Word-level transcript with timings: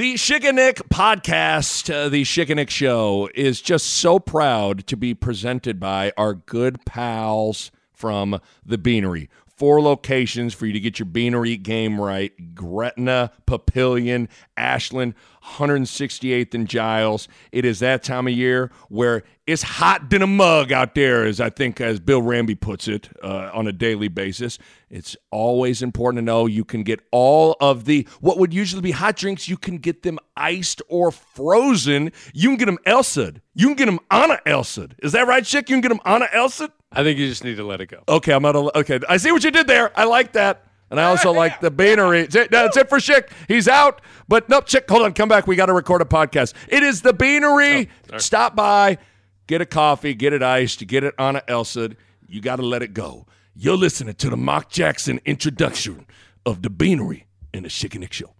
The 0.00 0.16
Nick 0.54 0.76
podcast, 0.88 1.92
uh, 1.94 2.08
the 2.08 2.54
Nick 2.54 2.70
show, 2.70 3.28
is 3.34 3.60
just 3.60 3.84
so 3.84 4.18
proud 4.18 4.86
to 4.86 4.96
be 4.96 5.12
presented 5.12 5.78
by 5.78 6.14
our 6.16 6.32
good 6.32 6.86
pals 6.86 7.70
from 7.92 8.40
the 8.64 8.78
Beanery. 8.78 9.28
Four 9.44 9.82
locations 9.82 10.54
for 10.54 10.64
you 10.64 10.72
to 10.72 10.80
get 10.80 10.98
your 10.98 11.04
Beanery 11.04 11.58
game 11.58 12.00
right 12.00 12.32
Gretna, 12.54 13.30
Papillion, 13.46 14.30
Ashland, 14.56 15.12
168th 15.44 16.54
and 16.54 16.68
Giles. 16.68 17.28
It 17.52 17.64
is 17.64 17.80
that 17.80 18.02
time 18.02 18.26
of 18.26 18.32
year 18.32 18.70
where 18.88 19.22
it's 19.46 19.62
hot 19.62 20.10
than 20.10 20.22
a 20.22 20.26
mug 20.26 20.70
out 20.70 20.94
there, 20.94 21.24
as 21.24 21.40
I 21.40 21.50
think, 21.50 21.80
as 21.80 21.98
Bill 21.98 22.22
Ramby 22.22 22.60
puts 22.60 22.86
it, 22.86 23.08
uh, 23.22 23.50
on 23.52 23.66
a 23.66 23.72
daily 23.72 24.08
basis. 24.08 24.58
It's 24.88 25.16
always 25.30 25.82
important 25.82 26.18
to 26.18 26.22
know 26.24 26.46
you 26.46 26.64
can 26.64 26.82
get 26.82 27.00
all 27.10 27.56
of 27.60 27.84
the 27.84 28.06
what 28.20 28.38
would 28.38 28.54
usually 28.54 28.82
be 28.82 28.92
hot 28.92 29.16
drinks. 29.16 29.48
You 29.48 29.56
can 29.56 29.78
get 29.78 30.02
them 30.02 30.18
iced 30.36 30.82
or 30.88 31.10
frozen. 31.10 32.12
You 32.32 32.50
can 32.50 32.56
get 32.58 32.66
them 32.66 32.78
Elsud. 32.86 33.40
You 33.54 33.68
can 33.68 33.76
get 33.76 33.86
them 33.86 34.00
Anna 34.10 34.38
Elsud. 34.46 34.92
Is 35.02 35.12
that 35.12 35.26
right, 35.26 35.42
Schick? 35.42 35.68
You 35.68 35.76
can 35.76 35.80
get 35.80 35.88
them 35.88 36.00
Anna 36.04 36.26
Elsud. 36.34 36.70
I 36.92 37.02
think 37.02 37.18
you 37.18 37.28
just 37.28 37.44
need 37.44 37.56
to 37.56 37.64
let 37.64 37.80
it 37.80 37.86
go. 37.86 38.02
Okay, 38.08 38.32
I'm 38.32 38.42
gonna. 38.42 38.68
Okay, 38.74 39.00
I 39.08 39.16
see 39.16 39.32
what 39.32 39.44
you 39.44 39.50
did 39.50 39.66
there. 39.66 39.96
I 39.98 40.04
like 40.04 40.32
that. 40.32 40.66
And 40.90 40.98
I 40.98 41.04
also 41.04 41.32
like 41.32 41.60
the 41.60 41.70
Beanery. 41.70 42.26
That's 42.26 42.76
it 42.76 42.88
for 42.88 42.98
Schick. 42.98 43.30
He's 43.46 43.68
out. 43.68 44.00
But 44.26 44.48
nope, 44.48 44.66
Schick, 44.66 44.88
hold 44.90 45.02
on. 45.02 45.12
Come 45.14 45.28
back. 45.28 45.46
We 45.46 45.54
got 45.54 45.66
to 45.66 45.72
record 45.72 46.02
a 46.02 46.04
podcast. 46.04 46.54
It 46.68 46.82
is 46.82 47.02
the 47.02 47.12
Beanery. 47.12 47.88
Oh, 48.12 48.18
Stop 48.18 48.56
by, 48.56 48.98
get 49.46 49.60
a 49.60 49.66
coffee, 49.66 50.14
get 50.14 50.32
it 50.32 50.42
iced, 50.42 50.84
get 50.88 51.04
it 51.04 51.14
on 51.18 51.36
a 51.36 51.42
Elsa. 51.48 51.90
You 52.28 52.40
got 52.40 52.56
to 52.56 52.62
let 52.62 52.82
it 52.82 52.92
go. 52.92 53.26
You're 53.54 53.76
listening 53.76 54.14
to 54.14 54.30
the 54.30 54.36
Mark 54.36 54.68
Jackson 54.68 55.20
introduction 55.24 56.06
of 56.44 56.62
the 56.62 56.70
Beanery 56.70 57.26
and 57.54 57.64
the 57.64 57.68
Schick 57.68 57.92
and 57.92 58.00
Nick 58.00 58.12
Show. 58.12 58.32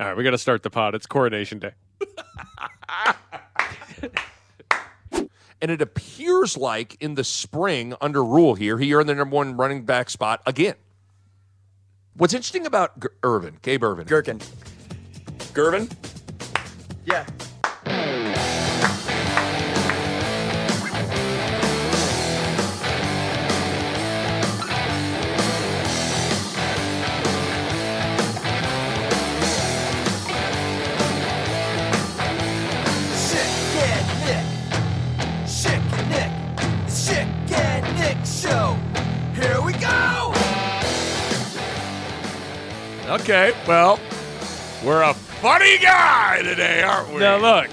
All 0.00 0.06
right, 0.08 0.16
we 0.16 0.24
got 0.24 0.30
to 0.32 0.38
start 0.38 0.64
the 0.64 0.70
pod. 0.70 0.94
It's 0.96 1.06
Coronation 1.06 1.60
Day. 1.60 1.72
and 5.60 5.70
it 5.70 5.80
appears 5.80 6.56
like 6.56 6.96
in 7.00 7.14
the 7.14 7.24
spring 7.24 7.94
under 8.00 8.24
Rhule 8.24 8.54
here, 8.54 8.78
he 8.78 8.92
earned 8.94 9.08
the 9.08 9.14
number 9.14 9.34
one 9.36 9.56
running 9.56 9.84
back 9.84 10.10
spot 10.10 10.42
again. 10.46 10.74
What's 12.16 12.32
interesting 12.32 12.66
about 12.66 13.00
G- 13.00 13.08
Irvin, 13.24 13.56
Gabe 13.62 13.82
Ervin? 13.82 14.06
Gherkin. 14.06 14.38
Gervin? 15.52 15.90
Yeah. 17.04 17.26
Okay, 43.24 43.54
well, 43.66 43.98
we're 44.84 45.00
a 45.00 45.14
funny 45.14 45.78
guy 45.78 46.42
today, 46.42 46.82
aren't 46.82 47.08
we? 47.08 47.20
Now 47.20 47.38
look, 47.38 47.70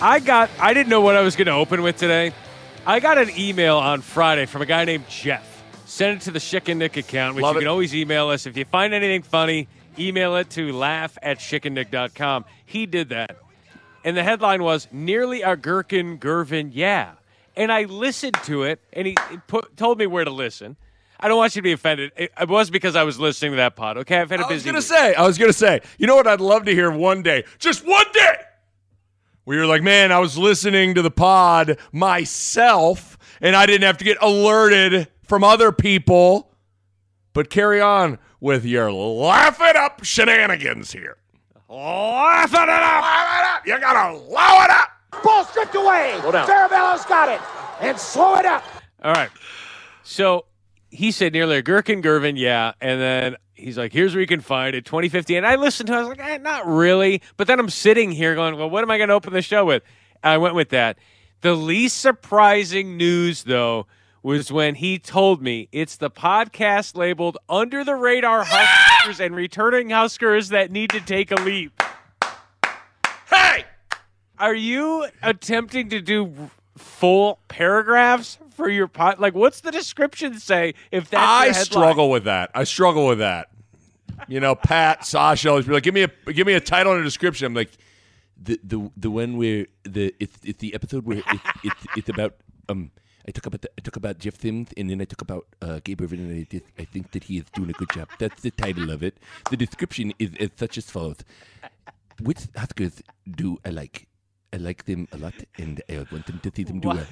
I 0.00 0.20
got 0.20 0.48
I 0.60 0.72
didn't 0.72 0.90
know 0.90 1.00
what 1.00 1.16
I 1.16 1.22
was 1.22 1.34
going 1.34 1.46
to 1.46 1.54
open 1.54 1.82
with 1.82 1.96
today. 1.96 2.32
I 2.86 3.00
got 3.00 3.18
an 3.18 3.30
email 3.36 3.78
on 3.78 4.00
Friday 4.00 4.46
from 4.46 4.62
a 4.62 4.66
guy 4.66 4.84
named 4.84 5.08
Jeff. 5.08 5.64
Send 5.86 6.18
it 6.18 6.20
to 6.26 6.30
the 6.30 6.38
Schick 6.38 6.68
and 6.68 6.78
Nick 6.78 6.96
account, 6.96 7.34
which 7.34 7.42
Love 7.42 7.54
you 7.56 7.62
it. 7.62 7.62
can 7.62 7.68
always 7.68 7.96
email 7.96 8.28
us. 8.28 8.46
If 8.46 8.56
you 8.56 8.64
find 8.64 8.94
anything 8.94 9.22
funny, 9.22 9.66
email 9.98 10.36
it 10.36 10.50
to 10.50 10.72
laugh 10.72 11.18
at 11.20 11.40
schickandnick.com. 11.40 12.44
He 12.64 12.86
did 12.86 13.08
that. 13.08 13.36
And 14.04 14.16
the 14.16 14.22
headline 14.22 14.62
was 14.62 14.86
Nearly 14.92 15.42
a 15.42 15.56
Gherkin 15.56 16.18
Gervin, 16.18 16.70
yeah. 16.72 17.14
And 17.56 17.72
I 17.72 17.86
listened 17.86 18.36
to 18.44 18.62
it, 18.62 18.78
and 18.92 19.08
he 19.08 19.16
he 19.30 19.36
put, 19.48 19.76
told 19.76 19.98
me 19.98 20.06
where 20.06 20.24
to 20.24 20.30
listen. 20.30 20.76
I 21.24 21.28
don't 21.28 21.38
want 21.38 21.56
you 21.56 21.62
to 21.62 21.64
be 21.64 21.72
offended. 21.72 22.12
It, 22.18 22.32
it 22.38 22.48
was 22.50 22.68
because 22.68 22.94
I 22.96 23.02
was 23.02 23.18
listening 23.18 23.52
to 23.52 23.56
that 23.56 23.76
pod. 23.76 23.96
Okay, 23.96 24.18
I've 24.18 24.28
had 24.28 24.40
a 24.40 24.44
I 24.44 24.48
busy. 24.50 24.68
I 24.68 24.72
was 24.74 24.84
busy. 24.84 24.92
gonna 24.92 25.00
week. 25.00 25.14
say, 25.14 25.14
I 25.14 25.26
was 25.26 25.38
gonna 25.38 25.52
say, 25.54 25.80
you 25.96 26.06
know 26.06 26.16
what? 26.16 26.26
I'd 26.26 26.42
love 26.42 26.66
to 26.66 26.72
hear 26.74 26.90
one 26.90 27.22
day, 27.22 27.44
just 27.58 27.82
one 27.86 28.04
day, 28.12 28.34
where 29.44 29.56
you're 29.56 29.66
like, 29.66 29.82
man, 29.82 30.12
I 30.12 30.18
was 30.18 30.36
listening 30.36 30.94
to 30.96 31.00
the 31.00 31.10
pod 31.10 31.78
myself, 31.92 33.16
and 33.40 33.56
I 33.56 33.64
didn't 33.64 33.84
have 33.84 33.96
to 33.98 34.04
get 34.04 34.18
alerted 34.20 35.08
from 35.22 35.42
other 35.42 35.72
people. 35.72 36.50
But 37.32 37.48
carry 37.48 37.80
on 37.80 38.18
with 38.38 38.66
your 38.66 38.92
laugh 38.92 39.58
it 39.62 39.76
up 39.76 40.04
shenanigans 40.04 40.92
here. 40.92 41.16
Laugh 41.70 42.52
it 42.52 42.58
up, 42.58 42.68
laugh 42.68 43.40
it 43.40 43.46
up. 43.56 43.66
You 43.66 43.80
gotta 43.80 44.14
low 44.18 44.62
it 44.62 44.70
up. 44.70 44.90
Ball 45.24 45.42
stripped 45.46 45.74
away. 45.74 46.18
Slow 46.20 46.32
down. 46.32 46.46
Farabella's 46.46 47.06
got 47.06 47.30
it. 47.30 47.40
And 47.80 47.98
slow 47.98 48.34
it 48.36 48.44
up. 48.44 48.62
All 49.02 49.14
right. 49.14 49.30
So 50.02 50.44
he 50.94 51.10
said 51.10 51.32
nearly 51.32 51.56
a 51.56 51.62
gherkin 51.62 52.02
Gervin, 52.02 52.38
yeah. 52.38 52.72
And 52.80 53.00
then 53.00 53.36
he's 53.54 53.76
like, 53.76 53.92
here's 53.92 54.14
where 54.14 54.20
you 54.20 54.26
can 54.26 54.40
find 54.40 54.74
it, 54.76 54.84
2050. 54.84 55.36
And 55.36 55.46
I 55.46 55.56
listened 55.56 55.88
to 55.88 55.92
it. 55.94 55.96
I 55.96 56.00
was 56.00 56.08
like, 56.08 56.20
eh, 56.20 56.38
not 56.38 56.66
really. 56.66 57.20
But 57.36 57.46
then 57.46 57.58
I'm 57.58 57.70
sitting 57.70 58.12
here 58.12 58.34
going, 58.34 58.56
well, 58.56 58.70
what 58.70 58.82
am 58.82 58.90
I 58.90 58.98
going 58.98 59.08
to 59.08 59.14
open 59.14 59.32
the 59.32 59.42
show 59.42 59.64
with? 59.64 59.82
And 60.22 60.32
I 60.32 60.38
went 60.38 60.54
with 60.54 60.68
that. 60.70 60.98
The 61.40 61.54
least 61.54 62.00
surprising 62.00 62.96
news, 62.96 63.44
though, 63.44 63.86
was 64.22 64.50
when 64.50 64.76
he 64.76 64.98
told 64.98 65.42
me 65.42 65.68
it's 65.72 65.96
the 65.96 66.10
podcast 66.10 66.96
labeled 66.96 67.36
Under 67.48 67.84
the 67.84 67.94
Radar 67.94 68.44
Huskers 68.46 69.20
and 69.20 69.34
Returning 69.34 69.90
Huskers 69.90 70.48
that 70.50 70.70
need 70.70 70.90
to 70.90 71.00
take 71.00 71.30
a 71.30 71.36
leap. 71.36 71.82
Hey, 73.28 73.64
Are 74.38 74.54
you 74.54 75.06
attempting 75.22 75.90
to 75.90 76.00
do 76.00 76.50
full 76.76 77.40
paragraphs 77.48 78.38
for 78.50 78.68
your 78.68 78.88
pot? 78.88 79.20
Like, 79.20 79.34
what's 79.34 79.60
the 79.60 79.70
description 79.70 80.38
say 80.38 80.74
if 80.90 81.10
that's 81.10 81.22
I 81.22 81.52
struggle 81.62 82.10
with 82.10 82.24
that. 82.24 82.50
I 82.54 82.64
struggle 82.64 83.06
with 83.06 83.18
that. 83.18 83.50
You 84.28 84.40
know, 84.40 84.54
Pat, 84.54 85.04
Sasha 85.04 85.50
always 85.50 85.66
be 85.66 85.72
like, 85.72 85.82
"Give 85.82 85.94
me 85.94 86.02
a 86.02 86.32
give 86.32 86.46
me 86.46 86.54
a 86.54 86.60
title 86.60 86.92
and 86.92 87.00
a 87.00 87.04
description." 87.04 87.46
I'm 87.46 87.54
like, 87.54 87.70
the 88.40 88.60
the 88.62 88.90
the 88.96 89.10
one 89.10 89.36
where 89.36 89.66
the 89.82 90.14
it's 90.20 90.38
it's 90.44 90.58
the 90.58 90.74
episode 90.74 91.04
where 91.04 91.18
it's 91.18 91.48
it's, 91.64 91.86
it's 91.96 92.08
about 92.08 92.36
um. 92.68 92.90
I 93.26 93.30
talk 93.30 93.46
about 93.46 93.62
the, 93.62 93.70
I 93.78 93.80
talk 93.80 93.96
about 93.96 94.18
Jeff 94.18 94.38
Sims 94.38 94.68
and 94.76 94.90
then 94.90 95.00
I 95.00 95.06
talk 95.06 95.22
about 95.22 95.46
uh, 95.62 95.80
Gabe 95.82 96.02
Ervin 96.02 96.20
and 96.20 96.40
I, 96.40 96.42
just, 96.42 96.66
I 96.78 96.84
think 96.84 97.12
that 97.12 97.24
he 97.24 97.38
is 97.38 97.44
doing 97.54 97.70
a 97.70 97.72
good 97.72 97.88
job. 97.88 98.10
That's 98.18 98.42
the 98.42 98.50
title 98.50 98.90
of 98.90 99.02
it. 99.02 99.16
The 99.50 99.56
description 99.56 100.12
is 100.18 100.32
as 100.38 100.50
such 100.56 100.76
as 100.76 100.90
follows: 100.90 101.16
Which 102.20 102.40
Huskers 102.54 103.02
do 103.26 103.58
I 103.64 103.70
like? 103.70 104.08
I 104.54 104.56
like 104.58 104.84
them 104.84 105.08
a 105.10 105.16
lot, 105.16 105.34
and 105.58 105.82
I 105.90 106.06
want 106.12 106.26
them 106.26 106.38
to 106.38 106.52
see 106.54 106.62
them 106.62 106.78
do 106.78 106.90
well. 106.90 107.04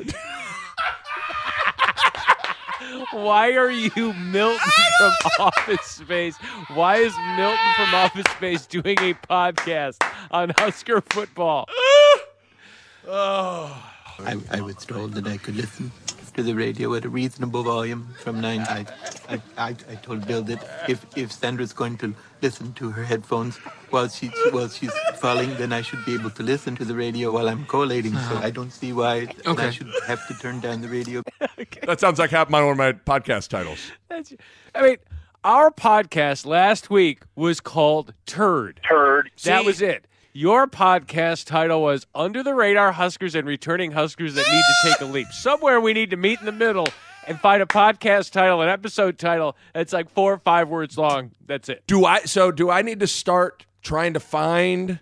Why 3.10 3.56
are 3.56 3.69
you 3.69 4.12
Milton 4.12 4.60
from 4.98 5.12
Office 5.41 5.84
Space? 5.84 6.36
Why 6.75 6.98
is 6.98 7.12
Milton 7.36 7.72
from 7.75 7.94
Office 8.04 8.30
Space 8.36 8.66
doing 8.66 8.97
a 8.98 9.14
podcast 9.14 9.97
on 10.30 10.53
Husker 10.56 11.00
football? 11.00 11.66
I, 13.08 14.36
I 14.53 14.60
was 14.60 14.76
told 14.76 15.14
that 15.14 15.26
I 15.26 15.36
could 15.36 15.56
listen 15.56 15.91
to 16.34 16.43
the 16.43 16.54
radio 16.54 16.94
at 16.94 17.04
a 17.04 17.09
reasonable 17.09 17.62
volume 17.62 18.15
from 18.20 18.41
nine. 18.41 18.60
I, 18.60 18.87
I, 19.28 19.41
I, 19.59 19.69
I 19.69 19.94
told 19.97 20.26
Bill 20.26 20.43
that 20.43 20.87
if, 20.88 21.04
if 21.16 21.32
Sandra's 21.32 21.72
going 21.72 21.98
to 21.98 22.15
listen 22.41 22.72
to 22.75 22.91
her 22.91 23.04
headphones 23.04 23.56
while 23.91 24.09
she's 24.09 24.32
while 24.50 24.69
she's 24.69 24.92
falling, 25.16 25.54
then 25.56 25.72
I 25.72 25.82
should 25.82 26.04
be 26.04 26.15
able 26.15 26.31
to 26.31 26.42
listen 26.42 26.76
to 26.76 26.84
the 26.84 26.94
radio 26.94 27.31
while 27.31 27.48
I'm 27.48 27.65
collating. 27.66 28.12
So 28.12 28.19
uh-huh. 28.19 28.41
I 28.42 28.50
don't 28.50 28.71
see 28.71 28.92
why 28.92 29.28
I 29.47 29.71
should 29.71 29.91
have 30.06 30.26
to 30.28 30.34
turn 30.34 30.60
down 30.60 30.81
the 30.81 30.88
radio. 30.88 31.22
okay. 31.59 31.81
That 31.87 32.00
sounds 32.00 32.19
like 32.19 32.31
half 32.31 32.50
my 32.50 32.62
one 32.62 32.72
of 32.72 32.78
my 32.78 32.92
podcast 32.92 33.48
titles. 33.48 33.92
That's, 34.09 34.32
I 34.75 34.82
mean, 34.82 34.97
our 35.44 35.71
podcast 35.71 36.47
last 36.47 36.91
week 36.91 37.22
was 37.34 37.60
called 37.60 38.15
Turd. 38.26 38.81
Turd. 38.88 39.31
That 39.44 39.60
See- 39.60 39.66
was 39.66 39.82
it. 39.82 40.06
Your 40.34 40.66
podcast 40.66 41.45
title 41.45 41.83
was 41.83 42.06
Under 42.15 42.42
the 42.42 42.54
Radar 42.54 42.92
Huskers 42.92 43.34
and 43.34 43.47
Returning 43.47 43.92
Huskers 43.92 44.33
That 44.33 44.47
Need 44.51 44.62
to 44.62 44.91
Take 44.91 45.01
a 45.03 45.04
Leap. 45.04 45.27
Somewhere 45.28 45.78
we 45.78 45.92
need 45.92 46.09
to 46.09 46.16
meet 46.16 46.41
in 46.41 46.47
the 46.47 46.53
middle 46.53 46.89
and 47.27 47.39
find 47.39 47.62
a 47.62 47.66
podcast 47.66 48.30
title, 48.30 48.62
an 48.62 48.71
episode 48.71 49.18
title 49.18 49.59
that's 49.74 49.92
like 49.92 50.09
four 50.09 50.33
or 50.33 50.39
five 50.39 50.71
words 50.71 50.97
long. 50.97 51.33
That's 51.45 51.68
it. 51.68 51.83
Do 51.86 52.06
I 52.06 52.21
so 52.21 52.51
do 52.51 52.71
I 52.71 52.80
need 52.80 53.01
to 53.01 53.06
start 53.06 53.66
trying 53.83 54.15
to 54.15 54.21
find 54.21 55.01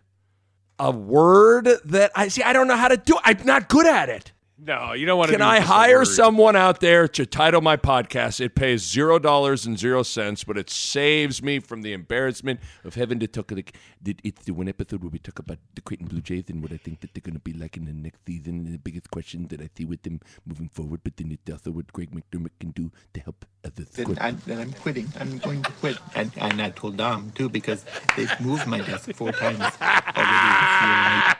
a 0.80 0.90
word 0.90 1.68
that 1.84 2.10
I 2.16 2.26
see 2.26 2.42
I 2.42 2.52
don't 2.52 2.66
know 2.66 2.76
how 2.76 2.88
to 2.88 2.96
do. 2.96 3.16
I'm 3.22 3.38
not 3.44 3.68
good 3.68 3.86
at 3.86 4.08
it. 4.08 4.32
No, 4.62 4.92
you 4.92 5.06
don't 5.06 5.16
want 5.16 5.30
to. 5.30 5.36
Can 5.38 5.42
I 5.42 5.60
hire 5.60 6.04
someone 6.04 6.54
out 6.54 6.80
there 6.80 7.08
to 7.08 7.24
title 7.24 7.62
my 7.62 7.78
podcast? 7.78 8.40
It 8.40 8.54
pays 8.54 8.82
zero 8.86 9.18
dollars 9.18 9.64
and 9.64 9.78
zero 9.78 10.02
cents, 10.02 10.44
but 10.44 10.58
it 10.58 10.68
saves 10.68 11.42
me 11.42 11.60
from 11.60 11.80
the 11.80 11.94
embarrassment 11.94 12.60
of 12.84 12.94
having 12.94 13.20
to 13.20 13.26
talk. 13.26 13.50
Like, 13.50 13.74
did 14.02 14.20
it's 14.22 14.44
the 14.44 14.52
one 14.52 14.68
episode 14.68 15.02
where 15.02 15.08
we 15.08 15.18
talk 15.18 15.38
about 15.38 15.58
the 15.74 15.80
Creighton 15.80 16.08
Blue 16.08 16.20
Jays 16.20 16.44
and 16.48 16.62
what 16.62 16.72
I 16.72 16.76
think 16.76 17.00
that 17.00 17.14
they're 17.14 17.22
going 17.22 17.34
to 17.34 17.40
be 17.40 17.54
like 17.54 17.78
in 17.78 17.86
the 17.86 17.94
next 17.94 18.20
season, 18.26 18.66
and 18.66 18.74
the 18.74 18.78
biggest 18.78 19.10
question 19.10 19.48
that 19.48 19.62
I 19.62 19.70
see 19.74 19.86
with 19.86 20.02
them 20.02 20.20
moving 20.44 20.68
forward. 20.68 21.00
But 21.04 21.16
then 21.16 21.32
it's 21.32 21.50
also 21.50 21.70
what 21.70 21.90
Greg 21.94 22.10
McDermott 22.10 22.50
can 22.60 22.72
do 22.72 22.92
to 23.14 23.20
help 23.20 23.46
others. 23.64 23.88
Then, 23.88 24.18
I, 24.20 24.32
then 24.32 24.58
I'm 24.58 24.72
quitting. 24.74 25.08
I'm 25.18 25.38
going 25.38 25.62
to 25.62 25.72
quit. 25.72 25.96
And, 26.14 26.32
and 26.36 26.60
I 26.60 26.68
told 26.68 26.98
Dom, 26.98 27.30
too, 27.30 27.48
because 27.48 27.86
they've 28.14 28.40
moved 28.40 28.66
my 28.66 28.80
desk 28.82 29.10
four 29.14 29.32
times 29.32 29.60
already 29.60 29.78
this 30.16 30.82
year. 30.82 31.34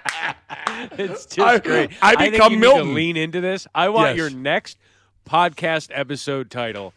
It's 0.99 1.27
just 1.27 1.39
I- 1.41 1.59
great. 1.59 1.91
I 2.03 2.17
think 2.17 2.33
become 2.35 2.59
Milton. 2.59 2.89
to 2.89 2.93
lean 2.93 3.17
into 3.17 3.41
this. 3.41 3.67
I 3.75 3.89
want 3.89 4.11
Yes. 4.11 4.17
your 4.17 4.31
next 4.31 4.79
podcast 5.29 5.91
episode 5.93 6.51
title 6.51 6.93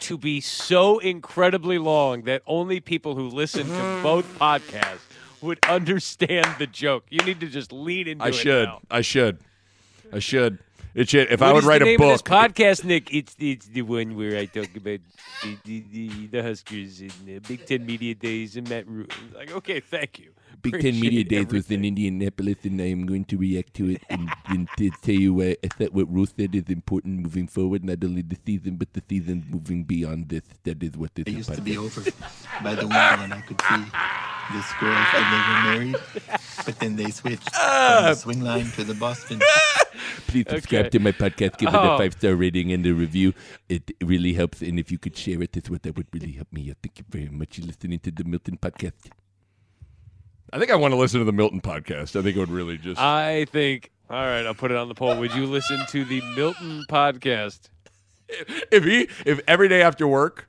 to 0.00 0.18
be 0.18 0.40
so 0.40 0.98
incredibly 0.98 1.78
long 1.78 2.22
that 2.22 2.42
only 2.46 2.80
people 2.80 3.14
who 3.14 3.28
listen 3.28 3.66
to 3.66 3.72
mm-hmm. 3.72 4.02
both 4.02 4.38
podcasts 4.38 5.00
would 5.40 5.58
understand 5.68 6.46
the 6.58 6.66
joke. 6.66 7.04
You 7.10 7.18
need 7.24 7.40
to 7.40 7.48
just 7.48 7.72
lean 7.72 8.06
into 8.08 8.24
I 8.24 8.28
it. 8.28 8.34
I 8.34 8.36
should. 8.36 8.68
now. 8.68 8.80
I 8.90 9.00
should. 9.00 9.38
I 10.12 10.18
should. 10.18 10.58
It. 10.94 11.14
If 11.14 11.40
What 11.40 11.48
I 11.48 11.52
would 11.52 11.58
is 11.58 11.64
the 11.64 11.68
write 11.68 11.82
a 11.82 11.84
name 11.84 12.00
of 12.02 12.08
this 12.08 12.22
book, 12.22 12.54
podcast, 12.54 12.84
Nick, 12.84 13.12
it's 13.14 13.36
it's 13.38 13.66
the 13.66 13.82
one 13.82 14.16
where 14.16 14.36
I 14.36 14.46
talk 14.46 14.74
about 14.76 15.00
the 15.42 15.58
the, 15.64 15.84
the, 15.92 16.26
the 16.28 16.42
Huskers 16.42 17.00
and 17.00 17.12
the 17.24 17.38
Big 17.40 17.66
Ten 17.66 17.86
Media 17.86 18.14
Days 18.14 18.56
and 18.56 18.68
Matt 18.68 18.86
Rhule. 18.88 19.06
Like, 19.34 19.52
okay, 19.52 19.80
thank 19.80 20.18
you. 20.18 20.32
Big 20.60 20.80
Ten 20.80 20.98
Media 20.98 21.22
Appreciate 21.22 21.28
Days 21.28 21.52
was 21.52 21.70
in. 21.70 21.84
Indianapolis, 21.84 22.56
and 22.64 22.80
I 22.80 22.86
am 22.86 23.06
going 23.06 23.24
to 23.26 23.36
react 23.38 23.74
to 23.74 23.90
it 23.90 24.02
and, 24.10 24.28
and 24.46 24.68
to 24.76 24.90
tell 25.02 25.14
you 25.14 25.34
why 25.34 25.56
I 25.62 25.68
thought 25.68 25.92
what 25.92 26.12
Ruth 26.12 26.34
said 26.36 26.54
is 26.54 26.64
important 26.68 27.20
moving 27.20 27.46
forward, 27.46 27.84
not 27.84 28.02
only 28.02 28.22
the 28.22 28.36
season, 28.44 28.76
but 28.76 28.92
the 28.92 29.02
season 29.08 29.46
moving 29.48 29.84
beyond 29.84 30.28
this. 30.30 30.42
That 30.64 30.82
is 30.82 30.96
what 30.96 31.14
this 31.14 31.24
I 31.28 31.30
is. 31.30 31.36
used 31.36 31.54
to 31.54 31.60
be 31.60 31.78
over 31.78 32.02
by 32.62 32.74
the 32.74 32.82
window 32.82 32.96
and 32.96 33.34
I 33.34 33.40
could 33.42 33.60
see 33.60 33.84
this 34.52 34.72
girl 34.80 34.96
and 34.96 35.26
they 35.32 35.38
were 35.38 35.92
married, 35.92 35.96
but 36.66 36.78
then 36.80 36.96
they 36.96 37.10
switched 37.10 37.44
from 37.44 37.52
the 37.52 37.58
ah! 37.60 38.14
Swingline 38.14 38.74
to 38.74 38.84
the 38.84 38.94
Boston. 38.94 39.40
Ah! 39.44 39.77
Please 40.26 40.44
subscribe 40.48 40.86
Okay. 40.86 40.90
to 40.90 40.98
my 41.00 41.12
podcast, 41.12 41.58
give 41.58 41.68
it 41.68 41.74
a 41.74 41.92
Oh. 41.94 41.98
five 41.98 42.12
star 42.14 42.34
rating 42.34 42.72
and 42.72 42.84
a 42.86 42.92
review. 42.92 43.32
It 43.68 43.90
really 44.02 44.32
helps, 44.34 44.62
and 44.62 44.78
if 44.78 44.90
you 44.92 44.98
could 44.98 45.16
share 45.16 45.42
it, 45.42 45.52
that's 45.52 45.70
what 45.70 45.82
that 45.84 45.96
would 45.96 46.06
really 46.12 46.32
help 46.32 46.52
me. 46.52 46.72
Thank 46.82 46.98
you 46.98 47.04
very 47.08 47.28
much. 47.28 47.58
You're 47.58 47.66
listening 47.66 47.98
to 48.00 48.10
the 48.10 48.24
Milton 48.24 48.58
podcast. 48.58 49.10
I 50.52 50.58
think 50.58 50.70
I 50.70 50.76
want 50.76 50.92
to 50.92 50.96
listen 50.98 51.18
to 51.20 51.24
the 51.24 51.32
Milton 51.32 51.60
podcast. 51.60 52.18
I 52.18 52.22
think 52.22 52.36
it 52.36 52.40
would 52.40 52.50
really 52.50 52.78
just. 52.78 53.00
I 53.00 53.44
think. 53.46 53.90
All 54.10 54.16
right, 54.24 54.46
I'll 54.46 54.54
put 54.54 54.70
it 54.70 54.76
on 54.78 54.88
the 54.88 54.94
poll. 54.94 55.18
Would 55.18 55.34
you 55.34 55.44
listen 55.44 55.80
to 55.88 56.04
the 56.04 56.22
Milton 56.34 56.84
podcast? 56.88 57.68
if 58.72 58.84
he 58.84 59.08
if 59.24 59.40
every 59.48 59.68
day 59.68 59.80
after 59.82 60.06
work 60.06 60.47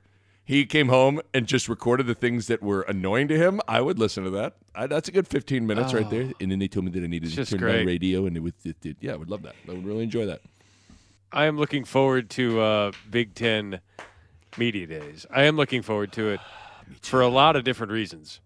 he 0.50 0.66
came 0.66 0.88
home 0.88 1.20
and 1.32 1.46
just 1.46 1.68
recorded 1.68 2.08
the 2.08 2.14
things 2.14 2.48
that 2.48 2.60
were 2.60 2.82
annoying 2.82 3.28
to 3.28 3.36
him, 3.38 3.60
I 3.68 3.80
would 3.80 4.00
listen 4.00 4.24
to 4.24 4.30
that. 4.30 4.56
I, 4.74 4.88
that's 4.88 5.08
a 5.08 5.12
good 5.12 5.28
15 5.28 5.64
minutes 5.64 5.94
right 5.94 6.10
there. 6.10 6.32
And 6.40 6.50
then 6.50 6.58
they 6.58 6.66
told 6.66 6.86
me 6.86 6.90
that 6.90 7.04
I 7.04 7.06
needed 7.06 7.30
to 7.30 7.44
turn 7.44 7.60
great. 7.60 7.80
on 7.82 7.86
radio, 7.86 8.26
and 8.26 8.36
it 8.36 8.40
was 8.42 8.52
it, 8.64 8.76
it- 8.84 8.96
yeah, 9.00 9.12
I 9.12 9.16
would 9.16 9.30
love 9.30 9.42
that. 9.42 9.54
I 9.68 9.74
would 9.74 9.86
really 9.86 10.02
enjoy 10.02 10.26
that. 10.26 10.40
I 11.32 11.44
am 11.44 11.56
looking 11.56 11.84
forward 11.84 12.30
to 12.30 12.60
uh, 12.60 12.92
Big 13.08 13.36
Ten 13.36 13.78
Media 14.58 14.88
Days. 14.88 15.24
I 15.30 15.44
am 15.44 15.56
looking 15.56 15.82
forward 15.82 16.10
to 16.14 16.30
it 16.30 16.40
for 17.00 17.20
a 17.20 17.28
lot 17.28 17.54
of 17.54 17.62
different 17.62 17.92
reasons. 17.92 18.40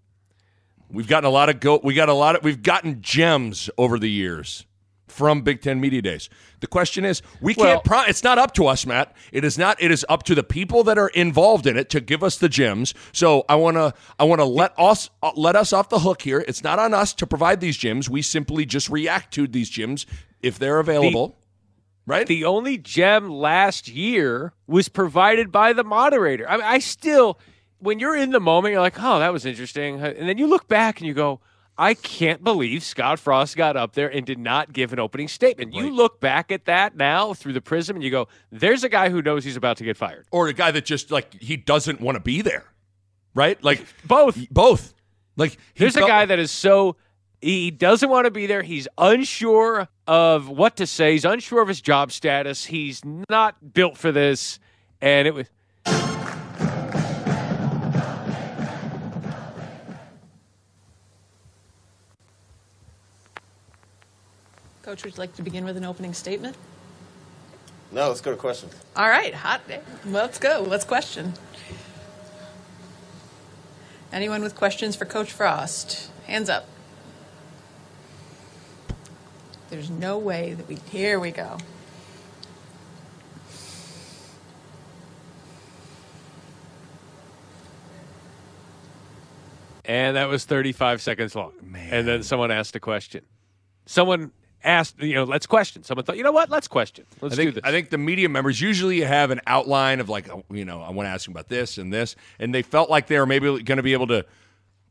We've 0.90 1.08
gotten 1.08 1.26
a 1.26 1.32
lot 1.32 1.48
of 1.48 1.58
go. 1.58 1.80
We 1.82 1.94
got 1.94 2.10
a 2.10 2.14
lot 2.14 2.36
of. 2.36 2.44
We've 2.44 2.62
gotten 2.62 3.00
gems 3.00 3.70
over 3.78 3.98
the 3.98 4.10
years 4.10 4.66
from 5.06 5.42
Big 5.42 5.60
Ten 5.60 5.80
Media 5.80 6.00
Days. 6.02 6.28
The 6.60 6.66
question 6.66 7.04
is, 7.04 7.20
we 7.40 7.54
Well- 7.56 7.74
can't. 7.74 7.84
Pro- 7.84 8.02
it's 8.04 8.24
not 8.24 8.38
up 8.38 8.54
to 8.54 8.66
us, 8.66 8.86
Matt. 8.86 9.14
It 9.32 9.44
is 9.44 9.58
not. 9.58 9.76
It 9.80 9.90
is 9.90 10.04
up 10.08 10.22
to 10.24 10.34
the 10.34 10.42
people 10.42 10.82
that 10.84 10.96
are 10.98 11.08
involved 11.08 11.66
in 11.66 11.76
it 11.76 11.90
to 11.90 12.00
give 12.00 12.22
us 12.22 12.38
the 12.38 12.48
gems. 12.48 12.94
So 13.12 13.44
I 13.48 13.54
want 13.56 13.76
to. 13.76 13.92
I 14.18 14.24
want 14.24 14.40
to 14.40 14.44
let 14.46 14.72
us 14.78 15.10
uh, 15.22 15.32
let 15.36 15.56
us 15.56 15.72
off 15.72 15.88
the 15.90 16.00
hook 16.00 16.22
here. 16.22 16.44
It's 16.48 16.64
not 16.64 16.78
on 16.78 16.94
us 16.94 17.12
to 17.14 17.26
provide 17.26 17.60
these 17.60 17.76
gems. 17.76 18.08
We 18.08 18.22
simply 18.22 18.64
just 18.66 18.88
react 18.88 19.32
to 19.34 19.46
these 19.46 19.68
gems 19.70 20.06
if 20.42 20.58
they're 20.58 20.78
available. 20.80 21.36
right? 22.06 22.26
The 22.26 22.44
only 22.44 22.76
gem 22.76 23.30
last 23.30 23.88
year 23.88 24.52
was 24.66 24.88
provided 24.90 25.50
by 25.50 25.72
the 25.72 25.84
moderator. 25.84 26.46
I 26.48 26.56
mean, 26.58 26.66
I 26.66 26.78
still, 26.78 27.38
when 27.78 27.98
you're 27.98 28.14
in 28.16 28.30
the 28.30 28.40
moment, 28.40 28.72
you're 28.72 28.82
like, 28.82 28.96
oh, 29.02 29.18
that 29.20 29.32
was 29.32 29.46
interesting. 29.46 30.00
And 30.02 30.28
then 30.28 30.36
you 30.36 30.46
look 30.46 30.68
back 30.68 30.98
and 31.00 31.06
you 31.06 31.14
go, 31.14 31.40
I 31.76 31.94
can't 31.94 32.44
believe 32.44 32.82
Scott 32.84 33.18
Frost 33.18 33.56
got 33.56 33.76
up 33.76 33.94
there 33.94 34.08
and 34.08 34.24
did 34.24 34.38
not 34.38 34.72
give 34.72 34.92
an 34.92 35.00
opening 35.00 35.26
statement. 35.28 35.74
You 35.74 35.90
look 35.90 36.20
back 36.20 36.52
at 36.52 36.66
that 36.66 36.96
now 36.96 37.34
through 37.34 37.52
the 37.54 37.60
prism 37.60 37.96
and 37.96 38.04
you 38.04 38.10
go, 38.10 38.28
there's 38.52 38.84
a 38.84 38.88
guy 38.88 39.08
who 39.08 39.20
knows 39.22 39.44
he's 39.44 39.56
about 39.56 39.76
to 39.78 39.84
get 39.84 39.96
fired. 39.96 40.26
or 40.30 40.46
a 40.48 40.52
guy 40.52 40.70
that 40.70 40.84
just 40.84 41.10
like 41.10 41.40
he 41.42 41.56
doesn't 41.56 42.00
want 42.00 42.14
to 42.16 42.20
be 42.20 42.42
there, 42.42 42.64
right? 43.34 43.62
Like 43.62 43.84
Both. 44.06 44.48
both. 44.50 44.94
Like 45.36 45.52
he 45.74 45.80
There's 45.80 45.96
a 45.96 46.00
guy 46.00 46.26
that 46.26 46.38
is 46.38 46.52
so 46.52 46.96
he 47.40 47.70
doesn't 47.72 48.08
want 48.08 48.26
to 48.26 48.30
be 48.30 48.46
there. 48.46 48.62
He's 48.62 48.86
unsure 48.96 49.88
of 50.06 50.48
what 50.48 50.76
to 50.76 50.86
say. 50.86 51.12
He's 51.12 51.24
unsure 51.24 51.60
of 51.60 51.68
his 51.68 51.80
job 51.80 52.12
status. 52.12 52.66
He's 52.66 53.02
not 53.28 53.74
built 53.74 53.98
for 53.98 54.12
this. 54.12 54.60
And 55.00 55.26
it 55.26 55.34
was 55.34 55.46
Coach, 64.94 65.02
would 65.02 65.14
you 65.14 65.18
like 65.18 65.34
to 65.34 65.42
begin 65.42 65.64
with 65.64 65.76
an 65.76 65.84
opening 65.84 66.14
statement? 66.14 66.56
No, 67.90 68.06
let's 68.06 68.20
go 68.20 68.30
to 68.30 68.36
questions. 68.36 68.72
All 68.94 69.08
right, 69.08 69.34
hot. 69.34 69.66
day. 69.66 69.80
Let's 70.06 70.38
go. 70.38 70.64
Let's 70.64 70.84
question. 70.84 71.32
Anyone 74.12 74.40
with 74.40 74.54
questions 74.54 74.94
for 74.94 75.04
Coach 75.04 75.32
Frost? 75.32 76.12
Hands 76.28 76.48
up. 76.48 76.68
There's 79.68 79.90
no 79.90 80.16
way 80.16 80.54
that 80.54 80.68
we. 80.68 80.76
Here 80.76 81.18
we 81.18 81.32
go. 81.32 81.58
and 89.86 90.16
that 90.16 90.28
was 90.28 90.44
35 90.44 91.02
seconds 91.02 91.34
long. 91.34 91.52
And 91.90 92.06
then 92.06 92.22
someone 92.22 92.52
asked 92.52 92.76
a 92.76 92.80
question. 92.80 93.24
Someone 93.86 94.30
asked, 94.64 95.00
you 95.00 95.14
know, 95.14 95.24
let's 95.24 95.46
question. 95.46 95.84
Someone 95.84 96.04
thought, 96.04 96.16
you 96.16 96.22
know 96.22 96.32
what? 96.32 96.50
Let's 96.50 96.68
question. 96.68 97.04
Let's 97.20 97.34
I 97.34 97.36
think, 97.36 97.48
do 97.48 97.60
this. 97.60 97.68
I 97.68 97.70
think 97.70 97.90
the 97.90 97.98
media 97.98 98.28
members 98.28 98.60
usually 98.60 99.00
have 99.02 99.30
an 99.30 99.40
outline 99.46 100.00
of 100.00 100.08
like, 100.08 100.28
oh, 100.28 100.44
you 100.50 100.64
know, 100.64 100.80
I 100.80 100.90
want 100.90 101.06
to 101.06 101.10
ask 101.10 101.26
them 101.26 101.32
about 101.32 101.48
this 101.48 101.78
and 101.78 101.92
this, 101.92 102.16
and 102.38 102.54
they 102.54 102.62
felt 102.62 102.90
like 102.90 103.06
they 103.06 103.18
were 103.18 103.26
maybe 103.26 103.62
going 103.62 103.76
to 103.76 103.82
be 103.82 103.92
able 103.92 104.08
to 104.08 104.24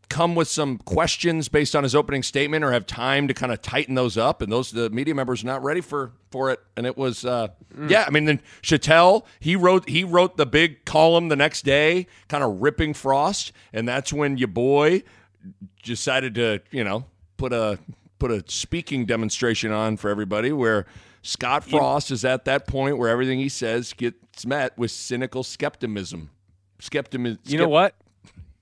come 0.10 0.36
with 0.36 0.48
some 0.48 0.78
questions 0.78 1.50
based 1.50 1.75
on 1.75 1.81
his 1.81 1.96
opening 1.96 2.22
statement 2.22 2.64
or 2.64 2.72
have 2.72 2.86
time 2.86 3.28
to 3.28 3.34
kind 3.34 3.52
of 3.52 3.62
tighten 3.64 3.96
those 3.96 4.16
up. 4.16 4.44
And 4.44 4.52
those 4.52 4.72
the 4.72 4.90
media 4.92 5.16
members 5.16 5.44
are 5.44 5.48
not 5.48 5.64
ready 5.64 5.81
for 5.81 6.12
for 6.30 6.52
it. 6.52 6.60
And 6.78 6.86
it 6.86 6.96
was, 6.98 7.25
uh, 7.25 7.48
yeah. 7.88 8.06
I 8.08 8.12
mean, 8.12 8.25
then 8.25 8.42
Chattel 8.62 9.25
he 9.40 9.56
wrote 9.56 9.90
he 9.90 10.04
wrote 10.04 10.38
the 10.38 10.46
big 10.46 10.86
column 10.86 11.30
the 11.30 11.36
next 11.36 11.64
day, 11.64 12.08
kind 12.28 12.44
of 12.44 12.62
ripping 12.62 12.94
Frost, 12.94 13.52
and 13.72 13.88
that's 13.88 14.14
when 14.14 14.38
your 14.38 14.50
boy 14.50 15.04
decided 15.81 16.36
to 16.36 16.62
you 16.72 16.84
know 16.84 17.06
put 17.38 17.52
a 17.52 17.80
put 18.19 18.31
a 18.31 18.44
speaking 18.48 19.06
demonstration 19.06 19.72
on 19.72 19.98
for 19.98 20.10
everybody 20.10 20.51
where 20.51 20.86
Scott 21.22 21.63
Frost 21.63 22.12
is 22.12 22.25
at 22.25 22.46
that 22.46 22.67
point 22.67 22.98
where 22.98 23.10
everything 23.10 23.39
he 23.39 23.50
says 23.50 23.93
gets 23.93 24.46
met 24.46 24.77
with 24.77 24.91
cynical 24.91 25.43
skepticism. 25.43 26.29
Skepticism. 26.79 27.39
you 27.46 27.58
know 27.58 27.70
what? 27.70 27.96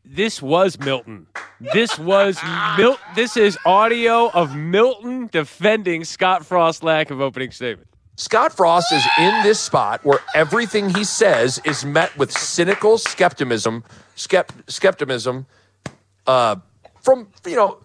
This 0.03 0.41
was 0.41 0.77
Milton. 0.79 1.27
This 1.73 1.97
was 1.97 2.39
Mil- 2.77 2.97
This 3.15 3.37
is 3.37 3.57
audio 3.65 4.29
of 4.31 4.55
Milton 4.55 5.27
defending 5.31 6.03
Scott 6.03 6.45
Frost's 6.45 6.83
lack 6.83 7.11
of 7.11 7.21
opening 7.21 7.51
statement. 7.51 7.87
Scott 8.17 8.51
Frost 8.55 8.91
is 8.91 9.03
in 9.17 9.43
this 9.43 9.59
spot 9.59 10.03
where 10.03 10.19
everything 10.35 10.89
he 10.93 11.03
says 11.03 11.61
is 11.63 11.85
met 11.85 12.15
with 12.17 12.31
cynical 12.31 12.97
skepticism, 12.97 13.83
skept, 14.15 14.49
skepticism, 14.67 15.45
uh, 16.27 16.57
from 17.01 17.27
you 17.47 17.55
know, 17.55 17.79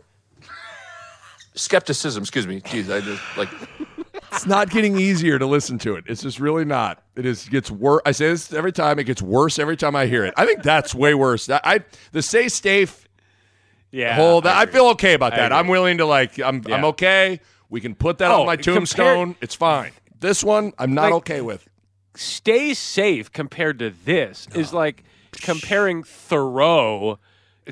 skepticism. 1.57 2.23
Excuse 2.23 2.47
me. 2.47 2.61
Jeez, 2.61 2.93
I 2.95 3.01
just 3.01 3.23
like. 3.37 3.49
It's 4.33 4.45
not 4.47 4.69
getting 4.71 4.99
easier 4.99 5.39
to 5.39 5.47
listen 5.47 5.79
to 5.79 5.95
it. 5.95 6.05
It's 6.09 6.21
just 6.21 6.41
really 6.41 6.65
not. 6.65 7.03
It 7.17 7.25
is 7.25 7.49
gets 7.49 7.71
worse. 7.71 8.03
I 8.05 8.13
say 8.13 8.29
this 8.29 8.53
every 8.53 8.73
time. 8.73 8.99
It 8.99 9.05
gets 9.05 9.23
worse 9.23 9.59
every 9.59 9.77
time 9.77 9.95
I 9.97 10.07
hear 10.07 10.25
it. 10.27 10.35
I 10.37 10.45
think 10.45 10.63
that's 10.63 10.95
way 10.95 11.15
worse. 11.15 11.49
I, 11.49 11.61
I 11.65 11.81
the 12.13 12.21
say 12.23 12.49
safe 12.49 13.09
Yeah. 13.93 14.15
whole. 14.17 14.41
That, 14.43 14.57
I, 14.57 14.65
agree. 14.65 14.73
feel 14.75 14.87
okay 14.89 15.15
about 15.15 15.33
that. 15.37 15.53
I'm 15.53 15.69
willing 15.69 15.99
to 15.99 16.07
like. 16.07 16.39
I'm 16.41 16.63
I'm 16.71 16.85
okay. 16.87 17.41
We 17.71 17.81
can 17.81 17.95
put 17.95 18.19
that 18.19 18.31
Oh, 18.31 18.41
on 18.41 18.47
my 18.47 18.57
compare- 18.57 18.75
tombstone. 18.75 19.37
it's 19.41 19.55
fine. 19.55 19.93
This 20.19 20.43
one, 20.45 20.73
I'm 20.79 20.93
not 20.93 21.05
Like- 21.05 21.15
okay 21.15 21.41
with. 21.41 21.67
Stay 22.17 22.75
safe 22.75 23.33
compared 23.33 23.79
to 23.79 23.91
this 23.91 24.49
is 24.55 24.73
like 24.73 25.05
comparing 25.41 26.03
Thoreau 26.03 27.19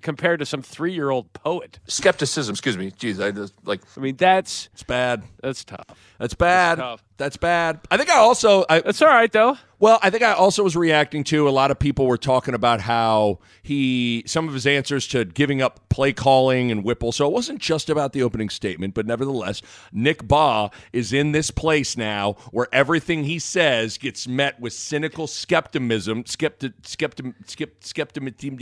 compared 0.02 0.40
to 0.40 0.46
some 0.46 0.62
three 0.62 0.92
year 0.92 1.10
old 1.10 1.32
poet. 1.32 1.78
skepticism. 1.86 2.52
Excuse 2.54 2.76
me. 2.78 2.90
Jeez, 2.90 3.22
I 3.24 3.30
just 3.30 3.54
like 3.64 3.80
I 3.96 4.00
mean, 4.00 4.16
that's 4.16 4.68
it's 4.72 4.82
bad. 4.82 5.22
that's 5.42 5.64
tough. 5.64 5.86
That's 6.18 6.34
bad. 6.34 6.78
tough. 6.78 7.03
That's 7.16 7.37
bad. 7.37 7.80
I 7.90 7.97
think 7.97 8.11
I 8.11 8.16
also 8.16 8.64
I, 8.68 8.80
That's 8.80 9.00
all 9.00 9.09
right 9.09 9.30
though. 9.30 9.56
well, 9.78 10.00
I 10.02 10.11
think 10.11 10.25
I 10.25 10.33
also 10.33 10.64
was 10.64 10.75
reacting 10.75 11.23
to 11.25 11.49
a 11.49 11.50
lot 11.50 11.71
of 11.71 11.78
people 11.78 12.06
were 12.06 12.18
talking 12.18 12.54
about 12.54 12.80
how 12.80 13.38
he 13.62 14.25
some 14.26 14.49
of 14.49 14.54
his 14.54 14.66
answers 14.66 15.06
to 15.09 15.25
giving 15.25 15.62
up 15.62 15.88
play 15.90 16.12
calling 16.12 16.73
and 16.73 16.83
Whipple. 16.83 17.12
So 17.12 17.26
it 17.28 17.33
wasn't 17.33 17.61
just 17.61 17.88
about 17.88 18.14
the 18.14 18.23
opening 18.25 18.49
statement, 18.49 18.94
but 18.94 19.06
nevertheless, 19.06 19.62
Nick 19.92 20.26
Baugh 20.26 20.71
is 20.92 21.12
in 21.12 21.30
this 21.30 21.52
place 21.52 21.97
now 21.97 22.33
where 22.50 22.66
everything 22.73 23.25
he 23.25 23.38
says 23.38 23.97
gets 23.97 24.26
met 24.26 24.59
with 24.59 24.73
cynical 24.73 25.28
skepticism. 25.28 26.25
Skepti, 26.25 26.73
skepti, 26.83 27.33
skep, 27.47 27.71
skepticism. 27.80 28.59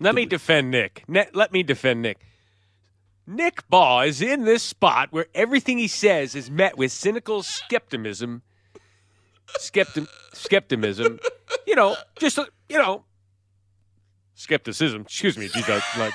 Let 0.00 0.14
me 0.14 0.26
defend 0.26 0.70
Nick. 0.70 1.04
Let 1.08 1.50
me 1.52 1.62
defend 1.62 2.02
Nick. 2.02 2.18
Nick 3.30 3.68
Baugh 3.68 4.00
is 4.00 4.20
in 4.20 4.44
this 4.44 4.62
spot 4.62 5.12
where 5.12 5.26
everything 5.34 5.78
he 5.78 5.86
says 5.86 6.34
is 6.34 6.50
met 6.50 6.76
with 6.76 6.90
cynical 6.90 7.44
skepticism. 7.44 8.42
Skepti- 9.58 10.08
skepticism. 10.32 11.20
You 11.64 11.76
know, 11.76 11.96
just, 12.18 12.38
you 12.68 12.78
know, 12.78 13.04
skepticism. 14.34 15.02
Excuse 15.02 15.38
me. 15.38 15.46
Geez, 15.48 15.68
I, 15.68 15.80
like, 15.96 16.14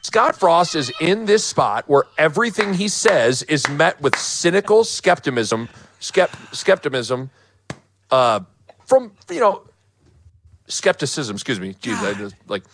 Scott 0.00 0.36
Frost 0.36 0.74
is 0.74 0.90
in 1.00 1.26
this 1.26 1.44
spot 1.44 1.84
where 1.86 2.04
everything 2.16 2.72
he 2.72 2.88
says 2.88 3.42
is 3.42 3.68
met 3.68 4.00
with 4.00 4.16
cynical 4.16 4.84
skepticism, 4.84 5.68
skept, 6.00 6.54
skepticism, 6.54 7.30
uh, 8.10 8.40
from 8.86 9.12
you 9.30 9.40
know, 9.40 9.64
skepticism. 10.66 11.34
Excuse 11.36 11.60
me. 11.60 11.74
Jeez, 11.74 11.98
I 11.98 12.14
just 12.18 12.36
like. 12.46 12.64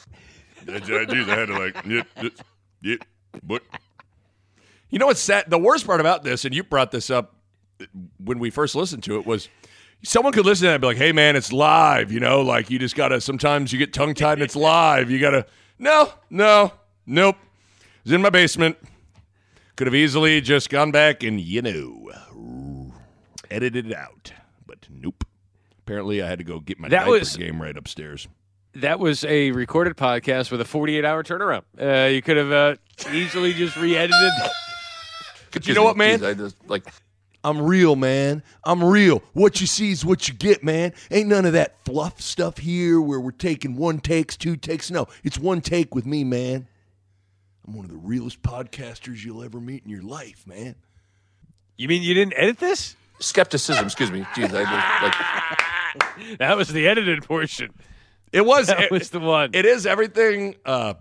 Jeez, 0.64 1.28
I 1.28 1.36
had 1.36 1.48
to 1.48 1.58
like, 1.58 1.74
Yep, 1.84 2.06
yep, 2.22 2.32
yeah, 2.80 2.96
but. 3.42 3.62
You 4.90 4.98
know 5.00 5.06
what's 5.06 5.20
sad? 5.20 5.46
The 5.48 5.58
worst 5.58 5.86
part 5.86 5.98
about 6.00 6.22
this, 6.22 6.44
and 6.44 6.54
you 6.54 6.62
brought 6.62 6.92
this 6.92 7.10
up 7.10 7.34
when 8.22 8.38
we 8.38 8.50
first 8.50 8.76
listened 8.76 9.02
to 9.04 9.18
it, 9.18 9.26
was 9.26 9.48
someone 10.04 10.32
could 10.32 10.46
listen 10.46 10.66
to 10.66 10.68
that 10.68 10.74
and 10.74 10.80
be 10.82 10.86
like, 10.86 10.96
"Hey, 10.98 11.10
man, 11.10 11.34
it's 11.34 11.52
live." 11.52 12.12
You 12.12 12.20
know, 12.20 12.42
like 12.42 12.70
you 12.70 12.78
just 12.78 12.94
gotta. 12.94 13.20
Sometimes 13.20 13.72
you 13.72 13.78
get 13.78 13.92
tongue 13.92 14.14
tied 14.14 14.34
and 14.34 14.42
it's 14.42 14.54
live. 14.54 15.10
You 15.10 15.18
gotta. 15.18 15.46
No, 15.80 16.12
no, 16.30 16.72
nope. 17.06 17.36
It's 18.04 18.12
in 18.12 18.22
my 18.22 18.30
basement. 18.30 18.76
Could 19.74 19.88
have 19.88 19.94
easily 19.96 20.40
just 20.40 20.70
gone 20.70 20.92
back 20.92 21.24
and 21.24 21.40
you 21.40 21.62
know 21.62 22.92
edited 23.50 23.86
it 23.90 23.96
out, 23.96 24.32
but 24.64 24.86
nope. 24.88 25.24
Apparently, 25.80 26.22
I 26.22 26.28
had 26.28 26.38
to 26.38 26.44
go 26.44 26.60
get 26.60 26.78
my 26.78 26.88
That 26.88 27.00
diaper 27.00 27.10
was- 27.10 27.36
game 27.36 27.60
right 27.60 27.76
upstairs. 27.76 28.28
That 28.76 28.98
was 28.98 29.24
a 29.24 29.50
recorded 29.52 29.96
podcast 29.96 30.50
with 30.50 30.60
a 30.60 30.64
48 30.64 31.04
hour 31.04 31.22
turnaround. 31.22 31.62
Uh, 31.80 32.08
you 32.08 32.22
could 32.22 32.36
have 32.36 32.52
uh, 32.52 32.76
easily 33.12 33.52
just 33.52 33.76
re 33.76 33.96
edited. 33.96 34.32
You 35.62 35.74
know 35.74 35.84
what, 35.84 35.96
man? 35.96 36.24
I 36.24 36.34
just 36.34 36.56
like. 36.68 36.84
I'm 37.44 37.60
real, 37.60 37.94
man. 37.94 38.42
I'm 38.64 38.82
real. 38.82 39.22
What 39.34 39.60
you 39.60 39.66
see 39.66 39.90
is 39.90 40.02
what 40.02 40.28
you 40.28 40.34
get, 40.34 40.64
man. 40.64 40.94
Ain't 41.10 41.28
none 41.28 41.44
of 41.44 41.52
that 41.52 41.76
fluff 41.84 42.20
stuff 42.20 42.56
here 42.56 42.98
where 43.00 43.20
we're 43.20 43.32
taking 43.32 43.76
one 43.76 44.00
takes, 44.00 44.34
two 44.34 44.56
takes. 44.56 44.90
No, 44.90 45.08
it's 45.22 45.38
one 45.38 45.60
take 45.60 45.94
with 45.94 46.06
me, 46.06 46.24
man. 46.24 46.66
I'm 47.66 47.74
one 47.74 47.84
of 47.84 47.90
the 47.90 47.98
realest 47.98 48.42
podcasters 48.42 49.24
you'll 49.24 49.44
ever 49.44 49.60
meet 49.60 49.84
in 49.84 49.90
your 49.90 50.02
life, 50.02 50.46
man. 50.46 50.74
You 51.76 51.86
mean 51.86 52.02
you 52.02 52.14
didn't 52.14 52.34
edit 52.36 52.58
this? 52.58 52.96
Skepticism, 53.20 53.84
excuse 53.84 54.10
me. 54.10 54.22
Jeez, 54.34 54.52
I 54.54 54.64
just 54.64 56.22
like 56.22 56.38
That 56.38 56.56
was 56.56 56.68
the 56.68 56.88
edited 56.88 57.24
portion. 57.24 57.72
It 58.34 58.44
was. 58.44 58.66
That 58.68 58.80
it- 58.82 58.90
was 58.90 59.10
the 59.10 59.20
one. 59.20 59.50
It 59.54 59.64
is 59.64 59.86
everything. 59.86 60.56
Uh, 60.64 60.94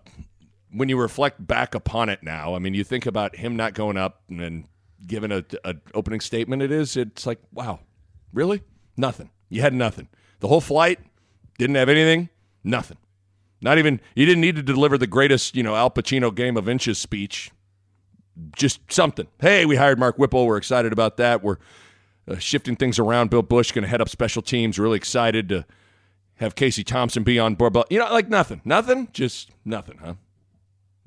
when 0.72 0.90
you 0.90 1.00
reflect 1.00 1.46
back 1.46 1.76
upon 1.76 2.10
it 2.10 2.24
now, 2.24 2.56
I 2.56 2.60
mean, 2.60 2.74
you 2.74 2.84
think 2.84 3.06
about 3.06 3.36
him 3.36 3.56
not 3.56 3.74
going 3.74 3.98
up 3.98 4.22
and 4.30 4.40
then 4.40 4.68
giving 5.06 5.32
a, 5.32 5.44
a 5.64 5.76
opening 5.94 6.20
statement. 6.22 6.62
It 6.62 6.72
is. 6.72 6.98
It's 6.98 7.26
like, 7.28 7.40
wow, 7.52 7.80
really? 8.34 8.64
Nothing. 8.98 9.30
You 9.50 9.62
had 9.62 9.74
nothing. 9.74 10.08
The 10.40 10.48
whole 10.48 10.62
flight 10.62 11.00
didn't 11.60 11.76
have 11.76 11.90
anything. 11.90 12.30
Nothing. 12.64 12.98
Not 13.62 13.78
even. 13.78 14.02
You 14.16 14.26
didn't 14.26 14.42
need 14.42 14.56
to 14.56 14.64
deliver 14.64 14.98
the 14.98 15.08
greatest, 15.08 15.56
you 15.56 15.64
know, 15.64 15.76
Al 15.76 15.92
Pacino 15.92 16.34
game 16.34 16.58
of 16.58 16.68
inches 16.68 16.98
speech. 16.98 17.52
Just 18.56 18.92
something. 18.92 19.28
Hey, 19.40 19.66
we 19.66 19.76
hired 19.76 20.00
Mark 20.00 20.18
Whipple. 20.18 20.48
We're 20.48 20.58
excited 20.58 20.92
about 20.92 21.18
that. 21.18 21.44
We're 21.44 21.58
uh, 22.28 22.38
shifting 22.40 22.76
things 22.76 22.98
around. 22.98 23.30
Bill 23.30 23.44
Bush 23.44 23.72
going 23.72 23.84
to 23.84 23.88
head 23.88 24.02
up 24.02 24.10
special 24.10 24.42
teams. 24.42 24.80
Really 24.80 24.98
excited 24.98 25.50
to 25.50 25.66
have 26.38 26.56
Casey 26.56 26.84
Thompson 26.84 27.24
be 27.24 27.40
on 27.40 27.56
board. 27.56 27.74
But 27.74 27.92
you 27.92 28.00
know, 28.00 28.12
like 28.12 28.30
nothing, 28.30 28.62
nothing, 28.66 29.10
just 29.14 29.52
nothing, 29.66 29.98
huh? 30.04 30.14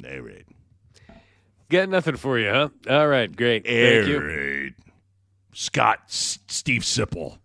All 0.08 0.20
right, 0.20 0.44
Got 1.68 1.88
nothing 1.88 2.16
for 2.16 2.38
you, 2.38 2.50
huh? 2.50 2.68
All 2.88 3.08
right, 3.08 3.34
great. 3.34 3.64
Thank 3.66 4.06
you. 4.06 4.20
right. 4.20 4.72
Scott 5.52 6.00
S- 6.08 6.38
Steve 6.48 6.82
Sipple. 6.82 7.38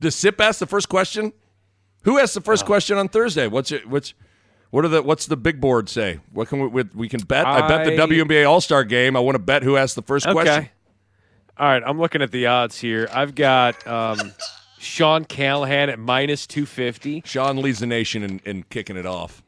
Does 0.00 0.14
Sip 0.14 0.40
ask 0.40 0.58
the 0.58 0.66
first 0.66 0.88
question? 0.88 1.32
Who 2.04 2.18
asked 2.18 2.34
the 2.34 2.40
first 2.40 2.66
question 2.66 2.98
on 2.98 3.08
Thursday? 3.08 3.46
What's 3.46 3.70
it? 3.72 3.88
What's 3.88 4.14
what 4.70 4.84
are 4.84 4.88
the 4.88 5.02
what's 5.02 5.26
the 5.26 5.36
big 5.36 5.60
board 5.60 5.88
say? 5.88 6.18
What 6.32 6.48
can 6.48 6.60
we 6.60 6.66
we, 6.68 6.82
we 6.94 7.08
can 7.08 7.20
bet? 7.20 7.46
I, 7.46 7.68
bet 7.68 7.84
the 7.84 7.94
I- 7.94 8.06
WNBA 8.06 8.48
All 8.48 8.60
Star 8.60 8.82
game. 8.84 9.16
I 9.16 9.20
want 9.20 9.34
to 9.36 9.38
bet 9.38 9.62
who 9.62 9.76
asked 9.76 9.94
the 9.94 10.02
first 10.02 10.26
Okay. 10.26 10.32
question. 10.32 10.68
All 11.58 11.66
right, 11.68 11.82
I'm 11.84 12.00
looking 12.00 12.22
at 12.22 12.30
the 12.32 12.46
odds 12.46 12.78
here. 12.80 13.08
I've 13.12 13.34
got 13.34 13.86
um, 13.86 14.32
Sean 14.82 15.24
Callahan 15.24 15.90
at 15.90 15.98
minus 15.98 16.44
250. 16.46 17.22
Sean 17.24 17.56
leads 17.58 17.78
the 17.78 17.86
nation 17.86 18.24
in, 18.24 18.40
in 18.44 18.64
kicking 18.64 18.96
it 18.96 19.06
off. 19.06 19.42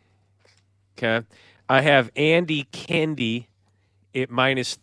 Okay. 0.96 1.26
I 1.68 1.80
have 1.80 2.10
Andy 2.14 2.68
Kendeigh 2.72 3.46
at 4.14 4.30
minus 4.30 4.78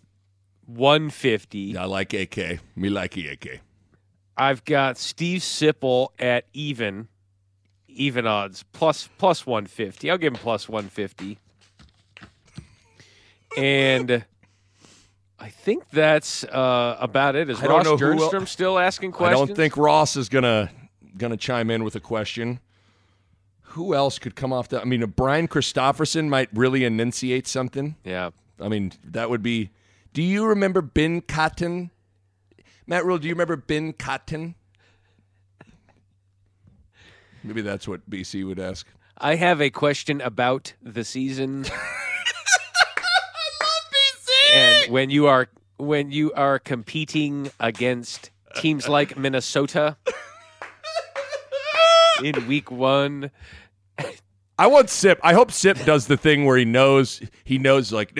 150. 0.65 1.77
I 1.77 1.85
like 1.85 2.13
AK. 2.13 2.59
Me 2.75 2.89
like 2.89 3.15
AK. 3.15 3.61
I've 4.35 4.65
got 4.65 4.97
Steve 4.97 5.39
Sipple 5.39 6.09
at 6.19 6.45
even, 6.51 7.07
even 7.87 8.27
odds, 8.27 8.65
plus 8.73 9.07
plus 9.17 9.45
150. 9.45 10.11
I'll 10.11 10.17
give 10.17 10.33
him 10.33 10.39
plus 10.39 10.67
150. 10.67 11.37
And 13.57 14.25
I 15.41 15.49
think 15.49 15.89
that's 15.89 16.43
uh, 16.43 16.97
about 16.99 17.35
it. 17.35 17.49
Is 17.49 17.59
I 17.61 17.65
Ross 17.65 17.87
Jernstrom 17.87 18.47
still 18.47 18.77
asking 18.77 19.11
questions? 19.11 19.41
I 19.41 19.45
don't 19.45 19.55
think 19.55 19.75
Ross 19.75 20.15
is 20.15 20.29
gonna 20.29 20.69
gonna 21.17 21.35
chime 21.35 21.71
in 21.71 21.83
with 21.83 21.95
a 21.95 21.99
question. 21.99 22.59
Who 23.61 23.95
else 23.95 24.19
could 24.19 24.35
come 24.35 24.53
off 24.53 24.69
that? 24.69 24.81
I 24.81 24.85
mean, 24.85 25.01
a 25.01 25.07
Brian 25.07 25.47
Christopherson 25.47 26.29
might 26.29 26.49
really 26.53 26.83
enunciate 26.83 27.47
something. 27.47 27.95
Yeah. 28.03 28.29
I 28.59 28.67
mean, 28.67 28.91
that 29.03 29.31
would 29.31 29.41
be. 29.41 29.71
Do 30.13 30.21
you 30.21 30.45
remember 30.45 30.81
Ben 30.81 31.21
Cotton? 31.21 31.89
Matt 32.85 33.05
Rhule, 33.05 33.17
do 33.17 33.27
you 33.27 33.33
remember 33.33 33.55
Ben 33.55 33.93
Cotton? 33.93 34.55
Maybe 37.43 37.61
that's 37.61 37.87
what 37.87 38.07
BC 38.07 38.45
would 38.45 38.59
ask. 38.59 38.85
I 39.17 39.35
have 39.35 39.59
a 39.61 39.71
question 39.71 40.21
about 40.21 40.73
the 40.83 41.03
season. 41.03 41.65
When 44.89 45.09
you 45.09 45.27
are 45.27 45.47
when 45.77 46.11
you 46.11 46.33
are 46.33 46.59
competing 46.59 47.51
against 47.59 48.31
teams 48.55 48.87
like 48.87 49.17
Minnesota 49.17 49.97
in 52.23 52.47
week 52.47 52.69
1, 52.71 53.31
I 54.57 54.67
want 54.67 54.89
Sip. 54.89 55.19
I 55.23 55.33
hope 55.33 55.51
Sip 55.51 55.83
does 55.85 56.05
the 56.07 56.17
thing 56.17 56.45
where 56.45 56.57
he 56.57 56.65
knows 56.65 57.21
he 57.43 57.57
knows 57.57 57.91
like 57.91 58.19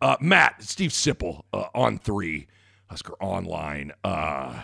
uh, 0.00 0.16
Matt 0.20 0.62
Steve 0.62 0.90
Sipple 0.90 1.42
uh, 1.52 1.66
on 1.74 1.98
three 1.98 2.46
Husker 2.86 3.14
online. 3.14 3.92
Uh, 4.04 4.62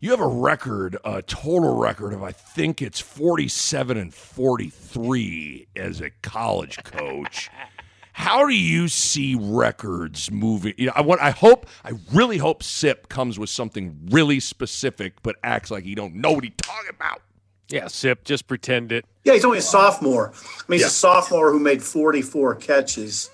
you 0.00 0.10
have 0.10 0.20
a 0.20 0.26
record, 0.26 0.96
a 1.04 1.22
total 1.22 1.76
record 1.76 2.12
of 2.12 2.22
I 2.22 2.32
think 2.32 2.82
it's 2.82 3.00
forty 3.00 3.46
seven 3.46 3.96
and 3.96 4.12
forty 4.12 4.70
three 4.70 5.68
as 5.76 6.00
a 6.00 6.10
college 6.22 6.82
coach. 6.82 7.48
How 8.16 8.46
do 8.46 8.54
you 8.54 8.86
see 8.86 9.34
records 9.38 10.30
moving? 10.30 10.74
You 10.78 10.86
know, 10.86 10.92
I 10.94 11.00
want. 11.00 11.20
I 11.20 11.30
hope. 11.30 11.66
I 11.84 11.92
really 12.12 12.38
hope 12.38 12.62
Sip 12.62 13.08
comes 13.08 13.38
with 13.40 13.50
something 13.50 13.98
really 14.10 14.38
specific, 14.38 15.14
but 15.24 15.34
acts 15.42 15.68
like 15.70 15.82
he 15.82 15.96
don't 15.96 16.14
know 16.14 16.30
what 16.30 16.44
he's 16.44 16.52
talking 16.56 16.90
about. 16.90 17.22
yeah, 17.68 17.88
sip, 17.88 18.22
just 18.24 18.46
pretend 18.46 18.92
it. 18.92 19.04
Yeah, 19.24 19.32
he's 19.32 19.44
only 19.44 19.58
a 19.58 19.62
sophomore. 19.62 20.32
I 20.32 20.62
mean, 20.68 20.78
he's 20.78 20.86
a 20.86 20.90
sophomore 20.90 21.50
who 21.50 21.58
made 21.58 21.82
44 21.82 22.54
catches, 22.56 23.30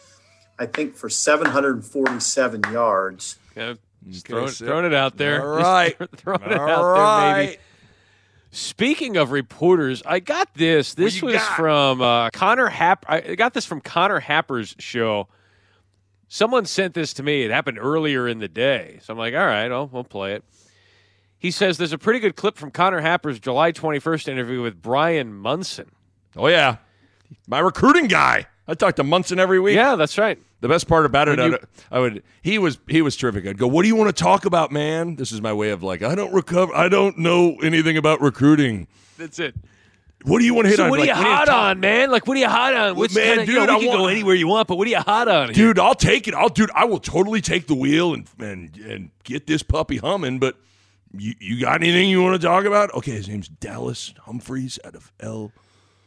I 0.58 0.64
think, 0.64 0.96
for 0.96 1.10
747 1.10 2.62
yards. 2.72 3.36
Yeah, 3.54 3.74
just 4.08 4.26
throwing, 4.26 4.48
throwing 4.48 4.84
it 4.86 4.94
out 4.94 5.18
there. 5.18 5.42
All 5.46 5.58
Just 5.58 5.68
right. 6.00 6.10
throwing 6.16 6.42
it 6.42 6.52
All 6.58 6.68
out 6.96 7.34
there, 7.34 7.44
maybe. 7.44 7.58
Speaking 8.52 9.16
of 9.16 9.30
reporters, 9.30 10.02
I 10.04 10.18
got 10.18 10.54
this. 10.54 10.94
This 10.94 11.22
was 11.22 11.34
got? 11.34 11.56
from 11.56 12.02
uh, 12.02 12.30
Connor 12.30 12.68
Happ. 12.68 13.04
I 13.08 13.36
got 13.36 13.54
this 13.54 13.64
from 13.64 13.80
Connor 13.80 14.18
Happer's 14.18 14.74
show. 14.78 15.28
Someone 16.26 16.64
sent 16.64 16.94
this 16.94 17.12
to 17.14 17.22
me. 17.22 17.42
It 17.42 17.50
happened 17.50 17.78
earlier 17.80 18.26
in 18.26 18.38
the 18.38 18.48
day. 18.48 18.98
So 19.02 19.12
I'm 19.12 19.18
like, 19.18 19.34
all 19.34 19.46
right, 19.46 19.70
I'll, 19.70 19.86
we'll 19.86 20.04
play 20.04 20.34
it. 20.34 20.44
He 21.38 21.50
says 21.50 21.78
there's 21.78 21.92
a 21.92 21.98
pretty 21.98 22.18
good 22.18 22.36
clip 22.36 22.56
from 22.56 22.70
Connor 22.70 23.00
Happer's 23.00 23.38
July 23.38 23.72
21st 23.72 24.28
interview 24.28 24.62
with 24.62 24.82
Bryan 24.82 25.32
Munson. 25.32 25.90
Oh 26.36 26.48
yeah, 26.48 26.76
my 27.46 27.60
recruiting 27.60 28.08
guy. 28.08 28.46
I 28.68 28.74
talk 28.74 28.96
to 28.96 29.04
Munson 29.04 29.38
every 29.38 29.58
week. 29.58 29.74
Yeah, 29.74 29.96
that's 29.96 30.18
right. 30.18 30.38
The 30.60 30.68
best 30.68 30.86
part 30.88 31.06
about 31.06 31.28
it, 31.28 31.38
When 31.38 31.54
I, 31.54 31.58
I 31.90 32.00
would 32.00 32.22
he 32.42 32.58
was 32.58 32.78
he 32.86 33.00
was 33.00 33.16
terrific. 33.16 33.46
I'd 33.46 33.56
go, 33.58 33.66
"What 33.66 33.82
do 33.82 33.88
you 33.88 33.96
want 33.96 34.14
to 34.14 34.22
talk 34.22 34.44
about, 34.44 34.70
man?" 34.70 35.16
This 35.16 35.32
is 35.32 35.40
my 35.40 35.52
way 35.54 35.70
of 35.70 35.82
like, 35.82 36.02
I 36.02 36.14
don't 36.14 36.32
recover. 36.34 36.74
I 36.74 36.88
don't 36.90 37.16
know 37.18 37.56
anything 37.62 37.96
about 37.96 38.20
recruiting. 38.20 38.86
That's 39.16 39.38
it. 39.38 39.54
What 40.24 40.38
do 40.40 40.44
you 40.44 40.52
want 40.52 40.66
to 40.66 40.68
hit 40.68 40.76
So 40.76 40.84
on? 40.84 40.90
what 40.90 40.98
are 40.98 41.06
Like, 41.06 41.08
you 41.08 41.14
hot 41.14 41.48
on, 41.48 41.80
man? 41.80 42.10
Like, 42.10 42.26
what 42.26 42.36
are 42.36 42.40
you 42.40 42.48
hot 42.48 42.74
on? 42.74 42.94
What's 42.94 43.14
man, 43.14 43.38
kinda, 43.38 43.50
you 43.52 43.58
know, 43.58 43.64
dude, 43.64 43.70
I 43.70 43.78
we 43.78 43.86
can 43.86 43.96
go 43.96 44.06
anywhere 44.06 44.34
you 44.34 44.48
want, 44.48 44.68
but 44.68 44.76
what 44.76 44.86
are 44.86 44.90
you 44.90 44.98
hot 45.00 45.28
on? 45.28 45.46
here? 45.46 45.54
dude? 45.68 45.78
I'll 45.78 45.94
take 45.94 46.28
it. 46.28 46.34
I'll 46.34 46.50
dude. 46.50 46.70
I 46.74 46.84
will 46.84 47.00
totally 47.00 47.40
take 47.40 47.66
the 47.66 47.74
wheel 47.74 48.12
and 48.12 48.28
and 48.38 48.76
and 48.76 49.10
get 49.24 49.46
this 49.46 49.62
puppy 49.62 49.96
humming. 49.96 50.38
But 50.38 50.56
you 51.16 51.32
you 51.40 51.58
got 51.58 51.80
anything 51.80 52.10
you 52.10 52.22
want 52.22 52.38
to 52.38 52.46
talk 52.46 52.66
about? 52.66 52.92
Okay, 52.92 53.12
his 53.12 53.28
name's 53.30 53.48
Dallas 53.48 54.12
Humphreys 54.26 54.78
out 54.84 54.94
of 54.94 55.10
L. 55.20 55.52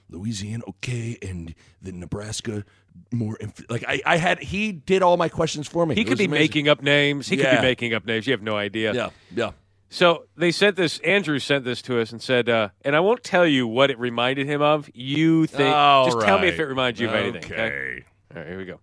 Louisiana. 0.10 0.64
Okay, 0.70 1.18
and 1.22 1.54
the 1.82 1.92
Nebraska. 1.92 2.64
More 3.12 3.38
inf- 3.38 3.70
like 3.70 3.84
I, 3.88 4.02
I 4.06 4.18
had 4.18 4.40
he 4.40 4.72
did 4.72 5.02
all 5.02 5.18
my 5.18 5.28
questions 5.30 5.68
for 5.68 5.86
me. 5.86 5.96
He 5.96 6.02
It 6.02 6.04
could 6.06 6.18
be 6.20 6.26
amazing. 6.26 6.44
making 6.44 6.70
up 6.70 6.84
names. 6.84 7.28
He 7.28 7.38
could 7.38 7.50
be 7.50 7.62
making 7.62 7.94
up 7.96 8.06
names. 8.06 8.28
You 8.28 8.34
have 8.34 8.44
no 8.44 8.56
idea. 8.56 8.94
Yeah, 8.94 9.10
yeah. 9.34 9.52
So 9.90 10.26
they 10.38 10.52
sent 10.52 10.76
this. 10.76 11.00
Andrew 11.00 11.40
sent 11.40 11.66
this 11.66 11.82
to 11.84 12.00
us 12.00 12.12
and 12.12 12.22
said, 12.22 12.50
uh, 12.50 12.70
and 12.84 12.96
I 12.96 13.00
won't 13.00 13.24
tell 13.24 13.48
you 13.48 13.68
what 13.68 13.90
it 13.90 13.98
reminded 13.98 14.46
him 14.48 14.62
of. 14.62 14.90
You 14.94 15.48
think? 15.48 15.74
All 15.74 16.06
just 16.06 16.22
tell 16.22 16.38
me 16.40 16.48
if 16.50 16.60
it 16.60 16.66
reminds 16.66 17.00
you 17.00 17.10
of 17.10 17.16
anything. 17.16 17.44
Okay. 17.46 17.54
Okay. 17.54 18.04
All 18.36 18.42
right. 18.42 18.48
Here 18.48 18.58
we 18.58 18.66
go. 18.66 18.80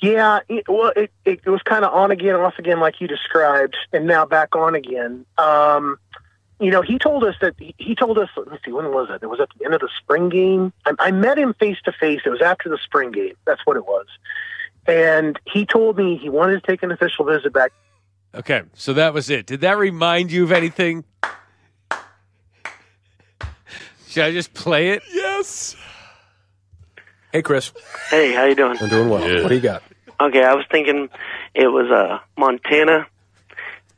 Yeah, 0.00 0.40
it, 0.48 0.64
well, 0.68 0.92
it, 0.96 1.12
it, 1.24 1.40
it 1.44 1.48
was 1.50 1.62
kind 1.62 1.84
of 1.84 1.92
on 1.94 2.10
again, 2.10 2.34
off 2.34 2.58
again, 2.58 2.80
like 2.80 3.00
you 3.00 3.06
described, 3.06 3.76
and 3.92 4.06
now 4.06 4.26
back 4.26 4.56
on 4.56 4.74
again. 4.74 5.24
Um, 5.38 5.96
you 6.62 6.70
know, 6.70 6.82
he 6.82 6.98
told 6.98 7.24
us 7.24 7.34
that 7.40 7.54
he, 7.58 7.74
he 7.78 7.94
told 7.94 8.18
us. 8.18 8.28
Let's 8.36 8.64
see, 8.64 8.72
when 8.72 8.90
was 8.90 9.08
it? 9.10 9.22
It 9.22 9.26
was 9.26 9.40
at 9.40 9.48
the 9.58 9.64
end 9.64 9.74
of 9.74 9.80
the 9.80 9.90
spring 9.98 10.28
game. 10.28 10.72
I, 10.86 10.92
I 10.98 11.10
met 11.10 11.38
him 11.38 11.54
face 11.54 11.78
to 11.84 11.92
face. 11.92 12.20
It 12.24 12.30
was 12.30 12.42
after 12.42 12.68
the 12.68 12.78
spring 12.84 13.12
game. 13.12 13.34
That's 13.44 13.60
what 13.64 13.76
it 13.76 13.84
was. 13.84 14.06
And 14.86 15.38
he 15.46 15.64
told 15.64 15.96
me 15.96 16.16
he 16.16 16.28
wanted 16.28 16.60
to 16.60 16.66
take 16.66 16.82
an 16.82 16.90
official 16.90 17.24
visit 17.24 17.52
back. 17.52 17.72
Okay. 18.34 18.62
So 18.74 18.92
that 18.94 19.14
was 19.14 19.30
it. 19.30 19.46
Did 19.46 19.60
that 19.60 19.78
remind 19.78 20.32
you 20.32 20.44
of 20.44 20.52
anything? 20.52 21.04
Should 24.08 24.24
I 24.24 24.32
just 24.32 24.52
play 24.52 24.90
it? 24.90 25.02
Yes. 25.12 25.74
Hey, 27.32 27.40
Chris. 27.42 27.72
Hey, 28.10 28.34
how 28.34 28.44
you 28.44 28.54
doing? 28.54 28.76
I'm 28.78 28.88
doing 28.90 29.08
well. 29.08 29.42
What 29.42 29.48
do 29.48 29.54
you 29.54 29.60
got? 29.60 29.82
Okay, 30.20 30.44
I 30.44 30.54
was 30.54 30.66
thinking 30.70 31.08
it 31.54 31.66
was 31.66 31.90
uh 31.90 32.18
Montana, 32.36 33.06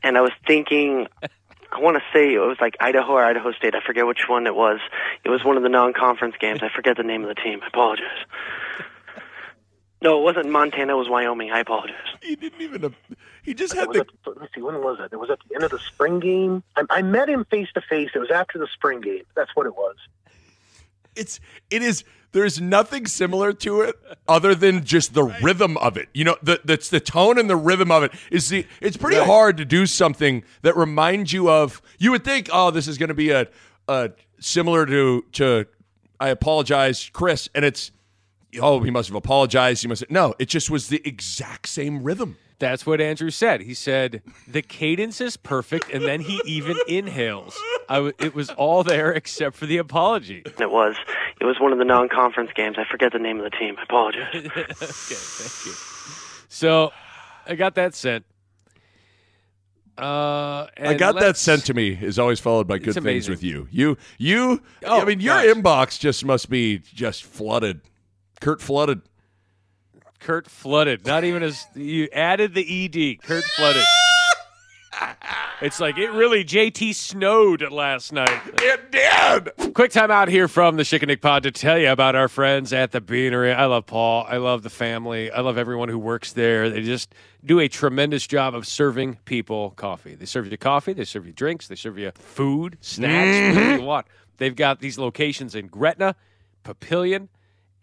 and 0.01 0.17
I 0.17 0.21
was 0.21 0.31
thinking 0.47 1.07
I 1.71 1.79
want 1.79 1.97
to 1.97 2.03
say 2.13 2.33
it 2.33 2.39
was 2.39 2.57
like 2.61 2.77
Idaho 2.79 3.13
or 3.13 3.25
Idaho 3.25 3.51
State. 3.51 3.75
I 3.75 3.81
forget 3.85 4.05
which 4.05 4.27
one 4.27 4.47
it 4.47 4.55
was. 4.55 4.79
It 5.23 5.29
was 5.29 5.43
one 5.43 5.57
of 5.57 5.63
the 5.63 5.69
non-conference 5.69 6.35
games. 6.39 6.61
I 6.63 6.69
forget 6.73 6.97
the 6.97 7.03
name 7.03 7.23
of 7.23 7.29
the 7.29 7.35
team. 7.35 7.59
I 7.63 7.67
apologize. 7.67 8.25
No, 10.01 10.19
it 10.19 10.23
wasn't 10.23 10.49
Montana. 10.49 10.93
It 10.93 10.97
was 10.97 11.09
Wyoming. 11.09 11.51
I 11.51 11.59
apologize. 11.59 11.95
He 12.21 12.35
didn't 12.35 12.61
even. 12.61 12.95
He 13.43 13.53
just 13.53 13.73
had 13.73 13.91
the. 13.91 14.01
at, 14.01 14.37
let's 14.39 14.53
see, 14.53 14.61
when 14.61 14.75
was 14.75 14.99
it? 14.99 15.09
It 15.11 15.19
was 15.19 15.29
at 15.29 15.39
the 15.47 15.55
end 15.55 15.63
of 15.63 15.71
the 15.71 15.79
spring 15.79 16.19
game. 16.19 16.63
I, 16.75 16.83
I 16.89 17.01
met 17.01 17.29
him 17.29 17.45
face 17.45 17.69
to 17.73 17.81
face. 17.81 18.09
It 18.13 18.19
was 18.19 18.29
after 18.29 18.59
the 18.59 18.67
spring 18.73 19.01
game. 19.01 19.23
That's 19.35 19.51
what 19.55 19.65
it 19.65 19.75
was. 19.75 19.95
It's 21.15 21.39
it 21.69 21.81
is. 21.81 22.03
There's 22.35 22.59
nothing 22.59 23.07
similar 23.07 23.53
to 23.53 23.79
it 23.79 23.95
other 24.27 24.53
than 24.53 24.83
just 24.83 25.13
the 25.13 25.23
rhythm 25.23 25.77
of 25.77 25.95
it. 25.95 26.09
You 26.13 26.25
know, 26.25 26.35
the 26.43 26.59
that's 26.65 26.89
the 26.89 26.99
tone 26.99 27.39
and 27.39 27.49
the 27.49 27.55
rhythm 27.55 27.91
of 27.91 28.03
it 28.03 28.11
is 28.29 28.49
the. 28.49 28.67
It's 28.81 28.97
pretty 28.97 29.23
hard 29.23 29.55
to 29.55 29.63
do 29.63 29.85
something 29.85 30.43
that 30.61 30.75
reminds 30.75 31.31
you 31.31 31.49
of. 31.49 31.81
You 31.97 32.11
would 32.11 32.25
think, 32.25 32.49
oh, 32.51 32.71
this 32.71 32.89
is 32.89 32.97
going 32.97 33.07
to 33.07 33.15
be 33.15 33.29
a, 33.29 33.47
a 33.87 34.11
similar 34.41 34.85
to 34.85 35.23
to. 35.31 35.65
I 36.19 36.27
apologize, 36.27 37.09
Chris, 37.13 37.47
and 37.55 37.63
it's. 37.63 37.91
Oh, 38.59 38.81
he 38.81 38.91
must 38.91 39.07
have 39.07 39.15
apologized. 39.15 39.83
He 39.83 39.87
must 39.87 40.01
have, 40.01 40.11
no. 40.11 40.35
It 40.37 40.49
just 40.49 40.69
was 40.69 40.89
the 40.89 41.01
exact 41.05 41.69
same 41.69 42.03
rhythm. 42.03 42.35
That's 42.59 42.85
what 42.85 43.01
Andrew 43.01 43.29
said. 43.29 43.61
He 43.61 43.73
said 43.73 44.21
the 44.47 44.61
cadence 44.61 45.19
is 45.19 45.35
perfect, 45.35 45.89
and 45.91 46.03
then 46.05 46.21
he 46.21 46.41
even 46.45 46.77
inhales. 46.87 47.57
I 47.89 47.95
w- 47.95 48.13
it 48.19 48.33
was 48.33 48.49
all 48.51 48.83
there 48.83 49.11
except 49.11 49.55
for 49.57 49.65
the 49.65 49.77
apology. 49.77 50.43
It 50.45 50.71
was. 50.71 50.95
It 51.41 51.45
was 51.45 51.57
one 51.59 51.73
of 51.73 51.79
the 51.79 51.85
non-conference 51.85 52.51
games. 52.55 52.77
I 52.79 52.85
forget 52.89 53.11
the 53.11 53.19
name 53.19 53.37
of 53.37 53.43
the 53.43 53.49
team. 53.57 53.75
I 53.77 53.83
apologize. 53.83 54.27
okay, 54.35 54.49
thank 54.71 55.65
you. 55.65 55.73
So 56.47 56.91
I 57.45 57.55
got 57.55 57.75
that 57.75 57.93
sent. 57.93 58.25
Uh, 59.97 60.67
I 60.77 60.93
got 60.95 61.19
that 61.19 61.37
sent 61.37 61.65
to 61.65 61.73
me 61.73 61.97
is 62.01 62.19
always 62.19 62.39
followed 62.39 62.67
by 62.67 62.77
good 62.79 63.01
things 63.01 63.29
with 63.29 63.43
you. 63.43 63.67
You, 63.71 63.97
you. 64.17 64.61
Oh, 64.83 65.01
I 65.01 65.05
mean, 65.05 65.21
your 65.21 65.35
gosh. 65.35 65.55
inbox 65.55 65.99
just 65.99 66.25
must 66.25 66.49
be 66.49 66.79
just 66.79 67.23
flooded. 67.23 67.81
Kurt 68.41 68.61
flooded. 68.61 69.01
Kurt 70.25 70.49
flooded. 70.49 71.05
Not 71.05 71.23
even 71.23 71.43
as 71.43 71.67
you 71.75 72.09
added 72.11 72.55
the 72.55 72.85
ed. 72.85 73.21
Kurt 73.21 73.43
flooded. 73.43 73.83
It's 75.61 75.79
like 75.79 75.99
it 75.99 76.09
really 76.09 76.43
JT 76.43 76.95
snowed 76.95 77.71
last 77.71 78.11
night. 78.11 78.41
It 78.59 78.91
did. 78.91 79.73
Quick 79.75 79.91
time 79.91 80.09
out 80.09 80.27
here 80.27 80.47
from 80.47 80.77
the 80.77 80.83
Schick 80.83 81.03
and 81.03 81.09
Nick 81.09 81.21
Pod 81.21 81.43
to 81.43 81.51
tell 81.51 81.77
you 81.77 81.91
about 81.91 82.15
our 82.15 82.27
friends 82.27 82.73
at 82.73 82.91
the 82.91 83.01
Beanery. 83.01 83.53
I 83.53 83.65
love 83.65 83.85
Paul. 83.85 84.25
I 84.27 84.37
love 84.37 84.63
the 84.63 84.71
family. 84.71 85.29
I 85.29 85.41
love 85.41 85.59
everyone 85.59 85.89
who 85.89 85.99
works 85.99 86.33
there. 86.33 86.71
They 86.71 86.81
just 86.81 87.13
do 87.45 87.59
a 87.59 87.67
tremendous 87.67 88.25
job 88.25 88.55
of 88.55 88.65
serving 88.65 89.19
people 89.25 89.71
coffee. 89.71 90.15
They 90.15 90.25
serve 90.25 90.49
you 90.51 90.57
coffee, 90.57 90.93
they 90.93 91.05
serve 91.05 91.27
you 91.27 91.33
drinks, 91.33 91.67
they 91.67 91.75
serve 91.75 91.99
you 91.99 92.09
food, 92.15 92.79
snacks, 92.81 93.55
whatever 93.55 93.73
mm-hmm. 93.73 93.81
you 93.81 93.85
want. 93.85 94.07
They've 94.37 94.55
got 94.55 94.79
these 94.79 94.97
locations 94.97 95.53
in 95.53 95.67
Gretna, 95.67 96.15
Papillion, 96.63 97.27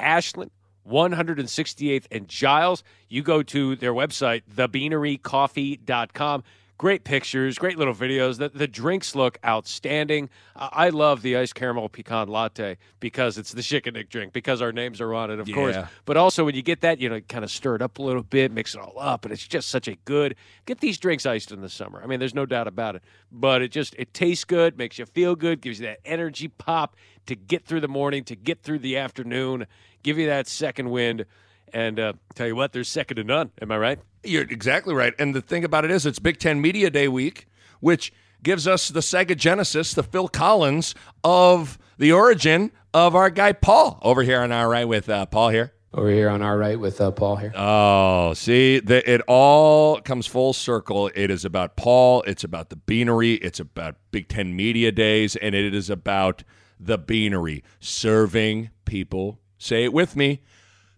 Ashland, 0.01 0.51
168th 0.89 2.07
and 2.11 2.29
Giles. 2.29 2.83
You 3.09 3.23
go 3.23 3.43
to 3.43 3.77
their 3.77 3.93
website, 3.93 4.43
thebeanerycoffee.com. 4.55 6.45
Great 6.79 7.05
pictures, 7.05 7.59
great 7.59 7.79
little 7.79 7.95
videos. 7.95 8.39
The, 8.39 8.49
the 8.49 8.67
drinks 8.67 9.15
look 9.15 9.39
outstanding. 9.45 10.29
I 10.57 10.87
I 10.87 10.89
love 10.89 11.23
the 11.23 11.37
iced 11.37 11.55
caramel 11.55 11.89
pecan 11.89 12.27
latte 12.27 12.77
because 12.99 13.39
it's 13.39 13.53
the 13.53 13.61
Schick 13.61 13.87
and 13.87 13.95
Nick 13.95 14.09
drink, 14.09 14.33
because 14.33 14.61
our 14.61 14.73
names 14.73 15.01
are 15.01 15.15
on 15.15 15.31
it, 15.31 15.39
of 15.39 15.47
course. 15.55 15.77
But 16.07 16.17
also, 16.17 16.45
when 16.45 16.57
you 16.57 16.63
get 16.63 16.81
that, 16.81 16.99
you 16.99 17.09
know, 17.09 17.21
kind 17.21 17.45
of 17.45 17.53
stir 17.53 17.77
it 17.77 17.83
up 17.83 17.99
a 17.99 18.03
little 18.03 18.25
bit, 18.25 18.51
mix 18.51 18.75
it 18.75 18.81
all 18.81 18.95
up, 18.99 19.25
and 19.25 19.33
it's 19.33 19.47
just 19.47 19.69
such 19.69 19.87
a 19.87 19.95
good. 20.07 20.35
Get 20.67 20.81
these 20.81 20.99
drinks 20.99 21.25
iced 21.25 21.53
in 21.53 21.61
the 21.61 21.69
summer. 21.69 22.03
I 22.03 22.07
mean, 22.07 22.19
there's 22.19 22.35
no 22.35 22.47
doubt 22.47 22.67
about 22.67 22.97
it. 22.97 23.03
But 23.31 23.63
it 23.63 23.71
just 23.71 23.95
it 23.97 24.13
tastes 24.13 24.45
good, 24.45 24.77
makes 24.77 24.99
you 24.99 25.07
feel 25.07 25.37
good, 25.37 25.61
gives 25.61 25.79
you 25.79 25.87
that 25.87 26.01
energy 26.05 26.49
pop 26.49 26.97
to 27.27 27.37
get 27.37 27.65
through 27.65 27.81
the 27.81 27.89
morning, 27.89 28.25
to 28.25 28.35
get 28.35 28.63
through 28.65 28.81
the 28.81 28.97
afternoon, 28.97 29.67
give 30.03 30.19
you 30.19 30.27
that 30.27 30.47
second 30.47 30.91
wind. 30.91 31.27
And 31.73 31.99
uh, 31.99 32.13
tell 32.35 32.47
you 32.47 32.55
what, 32.55 32.73
there's 32.73 32.89
second 32.89 33.17
to 33.17 33.25
none. 33.25 33.51
Am 33.61 33.73
I 33.73 33.79
right? 33.79 33.99
You're 34.23 34.43
exactly 34.43 34.95
right. 34.95 35.15
And 35.19 35.35
the 35.35 35.41
thing 35.41 35.65
about 35.65 35.85
it 35.85 35.91
is, 35.91 36.05
it's 36.05 36.19
Big 36.19 36.39
Ten 36.39 36.61
Media 36.61 36.91
Day 36.91 37.09
week, 37.09 37.47
which 37.81 38.13
gives 38.43 38.67
us 38.67 38.89
the 38.89 39.01
Sega 39.01 39.37
Genesis, 39.37 39.95
the 39.95 40.03
Phil 40.03 40.29
Collins 40.29 40.95
of 41.25 41.79
the 41.97 42.13
origin 42.13 42.73
of 42.93 43.15
our 43.15 43.31
guy 43.31 43.53
Paul 43.53 43.99
over 44.03 44.23
here 44.23 44.41
on 44.41 44.53
our 44.53 44.69
right 44.69 44.87
with 44.87 45.09
uh, 45.09 45.27
Paul 45.27 45.49
here. 45.49 45.73
Over 45.95 46.11
here 46.11 46.31
on 46.31 46.41
our 46.41 46.57
right 46.57 46.81
with 46.81 47.01
uh, 47.01 47.11
Paul 47.11 47.37
here. 47.37 47.53
Oh, 47.55 48.33
see, 48.33 48.81
the, 48.81 49.09
it 49.11 49.21
all 49.29 50.01
comes 50.01 50.27
full 50.27 50.55
circle. 50.55 51.11
It 51.15 51.31
is 51.31 51.45
about 51.45 51.77
Paul. 51.77 52.23
It's 52.27 52.45
about 52.45 52.71
the 52.71 52.77
Beanery. 52.77 53.35
It's 53.35 53.61
about 53.61 53.97
Big 54.11 54.29
Ten 54.29 54.57
Media 54.57 54.91
Days, 54.91 55.37
and 55.37 55.55
it 55.55 55.75
is 55.75 55.91
about 55.91 56.45
the 56.81 56.97
Beanery 56.97 57.63
serving 57.79 58.71
people. 58.87 59.39
Say 59.63 59.85
it 59.85 59.93
with 59.93 60.17
me. 60.17 60.41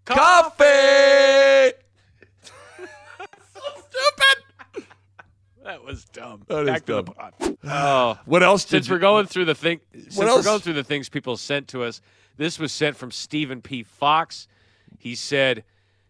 Coffee. 0.07 0.65
so 2.43 3.61
stupid. 3.77 4.87
That 5.63 5.85
was 5.85 6.07
dumb. 6.07 6.45
That 6.49 6.61
is 6.61 6.67
Back 6.69 6.87
to 6.87 7.03
dumb. 7.03 7.15
the. 7.41 7.59
Oh, 7.71 8.19
What 8.25 8.43
else 8.43 8.65
did 8.65 8.71
since 8.71 8.89
you? 8.89 8.95
we're 8.95 9.01
going 9.01 9.27
through 9.27 9.45
the 9.45 9.55
thing, 9.55 9.81
since 9.93 10.17
we're 10.17 10.43
going 10.43 10.61
through 10.61 10.73
the 10.73 10.83
things 10.83 11.11
people 11.11 11.37
sent 11.37 11.69
to 11.69 11.83
us, 11.85 12.01
this 12.39 12.59
was 12.59 12.73
sent 12.73 12.97
from 12.97 13.11
Stephen 13.11 13.61
P. 13.61 13.83
Fox. 13.83 14.49
He 14.99 15.15
said, 15.15 15.63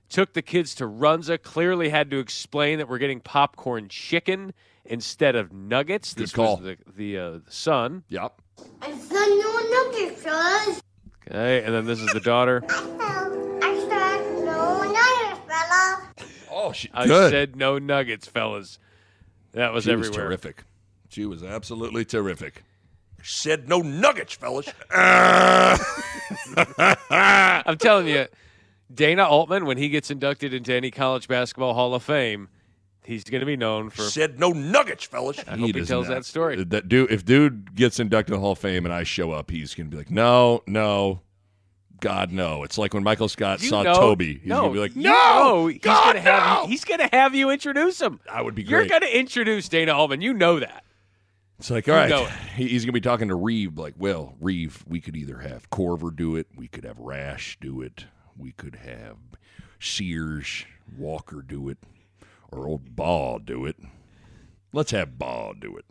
"Took 0.09 0.33
the 0.35 0.43
kids 0.43 0.77
to 0.77 0.85
Runza. 0.85 1.43
Clearly 1.43 1.89
had 1.89 2.09
to 2.13 2.21
explain 2.21 2.79
that 2.79 2.89
we're 2.89 2.99
getting 2.99 3.19
popcorn 3.19 3.89
chicken 3.89 4.55
instead 4.85 5.35
of 5.35 5.53
nuggets. 5.53 6.15
This 6.15 6.31
call. 6.31 6.59
was 6.59 6.65
the 6.65 6.77
the, 6.97 7.19
uh, 7.19 7.31
the 7.31 7.43
son. 7.49 8.05
Yep. 8.11 8.41
I 8.81 8.93
said 8.93 9.11
no 9.11 9.91
nuggets, 9.91 10.23
fellas. 10.23 10.81
Okay, 11.31 11.65
and 11.65 11.75
then 11.75 11.87
this 11.87 12.01
is 12.01 12.13
the 12.13 12.21
daughter. 12.21 12.63
I 12.69 13.87
said 13.89 14.45
no 14.45 14.83
nuggets, 14.83 15.41
fella. 15.49 16.09
Oh, 16.51 16.73
she, 16.73 16.91
I 16.93 17.07
good. 17.07 17.31
said 17.31 17.57
no 17.57 17.79
nuggets, 17.79 18.27
fellas. 18.27 18.79
That 19.53 19.73
was 19.73 19.85
she 19.85 19.95
was 19.97 20.11
terrific. 20.11 20.65
She 21.09 21.25
was 21.25 21.43
absolutely 21.43 22.05
terrific. 22.05 22.63
Said 23.23 23.69
no 23.69 23.79
nuggets, 23.81 24.35
fellas. 24.35 24.69
I'm 27.11 27.79
telling 27.79 28.09
you, 28.09 28.27
Dana 28.93 29.25
Altman, 29.25 29.65
when 29.65 29.79
he 29.79 29.89
gets 29.89 30.11
inducted 30.11 30.53
into 30.53 30.75
any 30.75 30.91
college 30.91 31.27
basketball 31.29 31.73
Hall 31.75 31.95
of 31.95 32.03
Fame, 32.03 32.49
he's 33.05 33.25
going 33.25 33.41
to 33.41 33.47
be 33.47 33.57
known 33.57 33.91
for. 33.91 34.03
said 34.03 34.39
no 34.41 34.51
nuggets, 34.51 35.05
fellas. 35.05 35.39
I 35.47 35.57
hope 35.57 35.67
he 35.67 35.73
does 35.73 35.89
tells 35.89 36.09
not. 36.09 36.15
that 36.17 36.25
story. 36.25 36.63
That 36.65 36.89
dude, 36.89 37.11
if 37.11 37.25
dude 37.25 37.75
gets 37.75 38.01
inducted 38.01 38.33
to 38.33 38.37
the 38.37 38.41
Hall 38.41 38.53
of 38.53 38.59
Fame 38.59 38.85
and 38.85 38.95
I 38.95 39.03
show 39.05 39.31
up, 39.33 39.51
he's 39.51 39.75
gonna 39.75 39.89
be 39.89 39.97
like, 39.97 40.11
no, 40.11 40.63
no, 40.67 41.21
God 42.01 42.33
no. 42.33 42.63
It's 42.65 42.77
like 42.79 42.93
when 42.95 43.03
Michael 43.03 43.29
Scott 43.29 43.63
You 43.63 43.69
saw 43.69 43.83
know- 43.83 43.95
Toby. 43.95 44.35
He's 44.39 44.47
no, 44.47 44.63
gonna 44.63 44.73
be 44.75 44.79
like, 44.81 44.97
no, 44.97 45.11
know 45.11 45.67
he's 45.69 45.81
God, 45.81 46.05
gonna 46.15 46.21
have 46.21 46.57
no!" 46.57 46.63
you, 46.65 46.69
he's 46.71 46.85
gonna 46.85 47.09
have 47.13 47.35
you 47.35 47.51
introduce 47.51 48.01
him. 48.01 48.21
I 48.31 48.43
would 48.43 48.55
be 48.55 48.63
You're 48.63 48.81
great. 48.81 48.91
gonna 48.91 49.07
introduce 49.07 49.69
Dana 49.69 49.93
Altman. 49.93 50.21
You 50.21 50.35
know 50.35 50.61
that. 50.61 50.85
It's 51.61 51.71
like, 51.71 51.87
You 51.87 51.93
all 51.95 51.99
right, 52.01 52.29
he- 52.57 52.67
he's 52.69 52.83
going 52.85 52.89
to 52.89 52.93
be 52.93 53.01
talking 53.01 53.29
to 53.29 53.37
Reeve, 53.37 53.79
like, 53.79 53.95
well, 53.97 54.35
Reeve, 54.41 54.85
we 54.89 55.01
could 55.01 55.17
either 55.17 55.39
have 55.39 55.71
Korver 55.71 56.15
do 56.15 56.35
it, 56.35 56.49
we 56.57 56.67
could 56.67 56.85
have 56.85 56.99
Rash 56.99 57.57
do 57.61 57.81
it, 57.81 58.07
we 58.37 58.51
could 58.53 58.75
have 58.75 59.17
Sears, 59.79 60.65
Walker 60.99 61.43
do 61.47 61.69
it, 61.69 61.79
or 62.55 62.69
old 62.69 62.97
Ball 62.97 63.39
do 63.39 63.67
it. 63.67 63.77
Let's 64.73 64.91
have 64.93 65.19
Ball 65.19 65.55
do 65.55 65.77
it. 65.77 65.85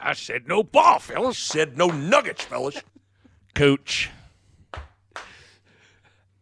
I 0.00 0.14
said 0.14 0.48
no 0.48 0.62
ball, 0.62 0.98
fellas. 0.98 1.38
Said 1.38 1.78
no 1.78 1.86
nuggets, 1.86 2.44
fellas. 2.44 2.82
Coach. 3.54 4.10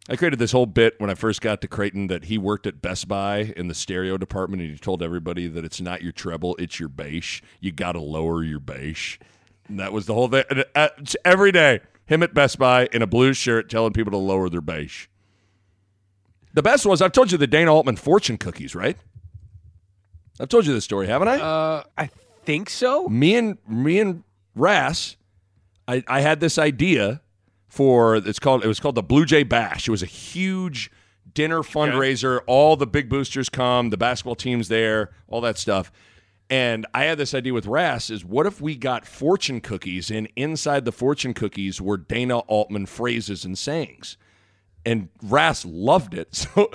I 0.09 0.15
created 0.15 0.39
this 0.39 0.51
whole 0.51 0.65
bit 0.65 0.99
when 0.99 1.09
I 1.09 1.13
first 1.13 1.41
got 1.41 1.61
to 1.61 1.67
Creighton 1.67 2.07
that 2.07 2.25
he 2.25 2.37
worked 2.37 2.65
at 2.65 2.81
Best 2.81 3.07
Buy 3.07 3.53
in 3.55 3.67
the 3.67 3.75
stereo 3.75 4.17
department 4.17 4.61
and 4.61 4.71
he 4.71 4.77
told 4.77 5.03
everybody 5.03 5.47
that 5.47 5.63
it's 5.63 5.79
not 5.79 6.01
your 6.01 6.11
treble, 6.11 6.55
it's 6.57 6.79
your 6.79 6.89
bass. 6.89 7.41
You 7.59 7.71
got 7.71 7.91
to 7.91 8.01
lower 8.01 8.43
your 8.43 8.59
bass. 8.59 9.19
And 9.67 9.79
that 9.79 9.93
was 9.93 10.07
the 10.07 10.13
whole 10.13 10.27
thing. 10.27 10.43
Uh, 10.75 10.89
every 11.23 11.51
day, 11.51 11.81
him 12.07 12.23
at 12.23 12.33
Best 12.33 12.57
Buy 12.57 12.89
in 12.91 13.01
a 13.01 13.07
blue 13.07 13.33
shirt 13.33 13.69
telling 13.69 13.93
people 13.93 14.11
to 14.11 14.17
lower 14.17 14.49
their 14.49 14.59
bass. 14.59 15.07
The 16.53 16.61
best 16.61 16.85
was, 16.85 17.01
I've 17.01 17.11
told 17.11 17.31
you 17.31 17.37
the 17.37 17.47
Dana 17.47 17.73
Altman 17.73 17.95
fortune 17.95 18.37
cookies, 18.37 18.75
right? 18.75 18.97
I've 20.39 20.49
told 20.49 20.65
you 20.65 20.73
this 20.73 20.83
story, 20.83 21.07
haven't 21.07 21.27
I? 21.27 21.39
Uh, 21.39 21.83
I 21.97 22.09
think 22.43 22.69
so. 22.69 23.07
me 23.07 23.35
and 23.35 23.57
me 23.67 23.99
and 23.99 24.23
Rass, 24.55 25.15
I, 25.87 26.03
I 26.07 26.21
had 26.21 26.39
this 26.39 26.57
idea 26.57 27.21
for 27.67 28.15
it's 28.15 28.39
called 28.39 28.63
it 28.63 28.67
was 28.67 28.79
called 28.79 28.95
the 28.95 29.03
Blue 29.03 29.25
Jay 29.25 29.43
Bash. 29.43 29.87
It 29.87 29.91
was 29.91 30.03
a 30.03 30.07
huge 30.07 30.91
dinner 31.33 31.59
fundraiser. 31.59 32.41
All 32.47 32.75
the 32.75 32.87
big 32.87 33.07
boosters 33.07 33.47
come, 33.49 33.89
the 33.89 33.97
basketball 33.97 34.35
teams 34.35 34.67
there, 34.67 35.11
all 35.27 35.41
that 35.41 35.57
stuff. 35.57 35.91
And 36.49 36.85
I 36.93 37.05
had 37.05 37.17
this 37.17 37.33
idea 37.33 37.53
with 37.53 37.65
Rass 37.65 38.09
is 38.09 38.25
what 38.25 38.45
if 38.45 38.59
we 38.59 38.75
got 38.75 39.05
fortune 39.05 39.61
cookies 39.61 40.11
and 40.11 40.27
inside 40.35 40.83
the 40.83 40.91
fortune 40.91 41.33
cookies 41.33 41.79
were 41.79 41.95
Dana 41.95 42.39
Altman 42.39 42.87
phrases 42.87 43.45
and 43.45 43.57
sayings. 43.57 44.17
And 44.85 45.09
Rass 45.21 45.65
loved 45.65 46.13
it. 46.13 46.47
So 46.55 46.71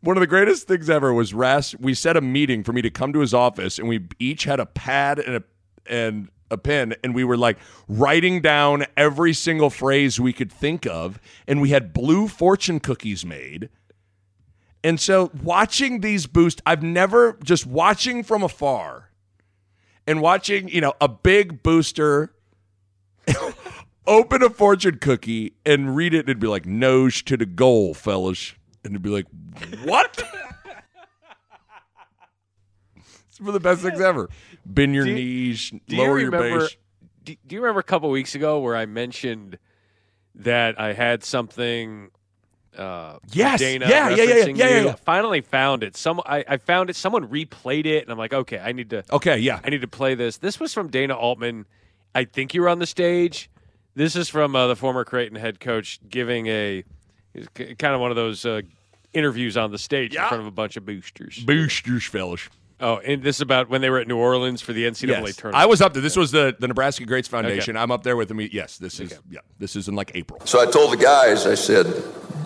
one 0.00 0.16
of 0.16 0.20
the 0.20 0.26
greatest 0.26 0.66
things 0.66 0.90
ever 0.90 1.14
was 1.14 1.32
Rass. 1.32 1.76
We 1.76 1.94
set 1.94 2.16
a 2.16 2.20
meeting 2.20 2.64
for 2.64 2.72
me 2.72 2.82
to 2.82 2.90
come 2.90 3.12
to 3.12 3.20
his 3.20 3.32
office, 3.32 3.78
and 3.78 3.86
we 3.86 4.08
each 4.18 4.44
had 4.44 4.58
a 4.58 4.66
pad 4.66 5.20
and 5.20 5.36
a 5.36 5.42
and 5.86 6.28
a 6.50 6.58
pen, 6.58 6.94
and 7.02 7.14
we 7.14 7.24
were 7.24 7.36
like 7.36 7.56
writing 7.88 8.40
down 8.40 8.84
every 8.96 9.32
single 9.32 9.70
phrase 9.70 10.20
we 10.20 10.32
could 10.32 10.52
think 10.52 10.86
of, 10.86 11.20
and 11.46 11.60
we 11.60 11.70
had 11.70 11.92
blue 11.92 12.28
fortune 12.28 12.80
cookies 12.80 13.24
made. 13.24 13.68
And 14.84 15.00
so 15.00 15.30
watching 15.42 16.00
these 16.00 16.26
boost, 16.26 16.60
I've 16.66 16.82
never 16.82 17.38
just 17.42 17.66
watching 17.66 18.22
from 18.22 18.42
afar 18.42 19.10
and 20.06 20.20
watching, 20.20 20.68
you 20.68 20.80
know, 20.80 20.94
a 21.00 21.08
big 21.08 21.62
booster 21.62 22.31
open 24.06 24.42
a 24.42 24.50
fortune 24.50 24.98
cookie 24.98 25.54
and 25.64 25.94
read 25.96 26.14
it 26.14 26.20
and 26.20 26.28
it'd 26.28 26.40
be 26.40 26.46
like 26.46 26.66
nose 26.66 27.22
to 27.22 27.36
the 27.36 27.46
goal, 27.46 27.94
fellas. 27.94 28.54
And 28.84 28.92
it'd 28.92 29.02
be 29.02 29.10
like, 29.10 29.26
what? 29.84 30.22
it's 33.28 33.40
one 33.40 33.48
of 33.48 33.54
the 33.54 33.60
best 33.60 33.82
things 33.82 34.00
ever. 34.00 34.28
Bend 34.66 34.94
your 34.94 35.06
you- 35.06 35.14
knees, 35.14 35.72
Do 35.88 35.96
lower 35.96 36.18
you 36.18 36.24
your 36.24 36.32
remember? 36.32 36.60
base. 36.60 36.76
Do, 37.24 37.36
do 37.46 37.54
you 37.54 37.60
remember 37.62 37.80
a 37.80 37.84
couple 37.84 38.10
weeks 38.10 38.34
ago 38.34 38.58
where 38.60 38.76
I 38.76 38.86
mentioned 38.86 39.58
that 40.34 40.80
I 40.80 40.92
had 40.92 41.22
something? 41.22 42.10
Uh, 42.76 43.18
Yes. 43.32 43.60
Dana 43.60 43.86
Yeah, 43.88 44.08
yeah, 44.08 44.16
yeah, 44.16 44.22
yeah, 44.24 44.44
yeah, 44.46 44.68
yeah, 44.68 44.80
yeah. 44.80 44.94
Finally 44.94 45.42
found 45.42 45.82
it. 45.84 45.96
Some 45.96 46.20
I, 46.26 46.44
I 46.48 46.56
found 46.56 46.90
it. 46.90 46.96
Someone 46.96 47.28
replayed 47.28 47.84
it, 47.86 48.02
and 48.02 48.10
I'm 48.10 48.18
like, 48.18 48.32
okay, 48.32 48.58
I 48.58 48.72
need 48.72 48.90
to. 48.90 49.04
Okay, 49.12 49.38
yeah. 49.38 49.60
I 49.62 49.70
need 49.70 49.82
to 49.82 49.88
play 49.88 50.14
this. 50.14 50.38
This 50.38 50.58
was 50.58 50.72
from 50.74 50.88
Dana 50.88 51.14
Altman. 51.14 51.66
I 52.14 52.24
think 52.24 52.54
you 52.54 52.62
were 52.62 52.68
on 52.68 52.78
the 52.80 52.86
stage. 52.86 53.50
This 53.94 54.16
is 54.16 54.28
from 54.28 54.56
uh, 54.56 54.66
the 54.68 54.76
former 54.76 55.04
Creighton 55.04 55.36
head 55.36 55.60
coach 55.60 56.00
giving 56.08 56.46
a 56.46 56.84
kind 57.54 57.94
of 57.94 58.00
one 58.00 58.10
of 58.10 58.16
those 58.16 58.44
uh, 58.44 58.62
interviews 59.12 59.56
on 59.56 59.70
the 59.70 59.78
stage 59.78 60.14
in 60.14 60.22
front 60.28 60.40
of 60.40 60.46
a 60.46 60.50
bunch 60.50 60.76
of 60.76 60.86
boosters. 60.86 61.38
Boosters, 61.44 62.04
fellas. 62.04 62.48
Oh, 62.80 62.96
and 62.98 63.22
this 63.22 63.36
is 63.36 63.40
about 63.42 63.68
when 63.68 63.80
they 63.80 63.90
were 63.90 63.98
at 63.98 64.08
New 64.08 64.16
Orleans 64.16 64.60
for 64.60 64.72
the 64.72 64.84
NCAA 64.84 65.08
Yes. 65.08 65.36
tournament. 65.36 65.62
I 65.62 65.66
was 65.66 65.80
up 65.80 65.92
there. 65.92 66.02
This 66.02 66.16
was 66.16 66.32
the, 66.32 66.56
the 66.58 66.66
Nebraska 66.66 67.04
Greats 67.04 67.28
Foundation. 67.28 67.76
I'm 67.76 67.92
up 67.92 68.02
there 68.02 68.16
with 68.16 68.26
them. 68.28 68.40
Yes, 68.40 68.76
this 68.78 68.98
is 68.98 69.16
yeah. 69.30 69.38
This 69.60 69.76
is 69.76 69.86
in 69.88 69.94
like 69.94 70.10
April. 70.16 70.40
So 70.44 70.60
I 70.60 70.66
told 70.68 70.92
the 70.92 70.96
guys, 70.96 71.46
I 71.46 71.54
said, 71.54 71.86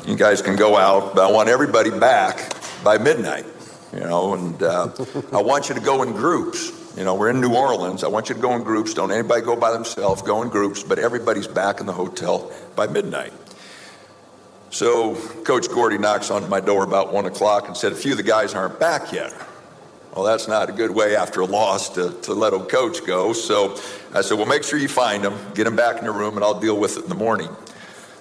you 0.07 0.15
guys 0.15 0.43
can 0.43 0.55
go 0.57 0.77
out, 0.77 1.15
but 1.15 1.27
I 1.27 1.33
want 1.33 1.49
everybody 1.49 1.91
back 1.91 2.53
by 2.85 2.99
midnight, 2.99 3.47
you 3.95 4.01
know, 4.01 4.35
and 4.35 4.63
uh, 4.63 4.91
I 5.33 5.41
want 5.41 5.71
you 5.71 5.75
to 5.75 5.81
go 5.81 6.03
in 6.03 6.13
groups. 6.13 6.76
You 6.97 7.05
know, 7.05 7.15
we're 7.15 7.29
in 7.29 7.43
New 7.43 7.55
Orleans. 7.55 8.03
I 8.05 8.09
want 8.09 8.31
you 8.31 8.35
to 8.35 8.41
go 8.41 8.57
in 8.57 8.63
groups. 8.63 8.95
Don't 8.95 9.13
anybody 9.13 9.43
go 9.43 9.55
by 9.55 9.71
themselves. 9.71 10.23
Go 10.23 10.43
in 10.43 10.49
groups, 10.49 10.83
but 10.83 10.99
everybody's 10.99 11.47
back 11.47 11.81
in 11.81 11.87
the 11.87 11.93
hotel 11.93 12.51
by 12.75 12.87
midnight. 12.87 13.35
So 14.71 15.15
Coach 15.45 15.69
Gordy 15.69 15.99
knocks 15.99 16.31
on 16.31 16.49
my 16.49 16.61
door 16.61 16.85
about 16.85 17.13
one 17.13 17.27
o'clock 17.27 17.69
and 17.69 17.77
said, 17.77 17.93
a 17.93 17.95
few 17.95 18.13
of 18.13 18.17
the 18.17 18.23
guys 18.23 18.55
aren't 18.55 18.81
back 18.81 19.13
yet. 19.13 19.35
Well, 20.15 20.25
that's 20.25 20.49
not 20.49 20.71
a 20.71 20.73
good 20.73 20.91
way 20.91 21.15
after 21.15 21.43
a 21.43 21.45
loss 21.45 21.91
to, 21.91 22.13
to 22.23 22.33
let 22.33 22.55
a 22.55 22.61
coach 22.61 23.05
go. 23.05 23.35
So 23.35 23.79
I 24.15 24.23
said, 24.23 24.39
well, 24.39 24.47
make 24.47 24.65
sure 24.65 24.79
you 24.79 24.89
find 24.89 25.23
them, 25.23 25.39
get 25.55 25.65
them 25.65 25.77
back 25.77 25.99
in 25.99 26.07
the 26.07 26.13
room, 26.13 26.37
and 26.37 26.45
I'll 26.45 26.59
deal 26.59 26.79
with 26.79 26.97
it 26.97 27.03
in 27.03 27.11
the 27.11 27.15
morning. 27.15 27.51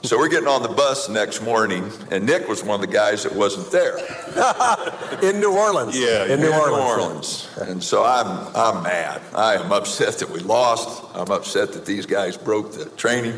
So 0.06 0.20
we're 0.20 0.30
getting 0.30 0.48
on 0.48 0.62
the 0.62 0.70
bus 0.70 1.08
the 1.08 1.14
next 1.14 1.42
morning, 1.42 1.92
and 2.12 2.28
Nick 2.28 2.48
was 2.48 2.64
one 2.64 2.76
of 2.76 2.82
the 2.88 2.94
guys 2.94 3.24
that 3.24 3.34
wasn't 3.34 3.72
there. 3.72 3.98
in 5.24 5.40
New 5.40 5.58
Orleans. 5.58 5.98
Yeah, 5.98 6.26
in 6.26 6.40
New 6.42 6.54
Orleans. 6.54 6.84
Orleans. 6.84 7.50
And 7.62 7.84
so 7.84 8.06
I'm 8.06 8.28
I'm 8.56 8.84
mad. 8.84 9.22
I 9.34 9.56
am 9.56 9.72
upset 9.72 10.20
that 10.20 10.30
we 10.30 10.42
lost. 10.42 11.04
I'm 11.16 11.32
upset 11.32 11.74
that 11.74 11.88
these 11.88 12.06
guys 12.06 12.38
broke 12.38 12.74
the 12.74 12.86
training. 12.98 13.36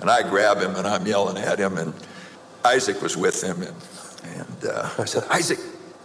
And 0.00 0.10
I 0.10 0.22
grab 0.22 0.58
him 0.58 0.74
and 0.76 0.86
I'm 0.86 1.06
yelling 1.06 1.38
at 1.38 1.58
him. 1.58 1.78
And 1.78 1.92
Isaac 2.64 3.00
was 3.02 3.16
with 3.16 3.42
him. 3.42 3.62
And, 3.62 3.76
and 4.36 4.64
uh, 4.70 4.90
I 4.98 5.04
said, 5.04 5.24
Isaac, 5.30 5.58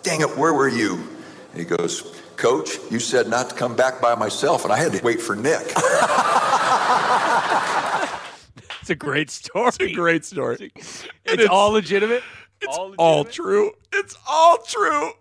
dang 0.03 0.21
it, 0.21 0.37
where 0.37 0.53
were 0.53 0.69
you? 0.69 0.95
And 1.51 1.59
he 1.59 1.65
goes, 1.65 2.17
Coach, 2.37 2.77
you 2.89 2.99
said 2.99 3.27
not 3.27 3.49
to 3.51 3.55
come 3.55 3.75
back 3.75 4.01
by 4.01 4.15
myself, 4.15 4.63
and 4.63 4.73
I 4.73 4.77
had 4.77 4.93
to 4.93 5.03
wait 5.03 5.21
for 5.21 5.35
Nick. 5.35 5.73
It's 8.91 9.01
a 9.01 9.05
great 9.05 9.29
story. 9.29 9.67
It's 9.67 9.79
a 9.79 9.93
great 9.93 10.25
story. 10.25 10.71
It's, 11.23 11.47
all 11.47 11.71
legitimate. 11.71 12.23
It's 12.59 12.77
all, 12.97 13.23
true. 13.23 13.71
It's 13.93 14.17
all 14.29 14.57
true. 14.57 15.11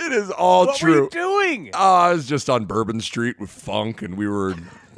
It 0.00 0.10
is 0.10 0.32
all 0.32 0.66
What 0.66 0.76
true. 0.78 1.04
What 1.04 1.14
were 1.14 1.20
you 1.20 1.54
doing? 1.54 1.70
Oh, 1.74 1.94
I 1.94 2.12
was 2.12 2.26
just 2.26 2.50
on 2.50 2.64
Bourbon 2.64 3.00
Street 3.00 3.38
with 3.38 3.50
Funk, 3.50 4.02
and 4.02 4.16
we 4.16 4.26
were. 4.26 4.56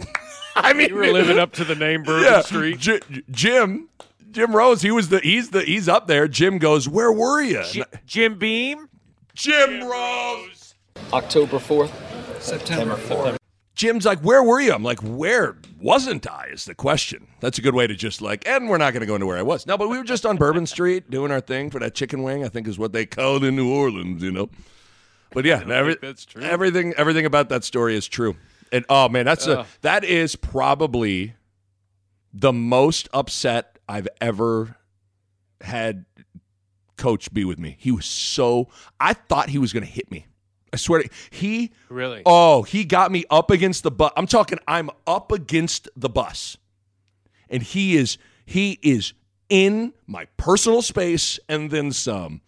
I 0.57 0.73
mean, 0.73 0.95
we 0.95 0.99
were 0.99 1.13
living 1.13 1.39
up 1.39 1.53
to 1.53 1.65
the 1.65 1.75
name 1.75 2.05
Bourbon 2.05 2.25
yeah, 2.25 2.41
Street. 2.41 2.79
J- 2.79 3.01
Jim, 3.31 3.91
Jim 4.31 4.57
Rose. 4.57 4.81
He 4.81 4.91
was 4.91 5.11
the. 5.11 5.21
He's 5.21 5.51
the. 5.51 5.61
He's 5.61 5.87
up 5.87 6.07
there. 6.07 6.27
Jim 6.27 6.57
goes, 6.57 6.89
"Where 6.89 7.13
were 7.13 7.43
you?" 7.43 7.63
J- 7.65 7.85
Jim 8.07 8.39
Beam. 8.39 8.89
Jim 9.35 9.85
Rose. 9.85 10.75
October 11.13 11.59
4th? 11.59 11.93
September 12.41 12.95
4th. 12.95 13.37
Jim's 13.75 14.05
like, 14.05 14.21
"Where 14.21 14.43
were 14.43 14.61
you?" 14.61 14.73
I'm 14.73 14.85
like, 14.85 15.01
"Where 15.01 15.57
wasn't 15.81 16.31
I?" 16.31 16.47
Is 16.53 16.65
the 16.65 16.75
question. 16.75 17.27
That's 17.41 17.59
a 17.59 17.63
good 17.63 17.75
way 17.75 17.87
to 17.87 17.95
just 17.95 18.23
like, 18.23 18.47
and 18.47 18.69
we're 18.69 18.79
not 18.79 18.93
going 18.93 19.01
to 19.01 19.07
go 19.07 19.15
into 19.15 19.27
where 19.27 19.37
I 19.37 19.43
was. 19.43 19.67
No, 19.67 19.77
but 19.77 19.89
we 19.89 19.99
were 19.99 20.05
just 20.05 20.25
on 20.25 20.37
Bourbon 20.37 20.67
Street 20.67 21.11
doing 21.11 21.31
our 21.31 21.41
thing 21.41 21.71
for 21.71 21.81
that 21.81 21.95
chicken 21.95 22.23
wing. 22.23 22.45
I 22.45 22.49
think 22.49 22.69
is 22.69 22.79
what 22.79 22.93
they 22.93 23.07
call 23.07 23.37
it 23.37 23.45
in 23.45 23.57
New 23.57 23.73
Orleans, 23.73 24.23
you 24.23 24.31
know. 24.31 24.49
But 25.33 25.45
yeah, 25.45 25.65
every, 25.69 25.97
that's 26.01 26.25
true. 26.25 26.43
everything 26.43 26.95
everything 26.97 27.27
about 27.27 27.49
that 27.49 27.65
story 27.65 27.97
is 27.97 28.07
true. 28.07 28.37
And 28.71 28.85
oh 28.89 29.09
man, 29.09 29.25
that's 29.25 29.47
a 29.47 29.67
that 29.83 30.05
is 30.05 30.37
probably 30.37 31.35
the 32.33 32.53
most 32.53 33.09
upset 33.13 33.79
I've 33.89 34.09
ever 34.21 34.77
had 35.61 36.05
coach 36.97 37.33
be 37.35 37.45
with 37.45 37.59
me. 37.59 37.77
He 37.79 37.91
was 37.91 38.07
so 38.07 38.69
I 39.01 39.13
thought 39.15 39.49
he 39.49 39.59
was 39.59 39.73
going 39.73 39.85
to 39.85 39.91
hit 39.91 40.11
me. 40.11 40.27
I 40.75 40.77
swear 40.77 41.03
to 41.05 41.09
he 41.31 41.71
Really? 41.89 42.23
Oh, 42.27 42.65
he 42.65 42.85
got 42.85 43.13
me 43.13 43.25
up 43.31 43.51
against 43.51 43.85
the 43.85 43.93
bus. 43.93 44.13
I'm 44.17 44.27
talking 44.27 44.59
I'm 44.67 44.91
up 45.07 45.31
against 45.31 45.89
the 45.97 46.09
bus. 46.09 46.57
And 47.49 47.63
he 47.63 47.97
is 47.97 48.19
he 48.45 48.81
is 48.83 49.15
in 49.49 49.95
my 50.07 50.27
personal 50.37 50.83
space 50.83 51.39
and 51.49 51.71
then 51.71 51.93
some. 51.93 52.41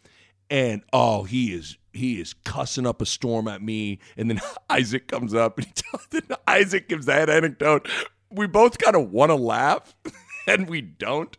And 0.51 0.83
oh, 0.93 1.23
he 1.23 1.55
is 1.55 1.79
he 1.93 2.21
is 2.21 2.35
cussing 2.45 2.87
up 2.87 3.01
a 3.01 3.07
storm 3.07 3.47
at 3.47 3.63
me. 3.63 4.01
And 4.17 4.29
then 4.29 4.41
Isaac 4.71 5.07
comes 5.07 5.35
up 5.35 5.59
and 5.59 5.67
he 5.67 5.73
tells 5.73 6.07
then 6.11 6.37
Isaac 6.49 6.89
gives 6.89 7.07
that 7.07 7.31
anecdote. 7.31 7.89
We 8.31 8.49
both 8.49 8.79
kind 8.79 8.97
of 8.97 9.13
want 9.13 9.31
to 9.31 9.37
laugh 9.37 9.95
and 10.49 10.69
we 10.69 10.81
don't. 10.81 11.37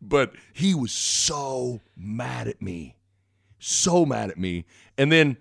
But 0.00 0.32
he 0.54 0.74
was 0.74 0.92
so 0.92 1.80
mad 1.96 2.48
at 2.48 2.62
me. 2.62 2.96
So 3.58 4.06
mad 4.06 4.30
at 4.30 4.38
me. 4.38 4.64
And 4.96 5.12
then 5.12 5.36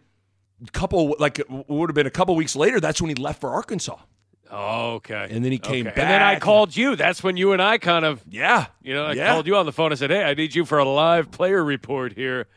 couple 0.74 1.16
like 1.20 1.40
it 1.40 1.50
would 1.50 1.90
have 1.90 1.96
been 1.96 2.08
a 2.08 2.12
couple 2.12 2.36
weeks 2.36 2.56
later 2.56 2.80
that's 2.80 3.02
when 3.02 3.10
he 3.10 3.16
left 3.16 3.40
for 3.42 3.50
arkansas 3.50 3.98
okay. 4.52 5.28
And 5.30 5.46
then 5.46 5.52
he 5.52 5.60
came 5.60 5.86
Okay. 5.88 6.02
And 6.02 6.10
then 6.10 6.24
I 6.24 6.40
called 6.40 6.76
you. 6.76 6.96
That's 6.96 7.22
when 7.24 7.38
you 7.38 7.54
and 7.54 7.62
I 7.62 7.78
kind 7.78 8.04
of, 8.04 8.24
Yeah. 8.28 8.66
you 8.82 8.96
know, 8.96 9.06
I 9.06 9.14
Yeah. 9.14 9.32
called 9.32 9.46
you 9.46 9.56
on 9.56 9.68
the 9.68 9.72
phone 9.72 9.92
and 9.92 10.00
said, 10.00 10.10
"Hey, 10.10 10.24
I 10.24 10.34
need 10.34 10.56
you 10.56 10.66
for 10.66 10.80
a 10.80 10.86
live 10.86 11.30
player 11.30 11.64
report 11.64 12.14
here." 12.14 12.48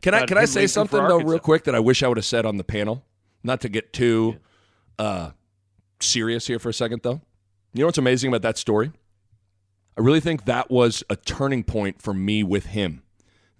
Can 0.00 0.14
I 0.14 0.24
can 0.24 0.38
I 0.38 0.46
say 0.46 0.66
something 0.66 0.98
though, 1.06 1.20
real 1.20 1.38
quick, 1.38 1.64
that 1.64 1.74
I 1.74 1.78
wish 1.80 2.02
I 2.02 2.08
would 2.08 2.16
have 2.16 2.24
said 2.24 2.46
on 2.46 2.56
the 2.56 2.64
panel? 2.64 3.04
Not 3.44 3.60
to 3.60 3.68
get 3.68 3.92
too 3.92 4.38
uh, 4.98 5.32
serious 6.00 6.46
here 6.46 6.58
for 6.58 6.70
a 6.70 6.72
second, 6.74 7.02
though. 7.02 7.20
You 7.74 7.80
know 7.80 7.86
what's 7.86 7.98
amazing 7.98 8.28
about 8.28 8.42
that 8.42 8.56
story? 8.56 8.90
I 9.96 10.00
really 10.00 10.20
think 10.20 10.46
that 10.46 10.70
was 10.70 11.04
a 11.10 11.16
turning 11.16 11.64
point 11.64 12.00
for 12.00 12.14
me 12.14 12.42
with 12.42 12.66
him. 12.66 13.02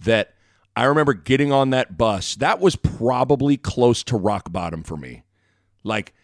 That 0.01 0.35
I 0.75 0.85
remember 0.85 1.15
getting 1.15 1.53
on 1.53 1.71
that 1.71 1.99
bus. 1.99 2.35
That 2.37 2.61
was 2.61 2.77
probably 2.77 3.57
close 3.57 4.03
to 4.05 4.17
rock 4.17 4.51
bottom 4.53 4.83
for 4.83 4.97
me. 4.97 5.23
Like 5.85 6.15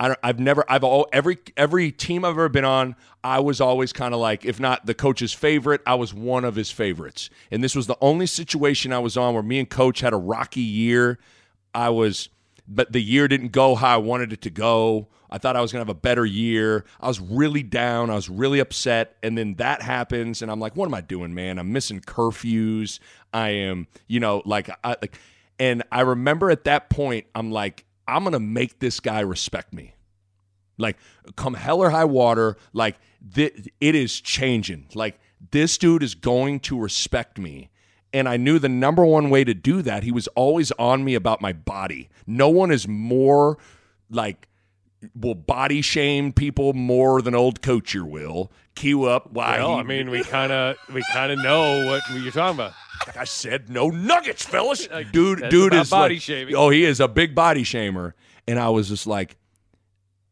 I 0.00 0.14
I've 0.22 0.38
never 0.38 0.64
I've 0.68 0.84
all 0.84 1.08
every 1.12 1.38
every 1.56 1.92
team 1.92 2.24
I've 2.24 2.32
ever 2.32 2.48
been 2.48 2.64
on, 2.64 2.96
I 3.22 3.40
was 3.40 3.60
always 3.60 3.92
kind 3.92 4.14
of 4.14 4.20
like 4.20 4.44
if 4.44 4.58
not 4.58 4.86
the 4.86 4.94
coach's 4.94 5.32
favorite, 5.32 5.82
I 5.86 5.94
was 5.96 6.14
one 6.14 6.44
of 6.44 6.54
his 6.54 6.70
favorites. 6.70 7.28
And 7.50 7.62
this 7.62 7.74
was 7.74 7.86
the 7.86 7.98
only 8.00 8.26
situation 8.26 8.92
I 8.92 8.98
was 9.00 9.16
on 9.16 9.34
where 9.34 9.42
me 9.42 9.58
and 9.58 9.68
coach 9.68 10.00
had 10.00 10.12
a 10.12 10.18
rocky 10.18 10.60
year. 10.60 11.18
I 11.74 11.90
was 11.90 12.28
but 12.66 12.92
the 12.92 13.02
year 13.02 13.28
didn't 13.28 13.52
go 13.52 13.74
how 13.74 13.94
I 13.94 13.98
wanted 13.98 14.32
it 14.32 14.42
to 14.42 14.50
go. 14.50 15.08
I 15.30 15.38
thought 15.38 15.56
I 15.56 15.60
was 15.60 15.72
going 15.72 15.84
to 15.84 15.88
have 15.88 15.96
a 15.96 16.00
better 16.00 16.24
year. 16.24 16.84
I 17.00 17.08
was 17.08 17.20
really 17.20 17.62
down. 17.62 18.10
I 18.10 18.14
was 18.14 18.28
really 18.28 18.58
upset. 18.58 19.16
And 19.22 19.36
then 19.36 19.54
that 19.54 19.82
happens. 19.82 20.42
And 20.42 20.50
I'm 20.50 20.60
like, 20.60 20.76
what 20.76 20.86
am 20.86 20.94
I 20.94 21.00
doing, 21.00 21.34
man? 21.34 21.58
I'm 21.58 21.72
missing 21.72 22.00
curfews. 22.00 22.98
I 23.32 23.50
am, 23.50 23.86
you 24.06 24.20
know, 24.20 24.42
like, 24.44 24.70
I, 24.82 24.96
like, 25.02 25.18
and 25.58 25.82
I 25.92 26.00
remember 26.02 26.50
at 26.50 26.64
that 26.64 26.88
point, 26.88 27.26
I'm 27.34 27.50
like, 27.50 27.84
I'm 28.06 28.22
going 28.22 28.32
to 28.32 28.40
make 28.40 28.78
this 28.78 29.00
guy 29.00 29.20
respect 29.20 29.74
me. 29.74 29.94
Like, 30.78 30.96
come 31.36 31.54
hell 31.54 31.80
or 31.80 31.90
high 31.90 32.04
water, 32.04 32.56
like, 32.72 32.96
th- 33.34 33.68
it 33.80 33.94
is 33.94 34.20
changing. 34.20 34.86
Like, 34.94 35.18
this 35.50 35.76
dude 35.76 36.02
is 36.02 36.14
going 36.14 36.60
to 36.60 36.80
respect 36.80 37.38
me. 37.38 37.70
And 38.12 38.28
I 38.28 38.36
knew 38.36 38.58
the 38.58 38.68
number 38.68 39.04
one 39.04 39.28
way 39.28 39.44
to 39.44 39.52
do 39.54 39.82
that, 39.82 40.02
he 40.02 40.12
was 40.12 40.28
always 40.28 40.72
on 40.72 41.04
me 41.04 41.14
about 41.14 41.42
my 41.42 41.52
body. 41.52 42.08
No 42.26 42.48
one 42.48 42.70
is 42.70 42.88
more 42.88 43.58
like 44.10 44.47
will 45.14 45.34
body 45.34 45.80
shame 45.82 46.32
people 46.32 46.72
more 46.72 47.22
than 47.22 47.34
old 47.34 47.62
Coacher 47.62 48.04
will. 48.04 48.50
Cue 48.74 49.04
up 49.04 49.32
why 49.32 49.58
Well, 49.58 49.74
he- 49.74 49.80
I 49.80 49.82
mean, 49.84 50.10
we 50.10 50.22
kind 50.24 50.52
of 50.52 50.76
we 50.92 51.02
kind 51.12 51.32
of 51.32 51.38
know 51.40 51.86
what 51.86 52.02
you're 52.20 52.32
talking 52.32 52.56
about. 52.56 52.72
like 53.06 53.16
I 53.16 53.24
said, 53.24 53.68
no 53.70 53.88
nuggets, 53.90 54.44
fellas. 54.44 54.88
Dude, 55.12 55.48
dude 55.50 55.74
is 55.74 55.90
body 55.90 56.14
like- 56.16 56.22
shaming. 56.22 56.54
Oh, 56.54 56.70
he 56.70 56.84
is 56.84 57.00
a 57.00 57.08
big 57.08 57.34
body 57.34 57.62
shamer. 57.64 58.12
And 58.46 58.58
I 58.58 58.68
was 58.70 58.88
just 58.88 59.06
like, 59.06 59.36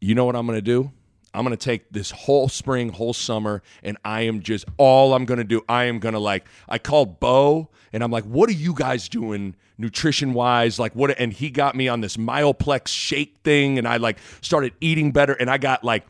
you 0.01 0.15
know 0.15 0.25
what 0.25 0.37
I'm 0.37 0.47
gonna 0.47 0.61
do? 0.61 0.91
I'm 1.37 1.45
gonna 1.45 1.59
take 1.59 1.91
this 1.91 2.11
whole 2.11 2.49
spring, 2.49 2.89
whole 2.89 3.13
summer, 3.13 3.63
and 3.83 3.99
I 4.07 4.23
am 4.23 4.41
just 4.41 4.65
all 4.79 5.13
I'm 5.13 5.27
gonna 5.27 5.45
do. 5.45 5.63
I 5.69 5.85
am 5.85 5.99
gonna 5.99 6.19
like. 6.19 6.47
I 6.67 6.79
called 6.79 7.21
Bo, 7.21 7.69
and 7.93 8.03
I'm 8.03 8.11
like, 8.11 8.25
"What 8.25 8.49
are 8.49 8.55
you 8.55 8.73
guys 8.73 9.07
doing, 9.07 9.55
nutrition 9.77 10.33
wise? 10.33 10.79
Like, 10.79 10.95
what?" 10.95 11.11
And 11.21 11.35
he 11.35 11.51
got 11.51 11.77
me 11.77 11.89
on 11.89 12.01
this 12.01 12.17
Myoplex 12.17 12.89
shake 12.89 13.37
thing, 13.45 13.77
and 13.77 13.87
I 13.87 13.99
like 13.99 14.17
started 14.41 14.73
eating 14.81 15.13
better, 15.13 15.35
and 15.35 15.51
I 15.51 15.59
got 15.59 15.85
like, 15.85 16.07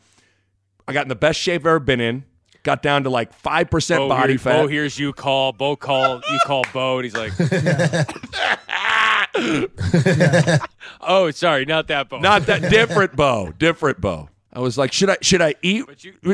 I 0.87 0.93
got 0.93 1.01
in 1.01 1.09
the 1.09 1.15
best 1.15 1.41
shape 1.41 1.63
I've 1.63 1.67
ever 1.67 1.79
been 1.79 1.99
in. 1.99 2.23
Got 2.63 2.81
down 2.81 3.03
to 3.03 3.09
like 3.09 3.33
five 3.33 3.69
percent 3.69 4.07
body 4.07 4.33
hears, 4.33 4.41
fat. 4.41 4.61
Bo 4.61 4.67
hears 4.67 4.97
you 4.97 5.11
call. 5.11 5.51
Bo 5.51 5.75
call. 5.75 6.21
You 6.31 6.39
call 6.45 6.63
Bo, 6.71 6.99
and 6.99 7.03
he's 7.03 7.15
like, 7.15 7.33
"Oh, 11.01 11.31
sorry, 11.31 11.65
not 11.65 11.89
that 11.89 12.07
Bo. 12.07 12.19
Not 12.19 12.45
that 12.45 12.69
different 12.69 13.17
Bo. 13.17 13.51
Different 13.57 13.99
bow. 13.99 14.29
I 14.57 14.59
was 14.59 14.75
like, 14.75 14.91
should 14.91 15.11
I 15.11 15.17
should 15.21 15.39
I 15.39 15.53
eat 15.61 15.85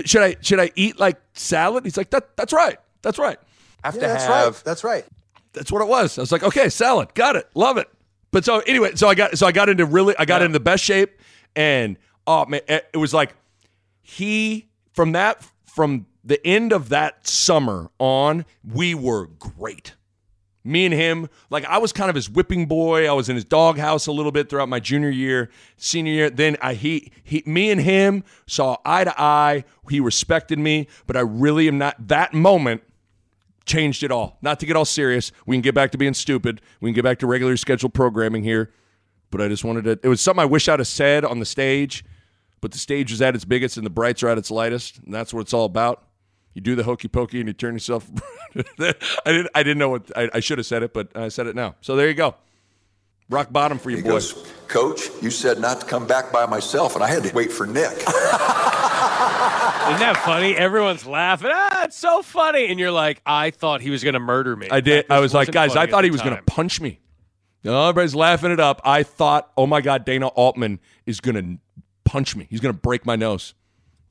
should 0.05 0.21
I 0.21 0.37
should 0.39 0.57
I 0.57 0.71
eat 0.75 0.97
like 0.97 1.19
salad? 1.33 1.83
He's 1.83 1.97
like, 1.97 2.09
that 2.11 2.37
that's 2.37 2.53
right. 2.53 2.77
That's 3.01 3.19
right. 3.19 3.37
Have 3.83 3.95
Yeah, 3.95 4.01
to 4.01 4.07
that's 4.07 4.23
have 4.23 4.55
right. 4.55 4.63
That's 4.63 4.83
right. 4.85 5.05
that's 5.51 5.69
what 5.73 5.81
it 5.81 5.89
was. 5.89 6.17
I 6.17 6.21
was 6.21 6.31
like, 6.31 6.41
okay, 6.43 6.69
salad, 6.69 7.13
got 7.15 7.35
it, 7.35 7.49
love 7.53 7.75
it. 7.75 7.89
But 8.31 8.45
so 8.45 8.59
anyway, 8.59 8.95
so 8.95 9.09
I 9.09 9.15
got 9.15 9.37
so 9.37 9.45
I 9.45 9.51
got 9.51 9.67
into 9.67 9.85
really 9.85 10.15
I 10.17 10.23
got 10.23 10.41
into 10.41 10.53
the 10.53 10.61
best 10.63 10.85
shape, 10.85 11.19
and 11.53 11.97
oh 12.25 12.45
man, 12.45 12.61
it 12.69 12.87
it 12.93 12.97
was 12.97 13.13
like 13.13 13.35
he 14.01 14.69
from 14.93 15.11
that 15.11 15.45
from 15.65 16.05
the 16.23 16.39
end 16.47 16.71
of 16.71 16.87
that 16.89 17.27
summer 17.27 17.91
on, 17.99 18.45
we 18.63 18.95
were 18.95 19.27
great. 19.27 19.95
Me 20.65 20.85
and 20.85 20.93
him, 20.93 21.27
like 21.49 21.65
I 21.65 21.77
was 21.77 21.91
kind 21.91 22.09
of 22.09 22.15
his 22.15 22.29
whipping 22.29 22.67
boy. 22.67 23.09
I 23.09 23.11
was 23.11 23.27
in 23.27 23.35
his 23.35 23.43
doghouse 23.43 24.07
a 24.07 24.13
little 24.13 24.31
bit 24.31 24.49
throughout 24.49 24.69
my 24.69 24.79
junior 24.79 25.09
year, 25.09 25.49
senior 25.75 26.13
year. 26.13 26.29
Then 26.29 26.55
I 26.61 26.73
he 26.73 27.11
he 27.21 27.43
me 27.45 27.69
and 27.69 27.81
him 27.81 28.23
saw 28.47 28.77
eye 28.85 29.03
to 29.03 29.21
eye. 29.21 29.65
He 29.89 29.99
respected 29.99 30.59
me, 30.59 30.87
but 31.05 31.17
I 31.17 31.19
really 31.19 31.67
am 31.67 31.77
not 31.77 32.07
that 32.07 32.33
moment 32.33 32.81
changed 33.65 34.03
it 34.03 34.11
all. 34.11 34.37
Not 34.41 34.59
to 34.61 34.65
get 34.65 34.75
all 34.75 34.85
serious. 34.85 35.31
We 35.45 35.55
can 35.55 35.61
get 35.61 35.75
back 35.75 35.91
to 35.91 35.97
being 35.97 36.13
stupid. 36.13 36.61
We 36.79 36.89
can 36.89 36.95
get 36.95 37.03
back 37.03 37.19
to 37.19 37.27
regular 37.27 37.57
scheduled 37.57 37.93
programming 37.93 38.43
here. 38.43 38.71
But 39.31 39.41
I 39.41 39.47
just 39.49 39.63
wanted 39.65 39.83
to 39.85 39.99
it 40.01 40.07
was 40.07 40.21
something 40.21 40.41
I 40.41 40.45
wish 40.45 40.69
I'd 40.69 40.79
have 40.79 40.87
said 40.87 41.25
on 41.25 41.39
the 41.39 41.45
stage, 41.45 42.05
but 42.61 42.71
the 42.71 42.77
stage 42.77 43.11
is 43.11 43.21
at 43.21 43.35
its 43.35 43.43
biggest 43.45 43.75
and 43.75 43.85
the 43.85 43.89
brights 43.89 44.23
are 44.23 44.29
at 44.29 44.37
its 44.37 44.51
lightest, 44.51 44.99
and 44.99 45.13
that's 45.13 45.33
what 45.33 45.41
it's 45.41 45.53
all 45.53 45.65
about. 45.65 46.07
You 46.53 46.61
do 46.61 46.75
the 46.75 46.83
hokey 46.83 47.07
pokey 47.07 47.39
and 47.39 47.47
you 47.47 47.53
turn 47.53 47.73
yourself. 47.73 48.09
I 48.55 48.63
didn't. 49.25 49.49
I 49.55 49.63
didn't 49.63 49.77
know 49.79 49.89
what 49.89 50.11
I, 50.15 50.29
I 50.35 50.39
should 50.39 50.57
have 50.59 50.67
said 50.67 50.83
it, 50.83 50.93
but 50.93 51.15
I 51.15 51.29
said 51.29 51.47
it 51.47 51.55
now. 51.55 51.75
So 51.81 51.95
there 51.95 52.07
you 52.07 52.13
go. 52.13 52.35
Rock 53.29 53.51
bottom 53.51 53.79
for 53.79 53.89
you, 53.89 53.97
He 53.97 54.03
boys. 54.03 54.33
goes, 54.33 54.53
Coach, 54.67 55.09
you 55.21 55.31
said 55.31 55.59
not 55.59 55.79
to 55.81 55.85
come 55.87 56.05
back 56.05 56.31
by 56.31 56.45
myself, 56.45 56.93
and 56.95 57.03
I 57.03 57.07
had 57.07 57.23
to 57.23 57.33
wait 57.33 57.51
for 57.51 57.65
Nick. 57.65 58.03
Isn't 59.83 59.99
that 59.99 60.21
funny? 60.23 60.55
Everyone's 60.55 61.05
laughing. 61.05 61.49
Ah, 61.53 61.83
it's 61.85 61.97
so 61.97 62.21
funny. 62.21 62.67
And 62.67 62.79
you're 62.79 62.91
like, 62.91 63.21
I 63.25 63.51
thought 63.51 63.81
he 63.81 63.89
was 63.89 64.03
going 64.03 64.13
to 64.13 64.19
murder 64.19 64.55
me. 64.55 64.67
I 64.69 64.81
did. 64.81 65.05
I 65.09 65.19
was 65.19 65.33
like, 65.33 65.51
guys, 65.51 65.75
I 65.75 65.87
thought 65.87 66.03
he 66.03 66.11
was 66.11 66.21
going 66.21 66.35
to 66.35 66.43
punch 66.43 66.79
me. 66.79 66.99
No, 67.63 67.81
everybody's 67.89 68.15
laughing 68.15 68.51
it 68.51 68.59
up. 68.59 68.81
I 68.83 69.03
thought, 69.03 69.51
oh 69.57 69.65
my 69.65 69.81
God, 69.81 70.05
Dana 70.05 70.27
Altman 70.27 70.79
is 71.05 71.19
going 71.21 71.35
to 71.35 71.59
punch 72.03 72.35
me. 72.35 72.45
He's 72.49 72.59
going 72.59 72.73
to 72.73 72.79
break 72.79 73.05
my 73.05 73.15
nose. 73.15 73.53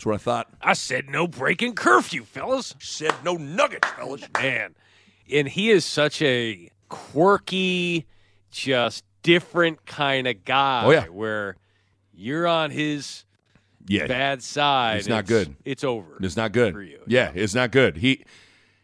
That's 0.02 0.06
what 0.08 0.14
I 0.16 0.18
thought. 0.18 0.48
I 0.60 0.72
said 0.72 1.08
no 1.10 1.28
breaking 1.28 1.76
curfew, 1.76 2.24
fellas. 2.24 2.74
Said 2.80 3.14
no 3.22 3.34
nuggets, 3.36 3.86
fellas. 3.86 4.22
Man. 4.34 4.74
And 5.32 5.46
he 5.46 5.70
is 5.70 5.84
such 5.84 6.20
a 6.22 6.68
quirky, 6.88 8.06
just 8.50 9.04
different 9.22 9.86
kind 9.86 10.26
of 10.26 10.44
guy. 10.44 10.82
Oh, 10.84 10.90
yeah. 10.90 11.04
Where 11.04 11.56
you're 12.12 12.48
on 12.48 12.72
his 12.72 13.24
Yeah. 13.86 14.08
bad 14.08 14.42
side. 14.42 14.96
It's 14.98 15.06
not 15.08 15.26
good. 15.26 15.54
It's 15.64 15.84
over. 15.84 16.18
It's 16.20 16.36
not 16.36 16.50
good. 16.50 16.74
For 16.74 16.82
you. 16.82 16.98
Yeah, 17.06 17.30
it's 17.32 17.54
not 17.54 17.70
good. 17.70 17.98
He 17.98 18.24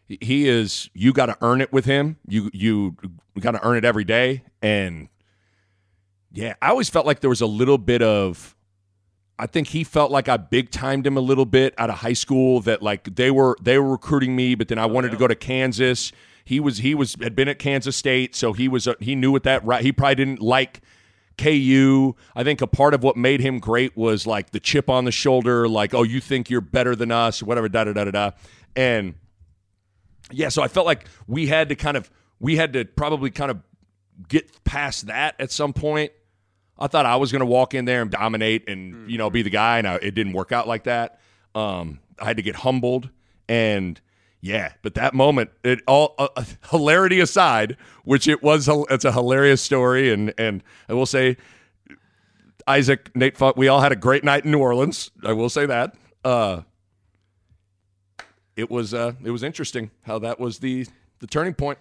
he 0.07 0.47
is. 0.49 0.89
You 0.95 1.13
got 1.13 1.27
to 1.27 1.37
earn 1.41 1.61
it 1.61 1.73
with 1.73 1.85
him. 1.85 2.17
You 2.29 2.49
you 2.55 2.95
got 3.41 3.51
to 3.53 3.67
earn 3.67 3.77
it 3.77 3.85
every 3.85 4.05
day. 4.05 4.45
And 4.63 5.09
yeah, 6.33 6.55
I 6.63 6.69
always 6.69 6.89
felt 6.89 7.07
like 7.07 7.19
there 7.19 7.29
was 7.31 7.41
a 7.41 7.47
little 7.47 7.77
bit 7.79 8.03
of. 8.03 8.55
I 9.39 9.47
think 9.47 9.69
he 9.69 9.85
felt 9.85 10.11
like 10.11 10.29
I 10.29 10.37
big 10.37 10.71
timed 10.71 11.07
him 11.07 11.17
a 11.17 11.21
little 11.21 11.47
bit 11.47 11.75
out 11.79 11.91
of 11.91 11.99
high 11.99 12.13
school. 12.13 12.61
That 12.61 12.83
like 12.83 13.15
they 13.15 13.31
were 13.31 13.57
they 13.63 13.79
were 13.79 13.91
recruiting 13.91 14.35
me, 14.35 14.55
but 14.55 14.69
then 14.69 14.79
I 14.79 14.87
wanted 14.87 15.11
to 15.13 15.17
go 15.17 15.29
to 15.29 15.35
Kansas. 15.35 16.13
He 16.45 16.61
was 16.61 16.79
he 16.79 16.95
was 16.95 17.17
had 17.21 17.37
been 17.37 17.49
at 17.49 17.59
Kansas 17.59 17.97
State, 17.97 18.35
so 18.35 18.53
he 18.53 18.69
was 18.69 18.89
uh, 18.89 18.95
he 19.01 19.15
knew 19.15 19.31
what 19.31 19.45
that 19.45 19.65
right. 19.65 19.83
He 19.83 19.93
probably 19.93 20.17
didn't 20.17 20.41
like 20.41 20.81
KU. 21.37 22.15
I 22.35 22.45
think 22.45 22.61
a 22.61 22.67
part 22.67 22.95
of 22.95 23.03
what 23.03 23.17
made 23.17 23.41
him 23.41 23.59
great 23.59 23.97
was 23.97 24.27
like 24.27 24.51
the 24.51 24.61
chip 24.61 24.91
on 24.91 25.05
the 25.05 25.13
shoulder, 25.13 25.69
like, 25.69 25.95
oh, 25.95 26.03
you 26.03 26.21
think 26.21 26.51
you're 26.51 26.61
better 26.61 26.97
than 26.97 27.11
us, 27.13 27.43
whatever, 27.43 27.69
da 27.69 27.85
da 27.85 27.93
da 27.93 28.05
da 28.05 28.11
da. 28.11 28.31
And 28.77 29.15
yeah, 30.31 30.49
so 30.49 30.63
I 30.63 30.69
felt 30.69 30.85
like 30.85 31.07
we 31.27 31.47
had 31.47 31.69
to 31.71 31.77
kind 31.77 31.97
of 31.97 32.11
we 32.41 32.57
had 32.57 32.73
to 32.75 32.85
probably 32.85 33.31
kind 33.31 33.51
of 33.51 33.63
get 34.29 34.65
past 34.65 35.07
that 35.07 35.37
at 35.39 35.51
some 35.51 35.73
point. 35.73 36.13
I 36.79 36.87
thought 36.87 37.07
I 37.07 37.17
was 37.17 37.33
going 37.33 37.41
to 37.41 37.47
walk 37.47 37.75
in 37.75 37.85
there 37.85 38.03
and 38.03 38.11
dominate 38.11 38.69
and 38.69 39.11
you 39.11 39.19
know 39.19 39.31
be 39.31 39.43
the 39.43 39.51
guy, 39.51 39.79
and 39.79 39.87
I, 39.87 39.95
it 39.97 40.15
didn't 40.15 40.33
work 40.33 40.53
out 40.53 40.69
like 40.69 40.85
that. 40.85 41.21
Um, 41.55 42.01
I 42.19 42.27
had 42.27 42.37
to 42.37 42.43
get 42.43 42.57
humbled, 42.57 43.11
and 43.49 44.01
yeah, 44.41 44.73
but 44.83 44.95
that 44.95 45.15
moment, 45.15 45.51
it 45.65 45.81
all 45.87 46.15
uh, 46.19 46.29
uh, 46.37 46.45
hilarity 46.71 47.21
aside, 47.21 47.77
which 48.05 48.29
it 48.29 48.43
was, 48.43 48.69
it's 48.69 49.05
a 49.05 49.13
hilarious 49.13 49.61
story, 49.61 50.13
and 50.13 50.33
and 50.39 50.63
I 50.89 50.95
will 50.95 51.07
say, 51.07 51.37
Isaac, 52.67 53.11
Nate, 53.17 53.37
we 53.57 53.69
all 53.69 53.81
had 53.81 53.93
a 53.93 53.97
great 53.97 54.23
night 54.23 54.45
in 54.45 54.51
New 54.53 54.61
Orleans. 54.61 55.11
I 55.25 55.33
will 55.33 55.49
say 55.49 55.67
that. 55.67 55.95
Uh, 56.25 56.63
it 58.57 58.71
was 58.71 58.95
uh, 58.95 59.13
it 59.25 59.31
was 59.31 59.43
interesting 59.43 59.91
how 60.03 60.19
that 60.21 60.39
was 60.39 60.59
the 60.59 60.87
the 61.19 61.27
turning 61.27 61.55
point. 61.55 61.79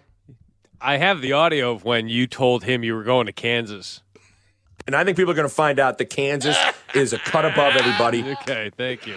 I 0.80 0.96
have 0.96 1.20
the 1.20 1.32
audio 1.32 1.72
of 1.72 1.84
when 1.84 2.08
you 2.08 2.26
told 2.26 2.62
him 2.64 2.84
you 2.84 2.94
were 2.94 3.02
going 3.02 3.26
to 3.26 3.32
Kansas. 3.32 4.02
And 4.88 4.96
I 4.96 5.04
think 5.04 5.18
people 5.18 5.32
are 5.32 5.36
going 5.36 5.46
to 5.46 5.54
find 5.54 5.78
out 5.78 5.98
that 5.98 6.06
Kansas 6.06 6.56
is 6.94 7.12
a 7.12 7.18
cut 7.18 7.44
above 7.44 7.76
everybody. 7.76 8.22
Okay, 8.40 8.70
thank 8.74 9.06
you. 9.06 9.16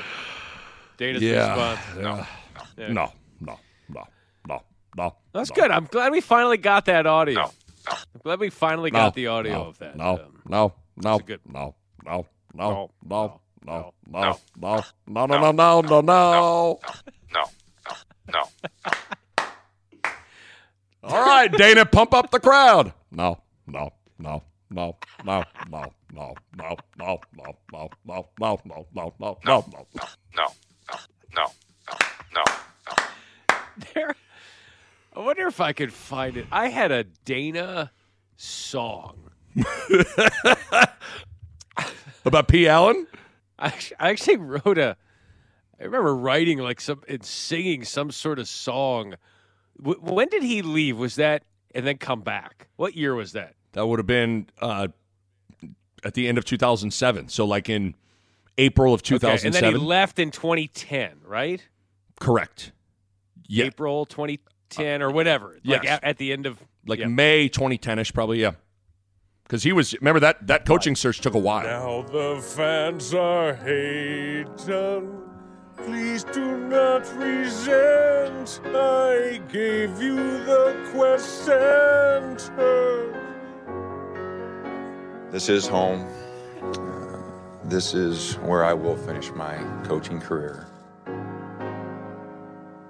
Dana's 0.97 1.21
Yeah. 1.23 1.47
response. 1.47 1.97
No. 1.97 2.27
Yeah. 2.77 2.91
No, 2.91 3.13
no, 3.39 3.57
no, 3.87 4.07
no, 4.49 4.61
no. 4.97 5.15
That's 5.33 5.49
no. 5.51 5.55
good. 5.55 5.71
I'm 5.71 5.85
glad 5.85 6.11
we 6.11 6.19
finally 6.19 6.57
got 6.57 6.83
that 6.87 7.07
audio. 7.07 7.49
I'm 7.87 7.95
glad 8.21 8.41
we 8.41 8.49
finally 8.49 8.91
No, 8.91 8.99
got 8.99 9.13
the 9.15 9.27
audio 9.27 9.53
no, 9.53 9.61
of 9.67 9.77
that. 9.79 9.95
No, 9.95 10.09
Um, 10.09 10.41
no, 10.45 10.73
no, 10.97 11.19
good- 11.19 11.39
no, 11.47 11.73
no, 12.05 12.25
no, 12.53 12.91
no, 13.13 13.39
no, 13.63 13.87
no, 14.11 14.35
no, 14.57 14.77
no, 15.07 15.25
no, 15.31 15.31
no, 15.31 15.81
no, 15.81 15.81
no, 15.81 16.01
no. 16.01 16.79
No, 17.33 17.43
no, 18.33 18.33
no. 18.33 18.43
All 21.03 21.25
right, 21.25 21.49
Dana, 21.49 21.85
pump 21.85 22.13
up 22.13 22.29
the 22.31 22.41
crowd. 22.41 22.91
No, 23.09 23.41
no, 23.67 23.93
no, 24.19 24.43
no, 24.71 24.97
no, 25.25 25.43
no, 25.69 25.83
no, 26.13 26.33
no, 26.55 26.75
no, 26.97 27.19
no, 27.37 27.59
no, 27.71 27.89
no, 28.05 28.29
no, 28.37 28.59
no, 28.65 28.85
no, 28.93 29.17
no, 29.19 29.37
no, 29.49 29.65
no. 29.67 29.85
No, 30.35 30.47
no, 31.35 31.45
no, 31.45 31.45
no. 32.35 32.43
There. 33.93 34.15
I 35.13 35.19
wonder 35.19 35.47
if 35.47 35.59
I 35.59 35.73
could 35.73 35.91
find 35.91 36.37
it. 36.37 36.45
I 36.51 36.69
had 36.69 36.91
a 36.91 37.03
Dana 37.03 37.91
song. 38.37 39.29
About 42.23 42.47
P. 42.47 42.67
Allen? 42.67 43.07
I 43.59 43.67
actually, 43.67 43.97
I 43.99 44.09
actually 44.09 44.37
wrote 44.37 44.77
a. 44.77 44.95
I 45.79 45.83
remember 45.83 46.15
writing 46.15 46.59
like 46.59 46.79
some 46.79 47.01
and 47.07 47.25
singing 47.25 47.83
some 47.83 48.11
sort 48.11 48.39
of 48.39 48.47
song. 48.47 49.15
When 49.77 50.29
did 50.29 50.43
he 50.43 50.61
leave? 50.61 50.97
Was 50.97 51.15
that 51.15 51.43
and 51.73 51.85
then 51.85 51.97
come 51.97 52.21
back? 52.21 52.67
What 52.75 52.95
year 52.95 53.15
was 53.15 53.33
that? 53.33 53.55
That 53.73 53.85
would 53.87 53.99
have 53.99 54.07
been 54.07 54.47
uh, 54.59 54.87
at 56.03 56.13
the 56.13 56.27
end 56.27 56.37
of 56.37 56.45
2007. 56.45 57.29
So, 57.29 57.45
like 57.45 57.69
in 57.69 57.95
April 58.57 58.93
of 58.93 58.99
Okay, 59.01 59.15
2007. 59.15 59.45
and 59.65 59.73
then 59.73 59.79
he 59.81 59.85
left 59.87 60.19
in 60.19 60.31
2010, 60.31 61.21
right? 61.25 61.65
Correct. 62.19 62.71
Yeah. 63.47 63.65
April 63.65 64.05
2010 64.05 65.01
or 65.01 65.09
whatever. 65.11 65.57
Like 65.63 65.83
Yes. 65.83 65.99
a- 66.01 66.05
at 66.05 66.17
the 66.17 66.31
end 66.33 66.45
of 66.45 66.57
like 66.85 66.99
yeah. 66.99 67.07
May 67.07 67.47
2010 67.49 67.99
ish, 67.99 68.13
probably. 68.13 68.41
Yeah. 68.41 68.51
Because 69.43 69.63
he 69.63 69.73
was, 69.73 69.93
remember 69.99 70.19
that 70.21 70.47
that 70.47 70.65
coaching 70.65 70.95
search 70.95 71.19
took 71.19 71.33
a 71.33 71.37
while. 71.39 71.63
Now 71.65 72.01
the 72.03 72.41
fans 72.41 73.13
are 73.13 73.53
hating. 73.53 75.17
Please 75.77 76.23
do 76.25 76.57
not 76.69 77.01
resent. 77.17 78.61
I 78.65 79.41
gave 79.51 80.01
you 80.01 80.15
the 80.45 80.75
question. 80.93 82.37
This 85.31 85.47
is 85.47 85.65
home. 85.65 86.05
Uh, 86.61 87.17
this 87.63 87.93
is 87.93 88.33
where 88.39 88.65
I 88.65 88.73
will 88.73 88.97
finish 88.97 89.31
my 89.31 89.55
coaching 89.85 90.19
career. 90.19 90.67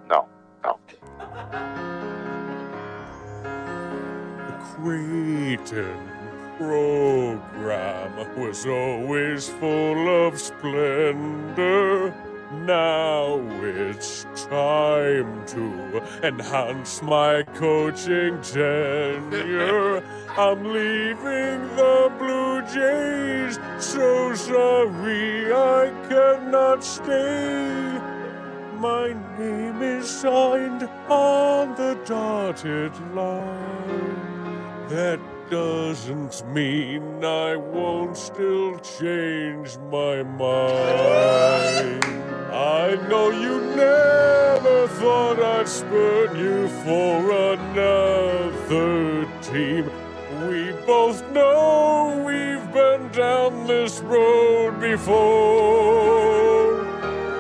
No, 0.10 0.28
no. 0.64 0.80
The 4.48 4.58
Creighton 4.74 6.10
program 6.58 8.42
was 8.42 8.66
always 8.66 9.48
full 9.48 10.28
of 10.28 10.40
splendor. 10.40 12.12
Now 12.66 13.40
it's 13.62 14.26
time 14.34 15.46
to 15.46 16.04
enhance 16.24 17.04
my 17.04 17.44
coaching 17.54 18.42
tenure. 18.42 20.04
I'm 20.38 20.64
leaving 20.64 21.76
the 21.76 22.10
Blue 22.18 22.62
Jays, 22.62 23.60
so 23.84 24.34
sorry 24.34 25.52
I 25.54 25.92
cannot 26.08 26.82
stay. 26.86 28.00
My 28.80 29.14
name 29.38 29.82
is 29.82 30.10
signed 30.10 30.84
on 31.10 31.76
the 31.76 32.00
dotted 32.06 32.94
line. 33.14 34.88
That 34.88 35.20
doesn't 35.50 36.48
mean 36.48 37.26
I 37.26 37.58
won't 37.58 38.16
still 38.16 38.80
change 38.80 39.78
my 39.92 40.24
mind. 40.24 42.06
I 42.54 42.96
know 43.10 43.32
you 43.32 43.60
never 43.76 44.88
thought 44.88 45.40
I'd 45.42 45.68
spurn 45.68 46.38
you 46.40 46.70
for 46.86 47.32
another 47.54 49.28
team. 49.42 49.92
We 50.48 50.72
both 50.88 51.22
know 51.32 52.24
we've 52.26 52.74
been 52.74 53.12
down 53.12 53.68
this 53.68 54.00
road 54.00 54.80
before. 54.82 55.22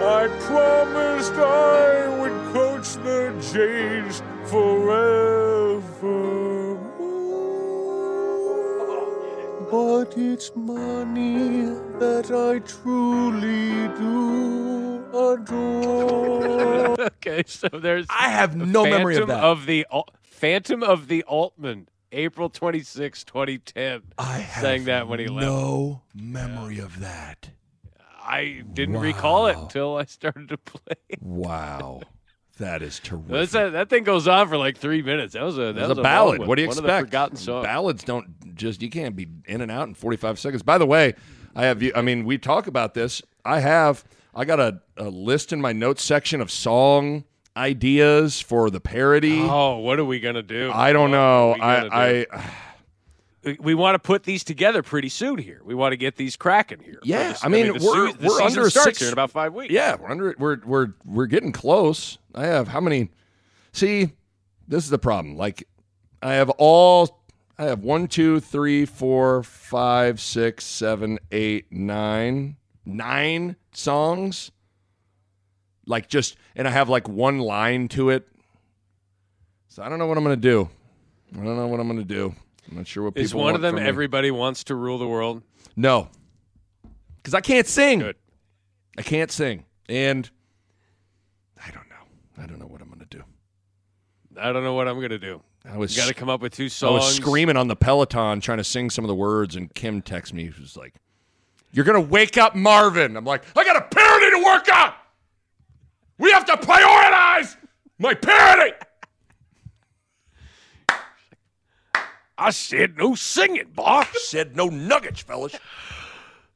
I 0.04 0.28
promised 0.42 1.34
I 1.34 2.08
would 2.20 2.54
coach 2.54 2.94
the 3.04 3.34
Jays 3.52 4.22
forever. 4.52 5.82
But 9.72 10.18
it's 10.18 10.52
money 10.56 11.64
that 12.00 12.30
I 12.30 12.60
truly 12.60 13.88
do 13.98 15.04
adore. 15.10 17.02
okay, 17.18 17.44
so 17.48 17.68
there's. 17.70 18.06
I 18.10 18.30
have 18.30 18.58
the 18.60 18.66
no 18.66 18.84
memory 18.84 19.16
of 19.16 19.28
that. 19.28 19.44
Of 19.44 19.66
the 19.66 19.88
Al- 19.92 20.10
Phantom 20.22 20.84
of 20.84 21.08
the 21.08 21.24
Altman, 21.24 21.88
April 22.12 22.50
26, 22.50 23.24
2010. 23.24 24.02
I 24.18 24.44
sang 24.60 24.86
that 24.86 25.08
when 25.08 25.20
he 25.20 25.28
left. 25.28 25.48
No 25.48 26.02
memory 26.14 26.80
of 26.80 27.00
that. 27.00 27.50
I 28.24 28.64
didn't 28.72 28.98
recall 28.98 29.48
it 29.48 29.58
until 29.58 29.98
I 29.98 30.06
started 30.06 30.50
to 30.50 30.58
play. 30.58 30.96
Wow. 31.20 32.02
That 32.60 32.82
is 32.82 33.00
terrific. 33.00 33.28
That's 33.32 33.56
a, 33.56 33.70
that 33.72 33.90
thing 33.90 34.04
goes 34.04 34.28
on 34.28 34.48
for 34.48 34.58
like 34.58 34.78
three 34.78 35.02
minutes. 35.02 35.34
That 35.34 35.44
was 35.44 35.58
a 35.58 35.62
that 35.62 35.76
There's 35.76 35.90
was 35.90 35.98
a 35.98 36.04
ballad. 36.04 36.46
What 36.46 36.56
do 36.56 36.62
you 36.62 36.68
One 36.68 36.78
expect? 36.78 37.08
Forgotten 37.08 37.38
songs. 37.38 37.66
Ballads 37.66 38.04
don't 38.04 38.56
just 38.56 38.82
you 38.82 38.90
can't 38.90 39.16
be 39.16 39.28
in 39.46 39.62
and 39.62 39.72
out 39.72 39.88
in 39.88 39.96
45 39.96 40.38
seconds. 40.38 40.62
By 40.62 40.78
the 40.78 40.86
way, 40.86 41.16
I 41.56 41.66
have 41.66 41.84
I 41.96 42.02
mean 42.02 42.26
we 42.26 42.38
talk 42.38 42.68
about 42.68 42.94
this. 42.94 43.22
I 43.44 43.62
have 43.62 44.04
I 44.36 44.46
got 44.46 44.60
a, 44.60 44.82
a 44.98 45.10
list 45.10 45.52
in 45.52 45.60
my 45.60 45.74
notes 45.74 46.04
section 46.04 46.40
of 46.40 46.52
song 46.52 47.26
ideas 47.56 48.40
for 48.42 48.70
the 48.70 48.80
parody. 48.80 49.42
Oh, 49.42 49.78
what 49.78 50.00
are 50.00 50.06
we 50.06 50.20
gonna 50.20 50.44
do? 50.44 50.72
I 50.74 50.94
don't 50.94 51.12
know. 51.12 51.52
are 51.52 51.54
we 51.54 51.60
gonna 51.60 51.90
I, 51.92 52.12
do? 52.14 52.26
I 52.32 52.52
we, 53.44 53.58
we 53.60 53.76
want 53.76 53.96
to 53.96 54.00
put 54.00 54.24
these 54.24 54.44
together 54.44 54.84
pretty 54.84 55.10
soon 55.10 55.38
here. 55.38 55.62
We 55.64 55.74
want 55.74 55.94
to 55.94 55.98
get 55.98 56.16
these 56.16 56.36
cracking 56.36 56.80
here. 56.80 57.00
Yeah, 57.04 57.34
The- 57.34 57.46
I 57.46 57.48
mean, 57.50 57.74
we're 57.74 58.12
se- 58.12 58.18
the 58.20 58.28
we're 58.28 58.40
season 58.40 58.46
under 58.60 58.70
six 58.70 59.00
here 59.00 59.08
in 59.08 59.14
about 59.14 59.32
five 59.32 59.54
weeks. 59.54 59.74
Yeah, 59.74 59.96
we're 59.96 60.10
under 60.12 60.36
we're 60.38 60.60
we're 60.66 60.88
we're 61.06 61.26
getting 61.26 61.52
close. 61.52 62.18
I 62.36 62.46
have 62.46 62.68
how 62.68 62.80
many? 62.82 63.10
See, 63.74 64.12
this 64.68 64.84
is 64.84 64.90
the 64.90 65.00
problem. 65.00 65.36
Like, 65.38 65.68
I 66.22 66.34
have 66.34 66.50
all. 66.52 67.20
I 67.58 67.66
have 67.66 67.82
one, 67.84 68.08
two, 68.08 68.40
three, 68.40 68.86
four, 68.86 69.44
five, 69.44 70.20
six, 70.20 70.66
seven, 70.66 71.20
eight, 71.32 71.72
nine, 71.72 72.58
nine 72.86 73.56
songs. 73.72 74.52
Like 75.86 76.08
just, 76.08 76.38
and 76.56 76.68
I 76.68 76.72
have 76.72 76.90
like 76.90 77.08
one 77.08 77.40
line 77.40 77.88
to 77.90 78.10
it. 78.10 78.28
So 79.68 79.82
I 79.84 79.90
don't 79.90 80.00
know 80.00 80.08
what 80.08 80.18
I'm 80.18 80.24
gonna 80.24 80.36
do. 80.36 80.70
I 81.34 81.38
don't 81.38 81.56
know 81.56 81.68
what 81.68 81.80
I'm 81.80 81.88
gonna 81.88 82.04
do. 82.04 82.36
I'm 82.70 82.78
not 82.78 82.88
sure 82.88 83.04
what 83.04 83.16
people 83.16 83.26
Is 83.26 83.34
one 83.34 83.56
of 83.56 83.62
them 83.62 83.78
everybody 83.78 84.32
wants 84.32 84.66
to 84.66 84.76
rule 84.76 84.98
the 84.98 85.08
world? 85.08 85.42
No, 85.76 86.10
because 87.18 87.34
I 87.34 87.42
can't 87.42 87.68
sing. 87.68 88.04
I 88.98 89.02
can't 89.02 89.32
sing, 89.32 89.66
and 89.88 90.30
I 91.64 91.72
don't 91.72 91.88
know. 91.90 92.44
I 92.44 92.46
don't 92.46 92.60
know 92.60 92.68
what 92.68 92.82
I'm 92.82 92.88
going 92.88 93.00
to 93.00 93.06
do. 93.06 93.24
I 94.40 94.52
don't 94.52 94.64
know 94.64 94.74
what 94.74 94.88
I'm 94.88 95.00
gonna 95.00 95.18
do. 95.18 95.42
I 95.70 95.78
was 95.78 95.96
got 95.96 96.08
to 96.08 96.14
come 96.14 96.30
up 96.30 96.42
with 96.42 96.54
two 96.54 96.70
songs. 96.70 96.92
I 96.92 97.06
was 97.06 97.16
screaming 97.16 97.56
on 97.56 97.68
the 97.68 97.76
Peloton 97.76 98.42
trying 98.42 98.58
to 98.58 98.64
sing 98.64 98.90
some 98.90 99.06
of 99.06 99.10
the 99.10 99.16
words, 99.16 99.56
and 99.56 99.74
Kim 99.74 100.02
texted 100.02 100.34
me. 100.34 100.52
Was 100.60 100.76
like, 100.76 100.96
"You're 101.72 101.86
going 101.86 102.02
to 102.02 102.10
wake 102.10 102.38
up 102.38 102.56
Marvin." 102.56 103.16
I'm 103.16 103.26
like, 103.26 103.44
"I 103.56 103.64
got 103.64 103.78
a 103.78 103.82
parody 103.82 104.32
to 104.32 104.44
work 104.44 104.68
on. 104.76 104.94
We 106.22 106.32
have 106.32 106.46
to 106.46 106.54
prioritize 106.54 107.58
my 108.00 108.14
parody." 108.14 108.74
I 112.38 112.50
said 112.52 112.98
no 112.98 113.14
singing, 113.16 113.72
boss. 113.76 114.08
Said 114.30 114.56
no 114.56 114.68
nuggets, 114.68 115.22
fellas. 115.22 115.56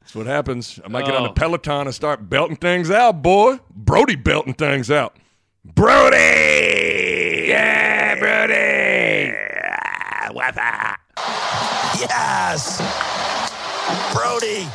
That's 0.00 0.14
what 0.14 0.26
happens. 0.26 0.80
I 0.84 0.88
might 0.88 1.04
get 1.04 1.14
on 1.14 1.24
the 1.24 1.30
Oh. 1.30 1.32
Peloton 1.32 1.86
and 1.86 1.94
start 1.94 2.28
belting 2.28 2.56
things 2.56 2.90
out, 2.90 3.22
boy. 3.22 3.58
Brody 3.70 4.16
belting 4.16 4.54
things 4.54 4.90
out. 4.90 5.16
Brody! 5.64 7.46
Yeah, 7.48 8.14
Brody! 8.20 9.34
Weather. 10.32 10.96
Yes! 12.00 12.78
Brody! 14.12 14.68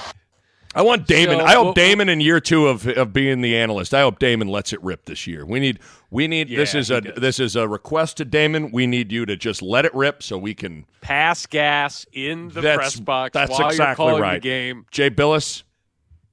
I 0.73 0.81
want 0.83 1.05
Damon. 1.05 1.39
So, 1.39 1.45
I 1.45 1.53
hope 1.53 1.65
well- 1.65 1.73
Damon 1.73 2.09
in 2.09 2.21
year 2.21 2.39
two 2.39 2.67
of 2.67 2.87
of 2.87 3.11
being 3.13 3.41
the 3.41 3.57
analyst. 3.57 3.93
I 3.93 4.01
hope 4.01 4.19
Damon 4.19 4.47
lets 4.47 4.71
it 4.73 4.81
rip 4.81 5.05
this 5.05 5.27
year. 5.27 5.45
We 5.45 5.59
need 5.59 5.79
we 6.09 6.27
need 6.27 6.49
this 6.49 6.73
is 6.75 6.89
a 6.89 7.01
does. 7.01 7.15
this 7.17 7.39
is 7.39 7.55
a 7.55 7.67
request 7.67 8.17
to 8.17 8.25
Damon. 8.25 8.71
We 8.71 8.87
need 8.87 9.11
you 9.11 9.25
to 9.25 9.35
just 9.35 9.61
let 9.61 9.85
it 9.85 9.93
rip 9.93 10.23
so 10.23 10.37
we 10.37 10.53
can 10.53 10.85
Pass 11.01 11.45
gas 11.45 12.05
in 12.13 12.49
the 12.49 12.61
that's, 12.61 12.77
press 12.77 12.99
box 12.99 13.33
That's 13.33 13.51
while 13.51 13.69
exactly 13.69 14.05
you're 14.05 14.13
calling 14.13 14.21
right. 14.21 14.41
the 14.41 14.47
game. 14.47 14.85
Jay 14.91 15.09
Bilas, 15.09 15.63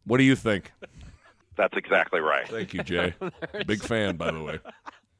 what 0.04 0.18
do 0.18 0.24
you 0.24 0.36
think? 0.36 0.72
That's 1.56 1.76
exactly 1.76 2.20
right. 2.20 2.46
Thank 2.48 2.72
you, 2.74 2.84
Jay. 2.84 3.14
Big 3.66 3.82
fan, 3.82 4.16
by 4.16 4.30
the 4.30 4.42
way. 4.42 4.60